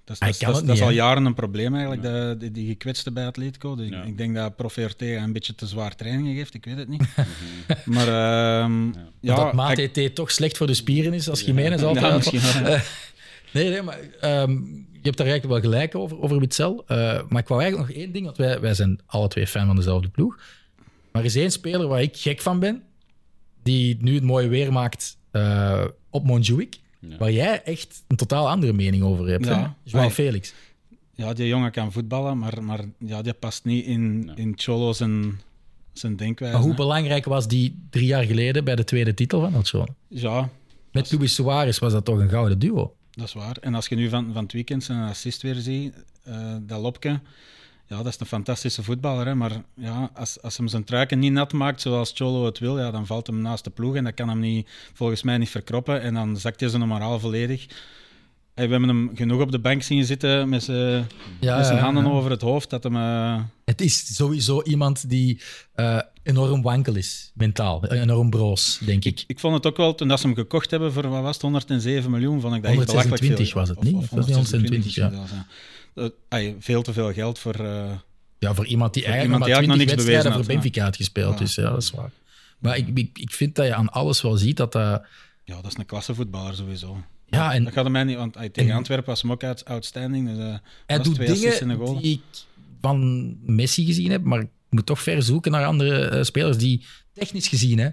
[0.05, 3.13] dat is, dat, is- dat, dat al jaren een probleem eigenlijk, de, die, die gekwetste
[3.13, 3.75] bij Atletico.
[3.75, 4.01] Dus Ja.
[4.03, 6.89] ik, ik denk dat Prof Ortega een beetje te zwaar trainingen geeft, ik weet het
[6.89, 7.03] niet.
[7.85, 8.87] maar ehm,
[9.21, 12.15] ja, dat maat toch slecht voor de spieren is als Jiménez Ja, altijd.
[12.33, 12.41] misschien.
[13.53, 14.57] Nee, nee, maar ehm,
[15.07, 16.85] je hebt daar eigenlijk wel gelijk over, over Witzel.
[16.87, 16.97] Eh,
[17.29, 19.77] maar ik wou eigenlijk nog één ding, want wij, wij zijn alle twee fan van
[19.77, 20.37] dezelfde ploeg.
[21.13, 22.83] Maar er is één speler waar ik gek van ben,
[23.63, 27.17] die nu het mooie weer maakt eh, op Montjuïc, Ja.
[27.17, 29.47] waar jij echt een totaal andere mening over hebt.
[29.85, 30.11] Ja.
[30.11, 30.55] Felix.
[31.15, 34.37] ja, die jongen kan voetballen, maar, maar ja, die past niet in, Ja.
[34.37, 35.41] in Cholo zijn,
[35.93, 36.55] zijn denkwijze.
[36.55, 36.77] Maar hoe hè.
[36.79, 39.87] belangrijk was die drie jaar geleden bij de tweede titel van El Cholo?
[40.09, 40.49] Ja,
[40.93, 42.96] Met Luis Suarez was dat toch een gouden duo?
[43.17, 43.57] Dat is waar.
[43.61, 47.21] En als je nu van, van het weekend zijn assist weer ziet, eh, dat Lopke,
[47.87, 49.27] ja, dat is een fantastische voetballer.
[49.27, 49.35] Hè?
[49.35, 52.91] Maar ja, als, als hem zijn truiken niet nat maakt zoals Cholo het wil, ja,
[52.91, 56.01] dan valt hem naast de ploeg en dat kan hem niet, volgens mij niet verkroppen.
[56.01, 57.67] En dan zakt hij zijn moraal volledig.
[58.55, 61.07] Hey, we hebben hem genoeg op de bank zien zitten met zijn,
[61.41, 62.11] Ja, met zijn handen ja.
[62.11, 62.71] over het hoofd.
[62.71, 65.41] Dat hem, eh, Het is sowieso iemand die
[65.75, 67.85] eh, enorm wankel is, mentaal.
[67.87, 69.25] Enorm broos, denk ik.
[69.27, 71.43] ik vond het ook wel, toen dat ze hem gekocht hebben voor wat was het,
[71.43, 73.61] 107 miljoen, vond ik dat echt belachelijk 126 veel.
[73.61, 73.95] was het niet?
[73.95, 76.13] Of, Of was het 126, ja.
[76.29, 77.55] ay, veel te veel geld voor...
[77.55, 77.91] eh,
[78.39, 80.47] Ja, voor iemand die Voor eigenlijk iemand maar die eigenlijk 20 nog niks wedstrijden voor
[80.55, 81.33] Benfica had gespeeld.
[81.33, 81.39] Ja.
[81.39, 82.11] Dus ja, dat is waar.
[82.59, 85.03] Maar ik, ik, ik vind dat je aan alles wel ziet dat dat...
[85.45, 86.97] ja, dat is een klassevoetballer sowieso.
[87.29, 89.43] Ja, en Dat gaat hem mij niet, want ay, tegen en- Antwerpen was hem ook
[89.65, 90.29] outstanding.
[90.29, 90.55] Dus, eh,
[90.87, 92.45] hij doet dingen die ik
[92.81, 96.85] van Messi gezien heb, maar ik moet toch ver zoeken naar andere eh, spelers die
[97.13, 97.89] technisch gezien hè,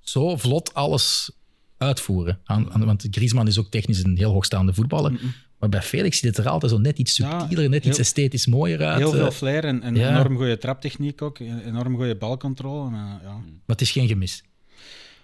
[0.00, 1.30] zo vlot alles
[1.76, 2.40] uitvoeren.
[2.44, 5.20] Aan, aan- want Griezmann is ook technisch een heel hoogstaande voetballer.
[5.58, 8.46] Maar bij Felix ziet het er altijd zo net iets Ja, subtieler, net iets esthetisch
[8.46, 8.98] mooier uit.
[8.98, 10.10] Heel eh, veel flair en, en ja.
[10.10, 11.38] enorm goede traptechniek ook.
[11.38, 12.90] Enorm goede balcontrole.
[12.90, 14.44] Maar, ja, maar het is geen gemis.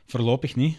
[0.07, 0.77] voorlopig niet.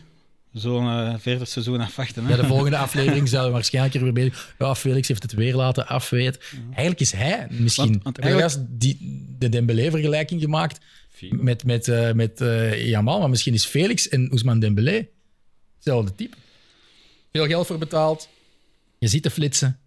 [0.54, 2.22] Zo'n uh, 40 seizoen afwachten.
[2.22, 2.28] Hè?
[2.28, 4.54] Bij de volgende aflevering zouden we waarschijnlijk er weer.
[4.60, 6.42] Ja, Felix heeft het weer laten afweten.
[6.66, 7.92] Eigenlijk is hij misschien.
[7.92, 10.80] Want- want eigenlijk- die, de Dembélé-vergelijking gemaakt
[11.10, 11.36] Figo.
[11.44, 15.08] met, met, eh, met eh, Jamal, maar misschien is Felix en Ousmane Dembélé
[15.76, 16.36] hetzelfde type.
[17.32, 18.30] Veel geld voor betaald.
[19.00, 19.80] Je ziet de flitsen.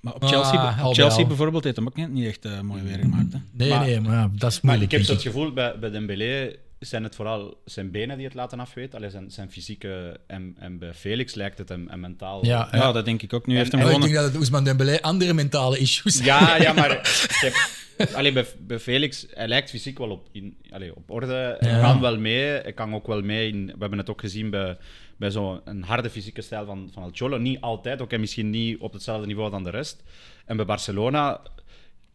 [0.00, 2.98] Maar op Chelsea, Ah, op Chelsea bijvoorbeeld heeft hem ook niet, echt eh, mooi weer
[2.98, 3.32] gemaakt.
[3.32, 3.38] Hè?
[3.52, 4.92] Nee, Maar- nee, maar ja, dat is Maar moeilijk.
[4.92, 8.34] ik heb zo het gevoel, bij, bij Dembélé zijn het vooral zijn benen die het
[8.34, 8.98] laten afweten.
[8.98, 10.20] Allee, zijn, zijn fysieke...
[10.26, 12.44] En, en bij Felix lijkt het hem, hem mentaal...
[12.44, 13.46] Ja, Ja, dat denk ik ook.
[13.46, 16.56] Nu En- heeft hem Maar ik denk dat het Ousmane Dembélé andere mentale issues Ja,
[16.56, 16.88] ja, maar
[17.40, 21.56] kijk, allee, bij, bij Felix, hij lijkt fysiek wel op, in, allee, op orde.
[21.58, 21.80] Hij Ja.
[21.80, 22.42] kan wel mee.
[22.44, 23.66] Hij kan ook wel mee in...
[23.66, 24.76] We hebben het ook gezien bij,
[25.16, 27.38] bij zo'n harde fysieke stijl van, van El Cholo.
[27.38, 30.02] Niet altijd, ook en misschien niet op hetzelfde niveau dan de rest.
[30.46, 31.40] En bij Barcelona...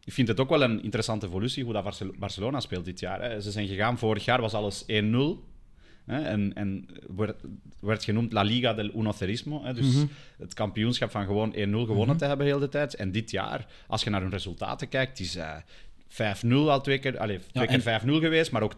[0.09, 3.21] Ik vind het ook wel een interessante evolutie hoe dat Barcel- Barcelona speelt dit jaar.
[3.21, 3.41] Hè.
[3.41, 4.85] Ze zijn gegaan, vorig jaar was alles 1-0.
[6.05, 6.85] Hè, en en
[7.15, 7.35] werd,
[7.79, 9.63] werd genoemd La Liga del Unocerismo.
[9.63, 9.95] Hè, dus
[10.37, 12.95] het kampioenschap van gewoon 1-0 gewonnen te hebben heel de tijd.
[12.95, 15.55] En dit jaar, als je naar hun resultaten kijkt, is eh
[16.07, 18.77] 5-0 al twee keer, allee, twee keer 5-0 geweest, maar ook 3-2,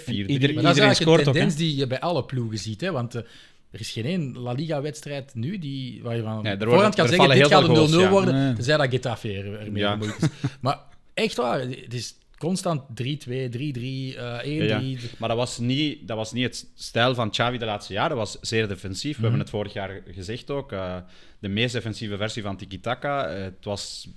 [0.00, 0.26] 4-3.
[0.32, 2.80] iedereen- Maar dat is eigenlijk een tendens die je bij alle ploegen ziet.
[2.80, 2.90] Hè?
[2.92, 3.22] Want eh,
[3.70, 7.28] er is geen één La Liga-wedstrijd nu die, waar je van Nee, voorhand kan zeggen
[7.30, 8.10] dit gaat een 0-0 veel goals, ja.
[8.10, 8.52] worden, Nee.
[8.54, 9.98] tenzij dat Getafe er, ermee Ja.
[10.00, 10.28] is.
[10.60, 10.78] Maar
[11.14, 14.46] echt waar, het is constant 3-2, 3-3, eh 1-3.
[14.46, 14.80] Ja, ja.
[15.18, 18.16] Maar dat was, niet, dat was niet het stijl van Xavi de laatste jaren.
[18.16, 19.16] Dat was zeer defensief.
[19.16, 20.72] We hebben het vorig jaar gezegd ook.
[20.72, 20.96] eh,
[21.38, 23.26] de meest defensieve versie van tiki-taka.
[23.26, 24.08] Eh, het was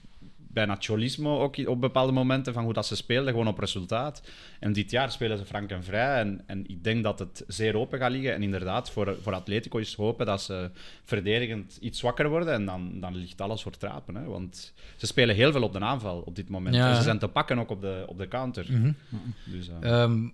[0.54, 4.22] bijna cholismo ook op bepaalde momenten van hoe dat ze speelden, gewoon op resultaat.
[4.60, 6.20] En dit jaar spelen ze frank en vrij.
[6.20, 8.34] En, en ik denk dat het zeer open gaat liggen.
[8.34, 10.70] En inderdaad, voor, voor Atletico is hopen dat ze
[11.04, 12.54] verdedigend iets zwakker worden.
[12.54, 14.16] En dan, dan ligt alles voor trapen.
[14.16, 14.24] Hè?
[14.24, 16.76] Want ze spelen heel veel op de aanval op dit moment.
[16.76, 16.90] Ja.
[16.90, 18.66] En ze zijn te pakken ook op de, op de counter.
[19.46, 20.28] Dus, eh, Ehm,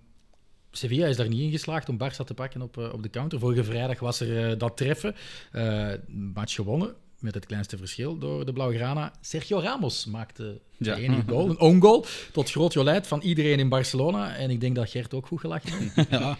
[0.70, 3.38] Sevilla is daar niet in geslaagd om Barça te pakken op, eh, op de counter.
[3.38, 5.14] Vorige vrijdag was er eh, dat treffen.
[5.52, 9.12] Eh, match gewonnen, met het kleinste verschil door de Blaugrana.
[9.20, 10.96] Sergio Ramos maakte de Ja.
[10.96, 14.34] enige goal, een own goal, tot groot jolijt van iedereen in Barcelona.
[14.36, 16.10] En ik denk dat Gert ook goed gelachen heeft.
[16.10, 16.38] Ja.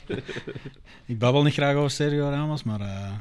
[1.07, 2.81] ik babbel niet graag over Sergio Ramos, maar...
[2.81, 3.13] eh,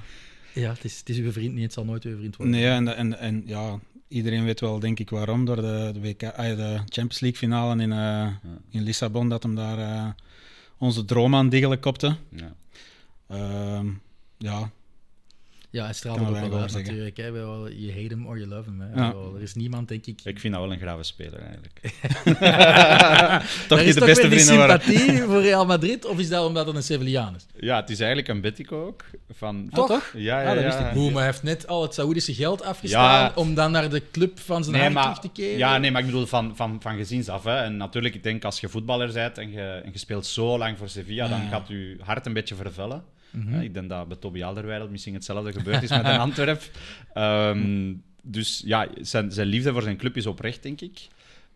[0.53, 2.55] ja, het is, het is uw vriend niet, het zal nooit uw vriend worden.
[2.55, 5.45] Nee, en, en, en ja, iedereen weet wel, denk ik, waarom.
[5.45, 8.27] Door de, de, WK, de Champions League finale in, eh,
[8.69, 10.07] in Lissabon, dat hem daar eh,
[10.77, 12.15] onze droom aan diggelen kopte.
[12.29, 12.55] ja.
[13.27, 13.87] Ehm,
[14.37, 14.71] ja,
[15.71, 17.17] Ja, hij straalde Kan ook wel uit natuurlijk.
[17.17, 17.31] Hè.
[17.31, 18.81] Wel, Je hate hem or you love him.
[18.81, 18.87] Hè.
[19.01, 19.13] Ja.
[19.13, 20.19] Wel, Er is niemand, denk ik...
[20.23, 21.79] Ik vind dat wel een grave speler eigenlijk.
[23.67, 24.81] toch niet is de beste vrienden waren.
[24.81, 26.05] sympathie voor Real Madrid?
[26.05, 27.45] Of is dat omdat het een Sevillaan is?
[27.59, 29.03] Ja, het is eigenlijk een Betico ook.
[29.31, 29.69] Van...
[29.73, 29.87] Toch?
[29.87, 30.11] toch?
[30.15, 31.01] Ja, Ah, ja, ik ja.
[31.03, 33.31] maar hij heeft net al het Saoedische geld afgestaan Ja.
[33.35, 35.57] om dan naar de club van zijn Nee, maar, te keren.
[35.57, 37.43] ja, nee, maar ik bedoel van, van, van gezinsaf.
[37.43, 37.55] Hè.
[37.57, 40.77] En natuurlijk, ik denk als je voetballer bent en je, en je speelt zo lang
[40.77, 43.03] voor Sevilla, dan gaat je hart een beetje vervellen.
[43.37, 46.61] Hè, Ik denk dat bij Toby Alderweireld misschien hetzelfde gebeurd is met een Antwerp.
[47.13, 51.07] Ehm, dus ja, zijn, zijn liefde voor zijn club is oprecht, denk ik.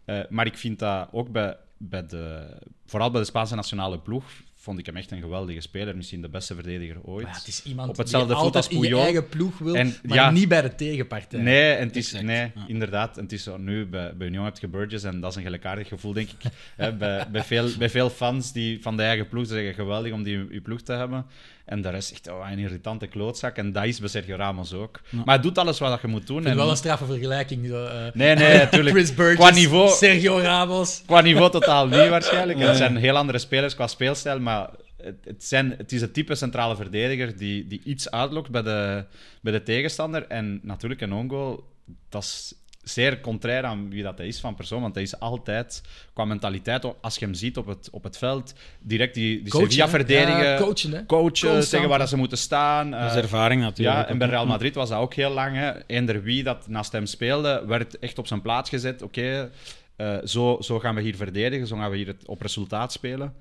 [0.06, 2.50] Eh, maar ik vind dat ook bij, bij de...
[2.86, 4.24] Vooral bij de Spaanse nationale ploeg
[4.64, 5.96] vond ik hem echt een geweldige speler.
[5.96, 7.24] Misschien de beste verdediger ooit.
[7.24, 9.58] Maar ja, het is iemand Op hetzelfde die voet altijd als in je eigen ploeg
[9.58, 10.32] wil, En, maar ja.
[10.32, 11.42] niet bij de tegenpartij.
[11.42, 12.66] Nee, en het is, Exact, nee ja.
[12.68, 13.18] inderdaad.
[13.18, 15.44] En het is zo, nu bij, bij Union heb je Burgess en dat is een
[15.44, 16.52] gelijkaardig gevoel, denk ik.
[16.76, 20.24] Hè, bij, bij, veel, bij veel fans die van de eigen ploeg zeggen geweldig om
[20.24, 21.26] die je ploeg te hebben.
[21.66, 23.58] En de rest echt oh, een irritante klootzak.
[23.58, 25.00] En dat is bij Sergio Ramos ook.
[25.10, 26.46] Maar hij doet alles wat je moet doen.
[26.46, 27.68] En, wel een straffe vergelijking.
[27.68, 28.96] Zo, eh, Nee, nee, natuurlijk.
[28.96, 31.02] Chris Burgess, Qua niveau, Sergio Ramos.
[31.06, 32.60] qua niveau totaal niet waarschijnlijk.
[32.60, 36.36] Het zijn heel andere spelers qua speelstijl, maar het, het, zijn, het is het type
[36.36, 39.06] centrale verdediger die, die iets uitlokt bij de,
[39.42, 40.28] bij de tegenstander.
[40.28, 41.64] En natuurlijk een ongoal,
[42.10, 42.54] dat is
[42.84, 44.82] zeer contrair aan wie dat hij is van persoon.
[44.82, 45.82] Want hij is altijd,
[46.14, 49.72] qua mentaliteit, als je hem ziet op het, op het veld, direct die, die Coachen,
[49.72, 50.46] Sevilla verdedigen.
[50.46, 51.06] Ja, coachen, hè?
[51.06, 51.64] coachen, Constant.
[51.64, 52.92] zeggen waar dat ze moeten staan.
[52.92, 53.98] Dat is eh, ervaring natuurlijk.
[53.98, 54.46] ja, en bij Real.
[54.46, 55.56] Madrid was dat ook heel lang.
[55.56, 55.72] Hè.
[55.86, 59.02] Eender wie dat naast hem speelde, werd echt op zijn plaats gezet.
[59.02, 59.52] Oké,
[59.96, 63.34] eh, zo, zo gaan we hier verdedigen, zo gaan we hier het op resultaat spelen.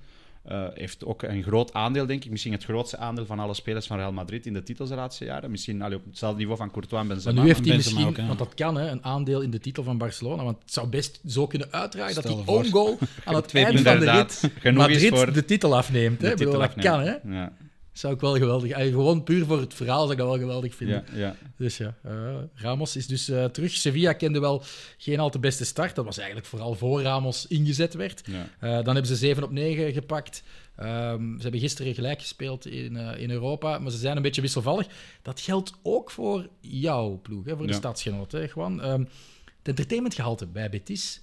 [0.43, 2.31] Eh, heeft ook een groot aandeel, denk ik.
[2.31, 5.25] Misschien het grootste aandeel van alle spelers van Real Madrid in de titels de laatste
[5.25, 5.51] jaren.
[5.51, 7.35] Misschien allee, op hetzelfde niveau van Courtois en Benzema.
[7.35, 9.83] Maar nu heeft hij misschien, ook, want dat kan, hè, een aandeel in de titel
[9.83, 10.45] van Barcelona.
[10.45, 13.83] Want het zou best zo kunnen uitdraaien dat die own goal aan het eind van
[13.83, 16.21] de Inderdaad, rit Madrid voor de titel afneemt.
[16.21, 16.29] Hè?
[16.29, 17.15] de bedoel, titel dat kan, hè?
[17.37, 17.53] Ja,
[17.93, 18.73] Zou ik wel geweldig...
[18.73, 21.05] allee, Gewoon puur voor het verhaal zou ik dat wel geweldig vinden.
[21.13, 21.37] ja, ja.
[21.57, 23.73] Dus ja, eh, Ramos is dus eh, terug.
[23.73, 24.63] Sevilla kende wel
[24.97, 25.95] geen al te beste start.
[25.95, 28.23] Dat was eigenlijk vooral voor Ramos ingezet werd.
[28.27, 28.49] ja.
[28.59, 30.43] Eh, dan hebben ze 7 op 9 gepakt.
[30.77, 34.87] Ehm, ze hebben gisteren gelijk gespeeld in, in Europa, maar ze zijn een beetje wisselvallig.
[35.23, 38.37] Dat geldt ook voor jouw ploeg, hè, voor de.
[38.39, 41.21] Hè, gewoon, ehm, het entertainmentgehalte bij Betis,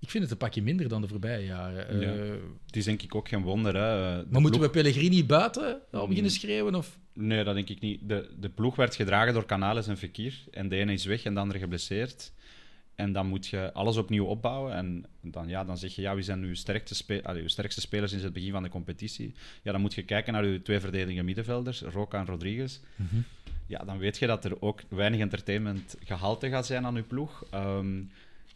[0.00, 1.88] ik vind het een pakje minder dan de voorbije jaren.
[1.88, 2.36] Eh, Ja.
[2.66, 3.74] Het is denk ik ook geen wonder.
[3.74, 3.80] Hè.
[4.18, 6.08] De Maar moeten ploeg- we Pellegrini buiten al Mm.
[6.08, 6.74] beginnen schreeuwen?
[6.74, 6.98] Of?
[7.12, 8.00] Nee, dat denk ik niet.
[8.08, 10.34] De, de ploeg werd gedragen door Canales en Fekir.
[10.50, 12.32] En de ene is weg en de andere geblesseerd.
[12.94, 14.74] En dan moet je alles opnieuw opbouwen.
[14.74, 17.80] En dan, ja, dan zeg je, ja, wie zijn uw sterkste, spe allee, uw sterkste
[17.80, 19.34] spelers sinds het begin van de competitie?
[19.62, 22.80] Ja, dan moet je kijken naar uw twee verdedigende middenvelders, Roca en Rodriguez.
[23.66, 27.44] Ja, dan weet je dat er ook weinig entertainment gehalte gaat zijn aan uw ploeg.
[27.50, 28.02] Ehm,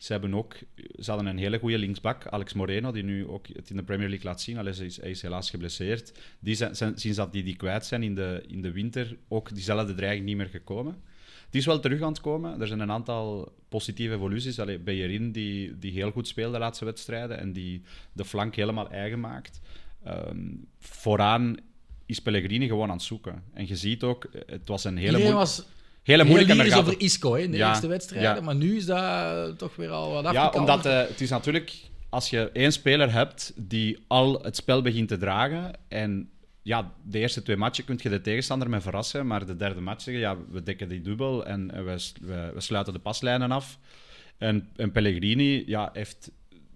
[0.02, 0.54] ze, hebben ook,
[0.98, 4.08] ze hadden een hele goede linksbak, Alex Moreno, die nu ook het in de Premier
[4.08, 4.56] League laat zien.
[4.56, 6.12] Hij, is, hij is helaas geblesseerd.
[6.40, 9.54] Die zijn, zijn- sinds dat die die kwijt zijn in de, in de winter, ook
[9.54, 11.02] diezelfde dreiging niet meer gekomen.
[11.50, 12.60] Die is wel terug aan het komen.
[12.60, 14.58] Er zijn een aantal positieve evoluties.
[14.58, 17.82] Allee, Bellerin, die, die heel goed speelde de laatste wedstrijden en die
[18.12, 19.60] de flank helemaal eigen maakt.
[20.04, 21.56] Ehm, vooraan
[22.06, 23.42] is Pellegrini gewoon aan het zoeken.
[23.54, 25.66] En je ziet ook, het was een hele, Iedereen was
[26.02, 26.56] hele heel moeilijke...
[26.56, 28.40] daar gaat over Isco hè, in de Ja, eerste wedstrijden, ja.
[28.40, 30.74] maar nu is dat toch weer al wat Ja, afgekalmerd.
[30.74, 31.72] omdat eh, het is natuurlijk...
[32.08, 36.30] Als je één speler hebt die al het spel begint te dragen en
[36.62, 40.02] ja, de eerste twee matchen kun je de tegenstander mee verrassen, maar de derde match
[40.02, 41.96] zeggen, ja, we dekken die dubbel en we,
[42.54, 43.78] we sluiten de paslijnen af.
[44.38, 46.30] En, en Pellegrini ja, heeft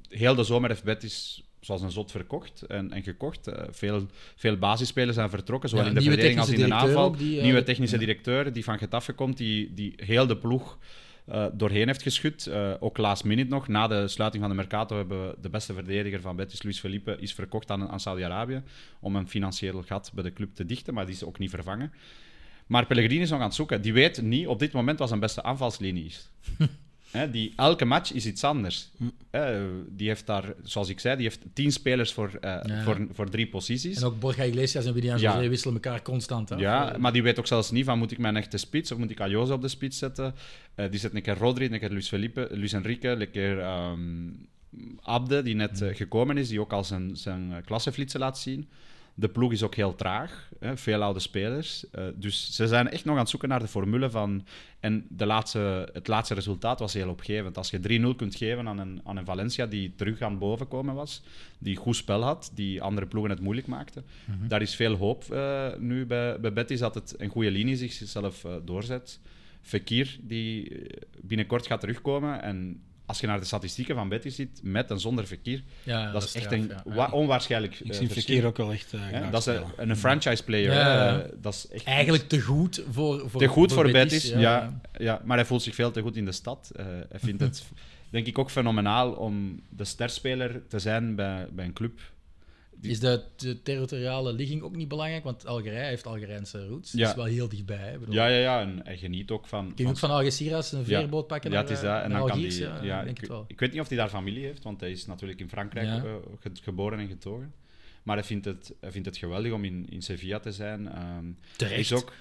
[0.08, 3.46] heel de zomer heeft Betis zoals een zot verkocht en, en gekocht.
[3.46, 4.06] Eh, veel,
[4.36, 7.16] veel basisspelers zijn vertrokken, zowel Ja, in de verdediging als in de aanval.
[7.16, 10.78] die, eh, nieuwe technische directeur die van Getafe komt, die, die heel de ploeg
[11.26, 12.50] eh, doorheen heeft geschud.
[12.80, 16.20] Ook last minute nog, na de sluiting van de Mercato, hebben we de beste verdediger
[16.20, 18.62] van Betis, Luis Felipe, is verkocht aan, aan Saudi-Arabië
[19.00, 21.92] om een financieel gat bij de club te dichten, maar die is ook niet vervangen.
[22.66, 23.82] Maar Pellegrini is nog aan het zoeken.
[23.82, 26.30] Die weet niet op dit moment wat zijn beste aanvalslinie is.
[27.16, 28.90] Hè, die, elke match is iets anders.
[29.30, 32.82] Hè, die heeft daar, zoals ik zei, die heeft tien spelers voor, eh, Ja.
[32.82, 33.96] voor, voor drie posities.
[33.96, 35.34] En ook Borja Iglesias en William Ja.
[35.34, 36.60] José wisselen elkaar constant af.
[36.60, 39.10] Ja, maar die weet ook zelfs niet van moet ik mijn echte spits of moet
[39.10, 40.34] ik Ayoze op de spits zetten.
[40.74, 44.30] Eh, die zet een keer Rodri, een keer Luis Felipe, Luis Enrique, een keer ehm,
[45.02, 48.68] Abde, die net eh, gekomen is, die ook al zijn, zijn klasseflitsen laat zien.
[49.18, 51.90] De ploeg is ook heel traag, hè, veel oude spelers.
[51.90, 54.46] Eh, dus ze zijn echt nog aan het zoeken naar de formule van...
[54.80, 57.56] En de laatste, het laatste resultaat was heel opgevend.
[57.56, 60.94] Als je 3-0 kunt geven aan een, aan een Valencia die terug aan boven komen
[60.94, 61.22] was,
[61.58, 64.02] die goed spel had, die andere ploegen het moeilijk maakte.
[64.48, 68.44] Daar is veel hoop eh, nu bij, bij Betis dat het een goede linie zichzelf
[68.44, 69.20] eh, doorzet.
[69.62, 70.82] Fekir, die
[71.20, 72.42] binnenkort gaat terugkomen.
[72.42, 75.26] En als je naar de statistieken van Betis ziet, met en zonder
[75.82, 77.08] ja, dat is echt straf, een ja.
[77.10, 78.08] onwaarschijnlijk Ik eh, zie.
[78.08, 79.72] Fekir ook wel echt eh, Dat is spelen.
[79.76, 80.72] een, een franchise player.
[80.72, 81.26] Ja.
[81.40, 84.28] Dat is echt Eigenlijk te goed voor, voor te goed voor Betis.
[84.28, 84.38] ja.
[84.38, 84.80] ja.
[84.98, 86.72] Ja, maar hij voelt zich veel te goed in de stad.
[86.76, 87.64] Eh, hij vindt het,
[88.10, 92.00] denk ik, ook fenomenaal om de sterspeler te zijn bij, bij een club.
[92.80, 95.24] Die- Is de, de territoriale ligging ook niet belangrijk?
[95.24, 96.92] Want Algerije heeft Algerijnse roots.
[96.92, 96.98] Ja.
[96.98, 97.98] Dat is wel heel dichtbij.
[98.10, 98.60] Ja, ja, ja.
[98.60, 99.74] En hij geniet ook van...
[99.74, 101.96] Kun je ook van Algeciras een veerboot pakken Ja, naar, het is dat.
[101.98, 103.44] eh, En dan kan die, Ja, ja, ik denk ik, het wel.
[103.48, 106.12] ik weet niet of hij daar familie heeft, want hij is natuurlijk in Frankrijk eh,
[106.40, 107.54] ge- geboren en getogen.
[108.02, 110.86] Maar hij vindt het, hij vindt het geweldig om in, in Sevilla te zijn.
[110.86, 111.22] Hij
[111.56, 111.80] Terecht.
[111.80, 112.12] is ook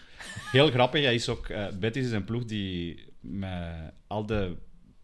[0.51, 1.03] heel grappig.
[1.03, 4.55] Hij is ook, eh, Betis is een ploeg die met al de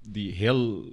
[0.09, 0.85] die heel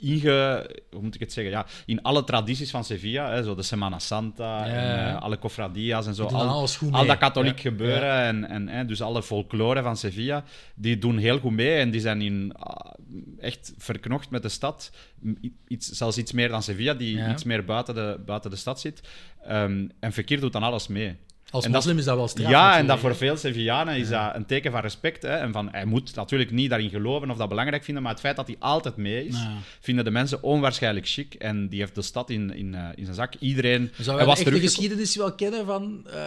[0.00, 1.52] inge, hoe moet ik het zeggen?
[1.52, 5.38] Ja, in alle tradities van Sevilla, hè, zo de Semana Santa, Ja, en, eh, alle
[5.38, 7.70] cofradia's en zo, al, al dat katholiek Ja.
[7.70, 10.44] gebeuren en, en hè, dus alle folklore van Sevilla,
[10.74, 12.92] die doen heel goed mee en die zijn in, ah,
[13.38, 14.90] echt verknocht met de stad.
[15.68, 19.00] Iets, zelfs iets meer dan Sevilla, die iets meer buiten de, buiten de stad zit.
[19.44, 21.16] Ehm, en Fekir doet dan alles mee.
[21.50, 22.50] Als En dat- moslim is dat wel straf.
[22.50, 25.22] ja, en dat voor veel Sevillanen is dat een teken van respect.
[25.22, 25.28] Hè?
[25.36, 28.36] En van, hij moet natuurlijk niet daarin geloven of dat belangrijk vinden, maar het feit
[28.36, 29.52] dat hij altijd mee is, Ja.
[29.80, 31.34] vinden de mensen onwaarschijnlijk chic.
[31.34, 33.34] En die heeft de stad in, in, eh, in zijn zak.
[33.38, 36.20] Iedereen Zou hij was echt de geschiedenis wel kennen van eh,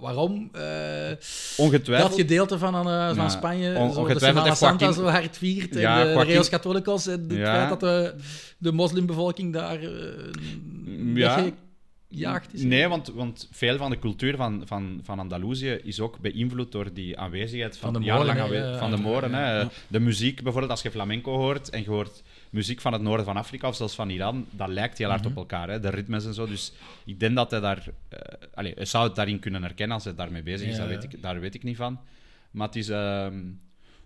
[0.00, 1.18] waarom dat
[1.56, 2.14] ongetwijfeld.
[2.14, 6.06] gedeelte van, van Ja, Spanje on- zo de ongetwijfeld heeft Santa zo hard viert en
[6.06, 8.14] de, de Reos Catholicos en het feit dat de,
[8.58, 9.78] de moslimbevolking daar
[11.14, 11.44] Ja.
[12.52, 12.62] Is.
[12.62, 16.92] Nee, want, want veel van de cultuur van, van, van Andalusië is ook beïnvloed door
[16.92, 19.30] die aanwezigheid van, Van de jarenlang Moren, aanwe- van de Moren.
[19.30, 19.60] ja, hè.
[19.60, 19.68] ja.
[19.88, 23.36] De muziek bijvoorbeeld, als je flamenco hoort en je hoort muziek van het noorden van
[23.36, 25.16] Afrika of zelfs van Iran, dat lijkt heel Mhm.
[25.16, 25.80] hard op elkaar, hè.
[25.80, 26.46] de ritmes en zo.
[26.46, 26.72] Dus
[27.04, 27.86] ik denk dat hij daar...
[28.08, 28.18] eh
[28.54, 31.04] allee, hij zou het daarin kunnen herkennen als hij daarmee bezig is, Ja, dat weet
[31.12, 32.00] ik, daar weet ik niet van.
[32.50, 32.88] Maar het is...
[32.88, 33.40] ehm,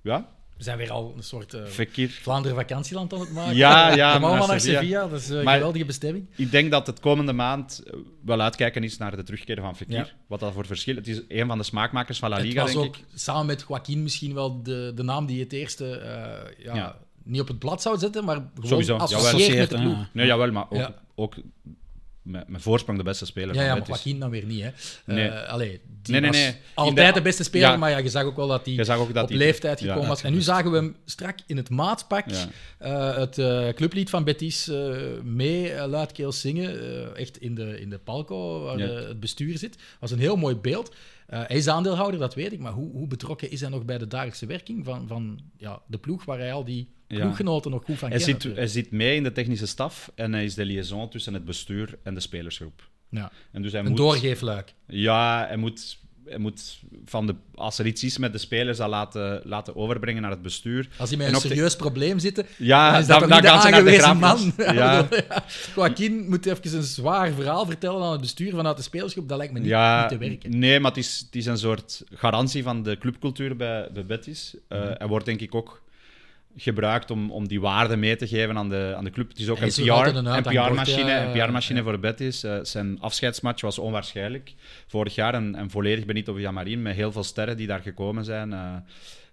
[0.03, 2.09] ja, We zijn weer al een soort eh.
[2.09, 3.57] Vlaanderen vakantieland aan het maken.
[3.57, 4.81] Ja, ja, Kom allemaal naar naar Sevilla.
[4.81, 6.27] Sevilla, dat is een Maar- geweldige bestemming.
[6.37, 7.93] Ik denk dat het komende maand eh,
[8.25, 9.95] wel uitkijken is naar de terugkeer van Fekir.
[9.97, 10.09] Ja.
[10.27, 10.95] Wat dat voor verschil...
[10.95, 13.05] Het is een van de smaakmakers van La Het Liga, was denk ook ik.
[13.15, 16.97] samen met Joaquin misschien wel de, de naam die het eerste eh, ja, Ja.
[17.23, 19.57] niet op het blad zou zetten, maar gewoon Sowieso, associeert jawel.
[19.59, 19.97] met de ploeg.
[19.99, 20.09] Ja.
[20.13, 20.95] Nee, jawel, maar ook, Ja.
[21.15, 21.35] ook
[22.27, 23.87] met, met voorsprong de beste speler Ja, ja, maar.
[23.87, 24.63] Joaquin dan weer niet.
[24.63, 24.71] Hè.
[25.05, 25.29] Nee.
[25.29, 26.57] Eh, allee, die Nee, nee, was nee.
[26.75, 27.77] Altijd de- de beste speler, Ja.
[27.77, 30.23] maar ja, je zag ook wel dat hij op leeftijd ja, gekomen was.
[30.23, 32.25] En nu zagen we hem strak in het maatpak
[32.79, 34.71] eh, het eh, clublied van Betis
[35.23, 37.17] mee luidkeels zingen.
[37.17, 39.73] echt in de, in de palco waar eh, het bestuur zit.
[39.73, 40.95] Dat was een heel mooi beeld.
[41.27, 42.59] Eh, hij is aandeelhouder, dat weet ik.
[42.59, 45.99] Maar hoe, hoe betrokken is hij nog bij de dagelijkse werking van, van ja, de
[45.99, 47.21] ploeg waar hij al die Ja.
[47.21, 48.43] ploeggenoten nog goed van Hij, kent?
[48.43, 51.45] zit, hij zit mee in de technische staf en hij is de liaison tussen het
[51.45, 52.89] bestuur en de spelersgroep.
[53.09, 53.33] Ja.
[53.53, 54.75] En dus hij Een moet, doorgeefluik.
[54.87, 55.99] Ja, hij moet,
[56.29, 60.23] hij moet van de, als er iets is met de spelers, dat laten, laten overbrengen
[60.23, 60.89] naar het bestuur.
[60.99, 63.41] Als hij met En een de- serieus probleem zit, Ja, dan is dat dan- dan
[63.41, 64.53] de gaan ze naar de man.
[64.75, 65.07] Ja.
[65.11, 65.45] Ja.
[65.75, 69.29] Joaquin moet even een zwaar verhaal vertellen aan het bestuur vanuit de spelersgroep.
[69.29, 70.59] Dat lijkt me niet, ja, niet te werken.
[70.59, 74.55] Nee, maar het is, het is een soort garantie van de clubcultuur bij, bij Betis.
[74.69, 75.07] Eh, Mhm.
[75.07, 75.83] Wordt denk ik ook
[76.57, 79.29] gebruikt om, om die waarde mee te geven aan de, aan de club.
[79.29, 79.73] Het is ook Hij een
[80.43, 81.85] PR- PR-machine PR-machine ja.
[81.85, 82.43] voor Betis.
[82.45, 84.55] Eh, zijn afscheidsmatch was onwaarschijnlijk.
[84.87, 88.53] Vorig jaar een, een volledig Benito Villamarin met heel veel sterren die daar gekomen zijn.
[88.53, 88.75] eh,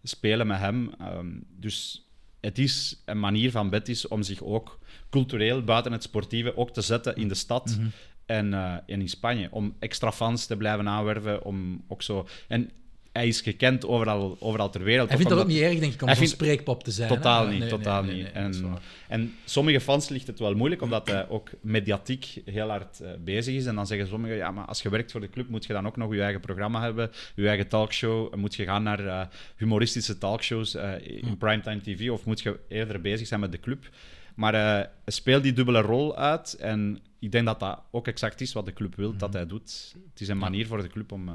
[0.03, 0.91] spelen met hem.
[0.99, 1.27] Ehm,
[1.59, 2.07] dus
[2.41, 4.79] het is een manier van Betis om zich ook
[5.09, 7.87] cultureel buiten het sportieve ook te zetten in de stad Mhm.
[8.25, 9.47] en, eh, en in Spanje.
[9.51, 11.43] Om extra fans te blijven aanwerven.
[11.43, 12.27] Om ook zo...
[12.47, 12.69] En
[13.13, 15.07] hij is gekend overal, overal ter wereld.
[15.07, 17.09] Hij vindt dat ook niet erg, denk ik, om zo'n vindt- spreekpop te zijn.
[17.09, 18.33] Totaal niet, nee, totaal nee, niet.
[18.33, 22.99] nee, en, en sommige fans ligt het wel moeilijk, omdat hij ook mediatiek heel hard
[22.99, 23.65] eh, bezig is.
[23.65, 25.87] En dan zeggen sommigen, ja, maar als je werkt voor de club, moet je dan
[25.87, 28.35] ook nog je eigen programma hebben, je eigen talkshow.
[28.35, 29.25] Moet je gaan naar eh,
[29.55, 33.89] humoristische talkshows eh, in primetime tv, of moet je eerder bezig zijn met de club?
[34.35, 38.65] Maar speelt die dubbele rol uit en ik denk dat dat ook exact is wat
[38.65, 39.95] de club wil dat hij doet.
[40.11, 41.29] Het is een manier voor de club om...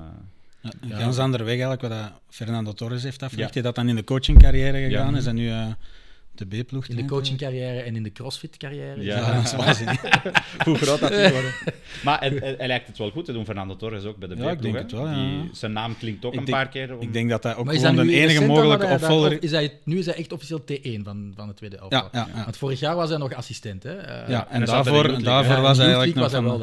[0.63, 3.49] eh, Ja, een ganz andere weg eigenlijk, wat dat Fernando Torres heeft afgelegd.
[3.49, 3.55] Ja.
[3.55, 5.19] Die dat dan in de coachingcarrière gegaan Ja.
[5.19, 5.67] is en nu eh,
[6.35, 6.87] de B-ploeg.
[6.87, 9.03] In de coachingcarrière en in de crossfit-carrière.
[9.03, 9.17] Ja.
[9.19, 10.01] Ja, dat is waanzinnig.
[10.65, 11.53] hoe groot dat is geworden.
[12.05, 14.35] Maar hij, hij- hij lijkt het wel goed te doen, Fernando Torres, ook bij de
[14.37, 14.81] Ja, B-ploeg, ik denk hè.
[14.81, 15.15] het wel, ja.
[15.15, 16.95] Die, zijn naam klinkt ook Ik een denk- paar keer.
[16.95, 19.43] om- Ik denk dat hij ook gewoon nu de enige mogelijke dat hij daar- opvolger...
[19.43, 22.09] is hij, nu is hij echt officieel T1 van, van het tweede elftal.
[22.13, 22.43] Ja, ja, ja.
[22.45, 23.83] Want vorig jaar was hij nog assistent.
[23.83, 23.97] Hè?
[23.97, 26.59] Eh, Ja, en daarvoor, daarvoor ja, was hij eigenlijk nog wel,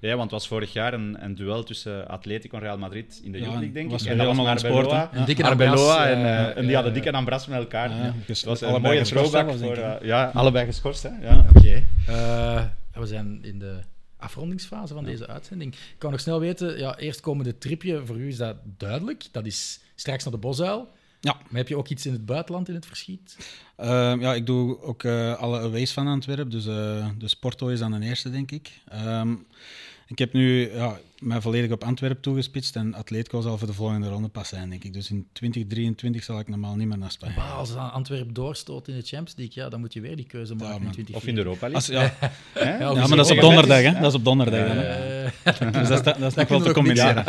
[0.00, 3.32] ja, want het was vorig jaar een, een duel tussen Atletico en Real Madrid in
[3.32, 4.08] de Ja, Youth League, denk was ik.
[4.08, 5.18] En dat was helemaal aan het Arbeloa, sporten.
[5.18, 7.90] En Dikke Arbeloa en, eh, en die hadden Dikke en Ambras met elkaar.
[7.90, 9.58] Ja, dat was een mooie throwback.
[9.58, 11.10] Voor, eh, ja, allebei geschorst, hè.
[11.20, 11.46] Ja.
[11.56, 11.82] Oké.
[12.06, 13.78] Eh, we zijn in de
[14.16, 15.74] afrondingsfase van deze uitzending.
[15.74, 19.24] Ik kan nog snel weten, ja, eerstkomende tripje, voor u is dat duidelijk.
[19.32, 20.88] Dat is straks naar de Bosuil.
[21.20, 21.32] Ja.
[21.32, 23.36] Maar heb je ook iets in het buitenland in het verschiet?
[23.76, 27.78] Ehm, ja, ik doe ook eh, alle aways van Antwerpen, dus, eh dus Porto is
[27.78, 28.70] dan de eerste, denk ik.
[28.88, 29.34] Ehm,
[30.10, 34.08] ik heb nu ja, mij volledig op Antwerpen toegespitst en Atletico zal voor de volgende
[34.08, 34.92] ronde pas zijn, denk ik.
[34.92, 37.36] Dus in 2023 zal ik normaal niet meer naar Spanje.
[37.36, 40.54] Maar als Antwerpen doorstoot in de Champions League, ja, dan moet je weer die keuze
[40.54, 40.92] maken in man.
[40.92, 42.16] 20 Of in de Europa Als, League.
[42.20, 42.30] ja,
[42.64, 42.78] Hè?
[42.78, 43.92] Ja, ja, maar dat is op donderdag, hè?
[43.92, 44.58] Dat is op donderdag.
[44.60, 44.90] Ja, dan, ja,
[45.42, 45.70] hè.
[45.70, 47.24] Dus dat is, dat is nog wel te combineren.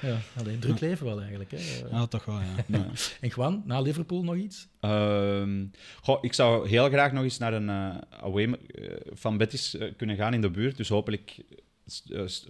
[0.00, 1.50] ja, alleen druk leven wel eigenlijk.
[1.50, 1.58] Hè.
[1.90, 2.86] Ja, toch wel, ja.
[3.20, 4.68] En Juan, na Liverpool nog iets?
[4.80, 5.64] Ehm,
[6.02, 9.92] goh, ik zou heel graag nog eens naar een eh, away eh, van Betis eh,
[9.96, 10.76] kunnen gaan in de buurt.
[10.76, 11.36] Dus hopelijk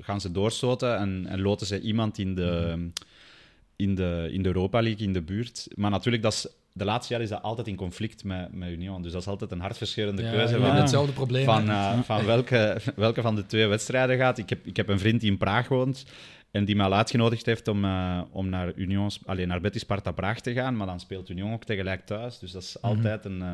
[0.00, 2.76] gaan ze doorstoten en, en loten ze iemand in de,
[3.76, 5.68] in, de, in de Europa League in de buurt.
[5.74, 9.02] Maar natuurlijk, dat is, de laatste jaren is dat altijd in conflict met, met Union.
[9.02, 10.58] Dus dat is altijd een hartverscheurende Ja, keuze.
[10.58, 11.44] van- hetzelfde probleem.
[11.44, 14.38] van, eh, van welke, welke van de twee wedstrijden gaat.
[14.38, 16.04] Ik heb, ik heb een vriend die in Praag woont
[16.50, 20.40] en die mij uitgenodigd heeft om, eh, om naar, Union, alleen naar Betis Sparta Praag
[20.40, 20.76] te gaan.
[20.76, 22.38] Maar dan speelt Union ook tegelijk thuis.
[22.38, 23.48] Dus dat is altijd een, eh,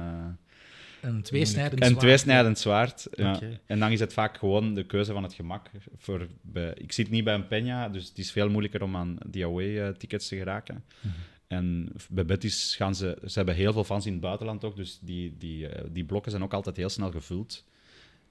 [1.05, 2.01] Een tweesnijdend Een zwaard.
[2.01, 3.07] tweesnijdend zwaard.
[3.13, 3.35] Ja.
[3.35, 3.61] Oké.
[3.67, 5.71] En dan is het vaak gewoon de keuze van het gemak.
[5.97, 9.17] Voor bij, ik zit niet bij een Peña, dus het is veel moeilijker om aan
[9.27, 10.85] die away-tickets te geraken.
[11.01, 11.13] Mhm.
[11.47, 13.19] En bij Betis gaan ze...
[13.27, 16.31] Ze hebben heel veel fans in het buitenland ook, dus die, die, eh, die blokken
[16.31, 17.65] zijn ook altijd heel snel gevuld.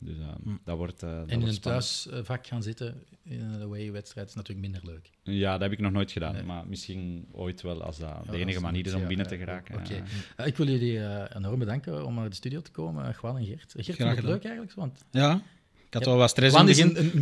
[0.05, 3.61] Dus eh, dat wordt, eh, dat En in wordt een thuisvak gaan zitten in een
[3.61, 5.09] away-wedstrijd is natuurlijk minder leuk.
[5.23, 6.33] Ja, dat heb ik nog nooit gedaan.
[6.33, 6.43] Nee.
[6.43, 9.31] Maar misschien ooit wel, als dat Ja, de enige manier is om ja, binnen ja,
[9.31, 9.75] te geraken.
[9.75, 9.93] Oké.
[9.93, 10.03] Ja.
[10.35, 13.45] Eh, ik wil jullie eh, enorm bedanken om naar de studio te komen, Juan en
[13.45, 13.71] Gert.
[13.71, 14.73] Gert, vond je het leuk eigenlijk?
[14.73, 15.41] Want Ja,
[15.93, 17.05] ik had wel wat stress Juan in het is begin.
[17.05, 17.19] een, een.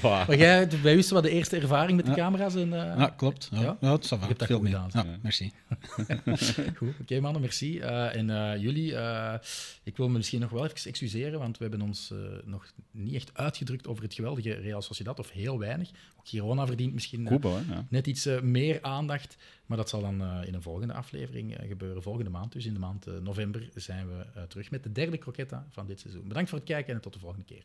[0.00, 0.34] Wow.
[0.40, 2.16] Jij, u is wel de eerste ervaring met de Ja.
[2.16, 2.54] camera's.
[2.54, 3.48] En, eh, Ja, klopt.
[3.52, 3.76] Ja, Ja?
[3.80, 4.04] dat
[4.46, 4.80] veel goed meer.
[4.90, 5.52] gedaan, Ja, merci.
[6.78, 7.78] Goed, oké mannen, merci.
[7.78, 9.34] Eh, en eh, jullie, eh,
[9.82, 13.14] ik wil me misschien nog wel even excuseren, want we hebben ons eh, nog niet
[13.14, 15.88] echt uitgedrukt over het geweldige Real Sociedad, of heel weinig.
[16.18, 17.74] Ook Girona verdient misschien Kubo, hè?
[17.74, 17.86] Ja.
[17.90, 19.36] net iets meer aandacht,
[19.68, 22.02] maar dat zal dan eh, in een volgende aflevering eh, gebeuren.
[22.02, 25.66] Volgende maand, dus in de maand eh, november, zijn we terug met de derde croquetta
[25.70, 26.28] van dit seizoen.
[26.28, 27.64] Bedankt voor het kijken en tot de volgende keer.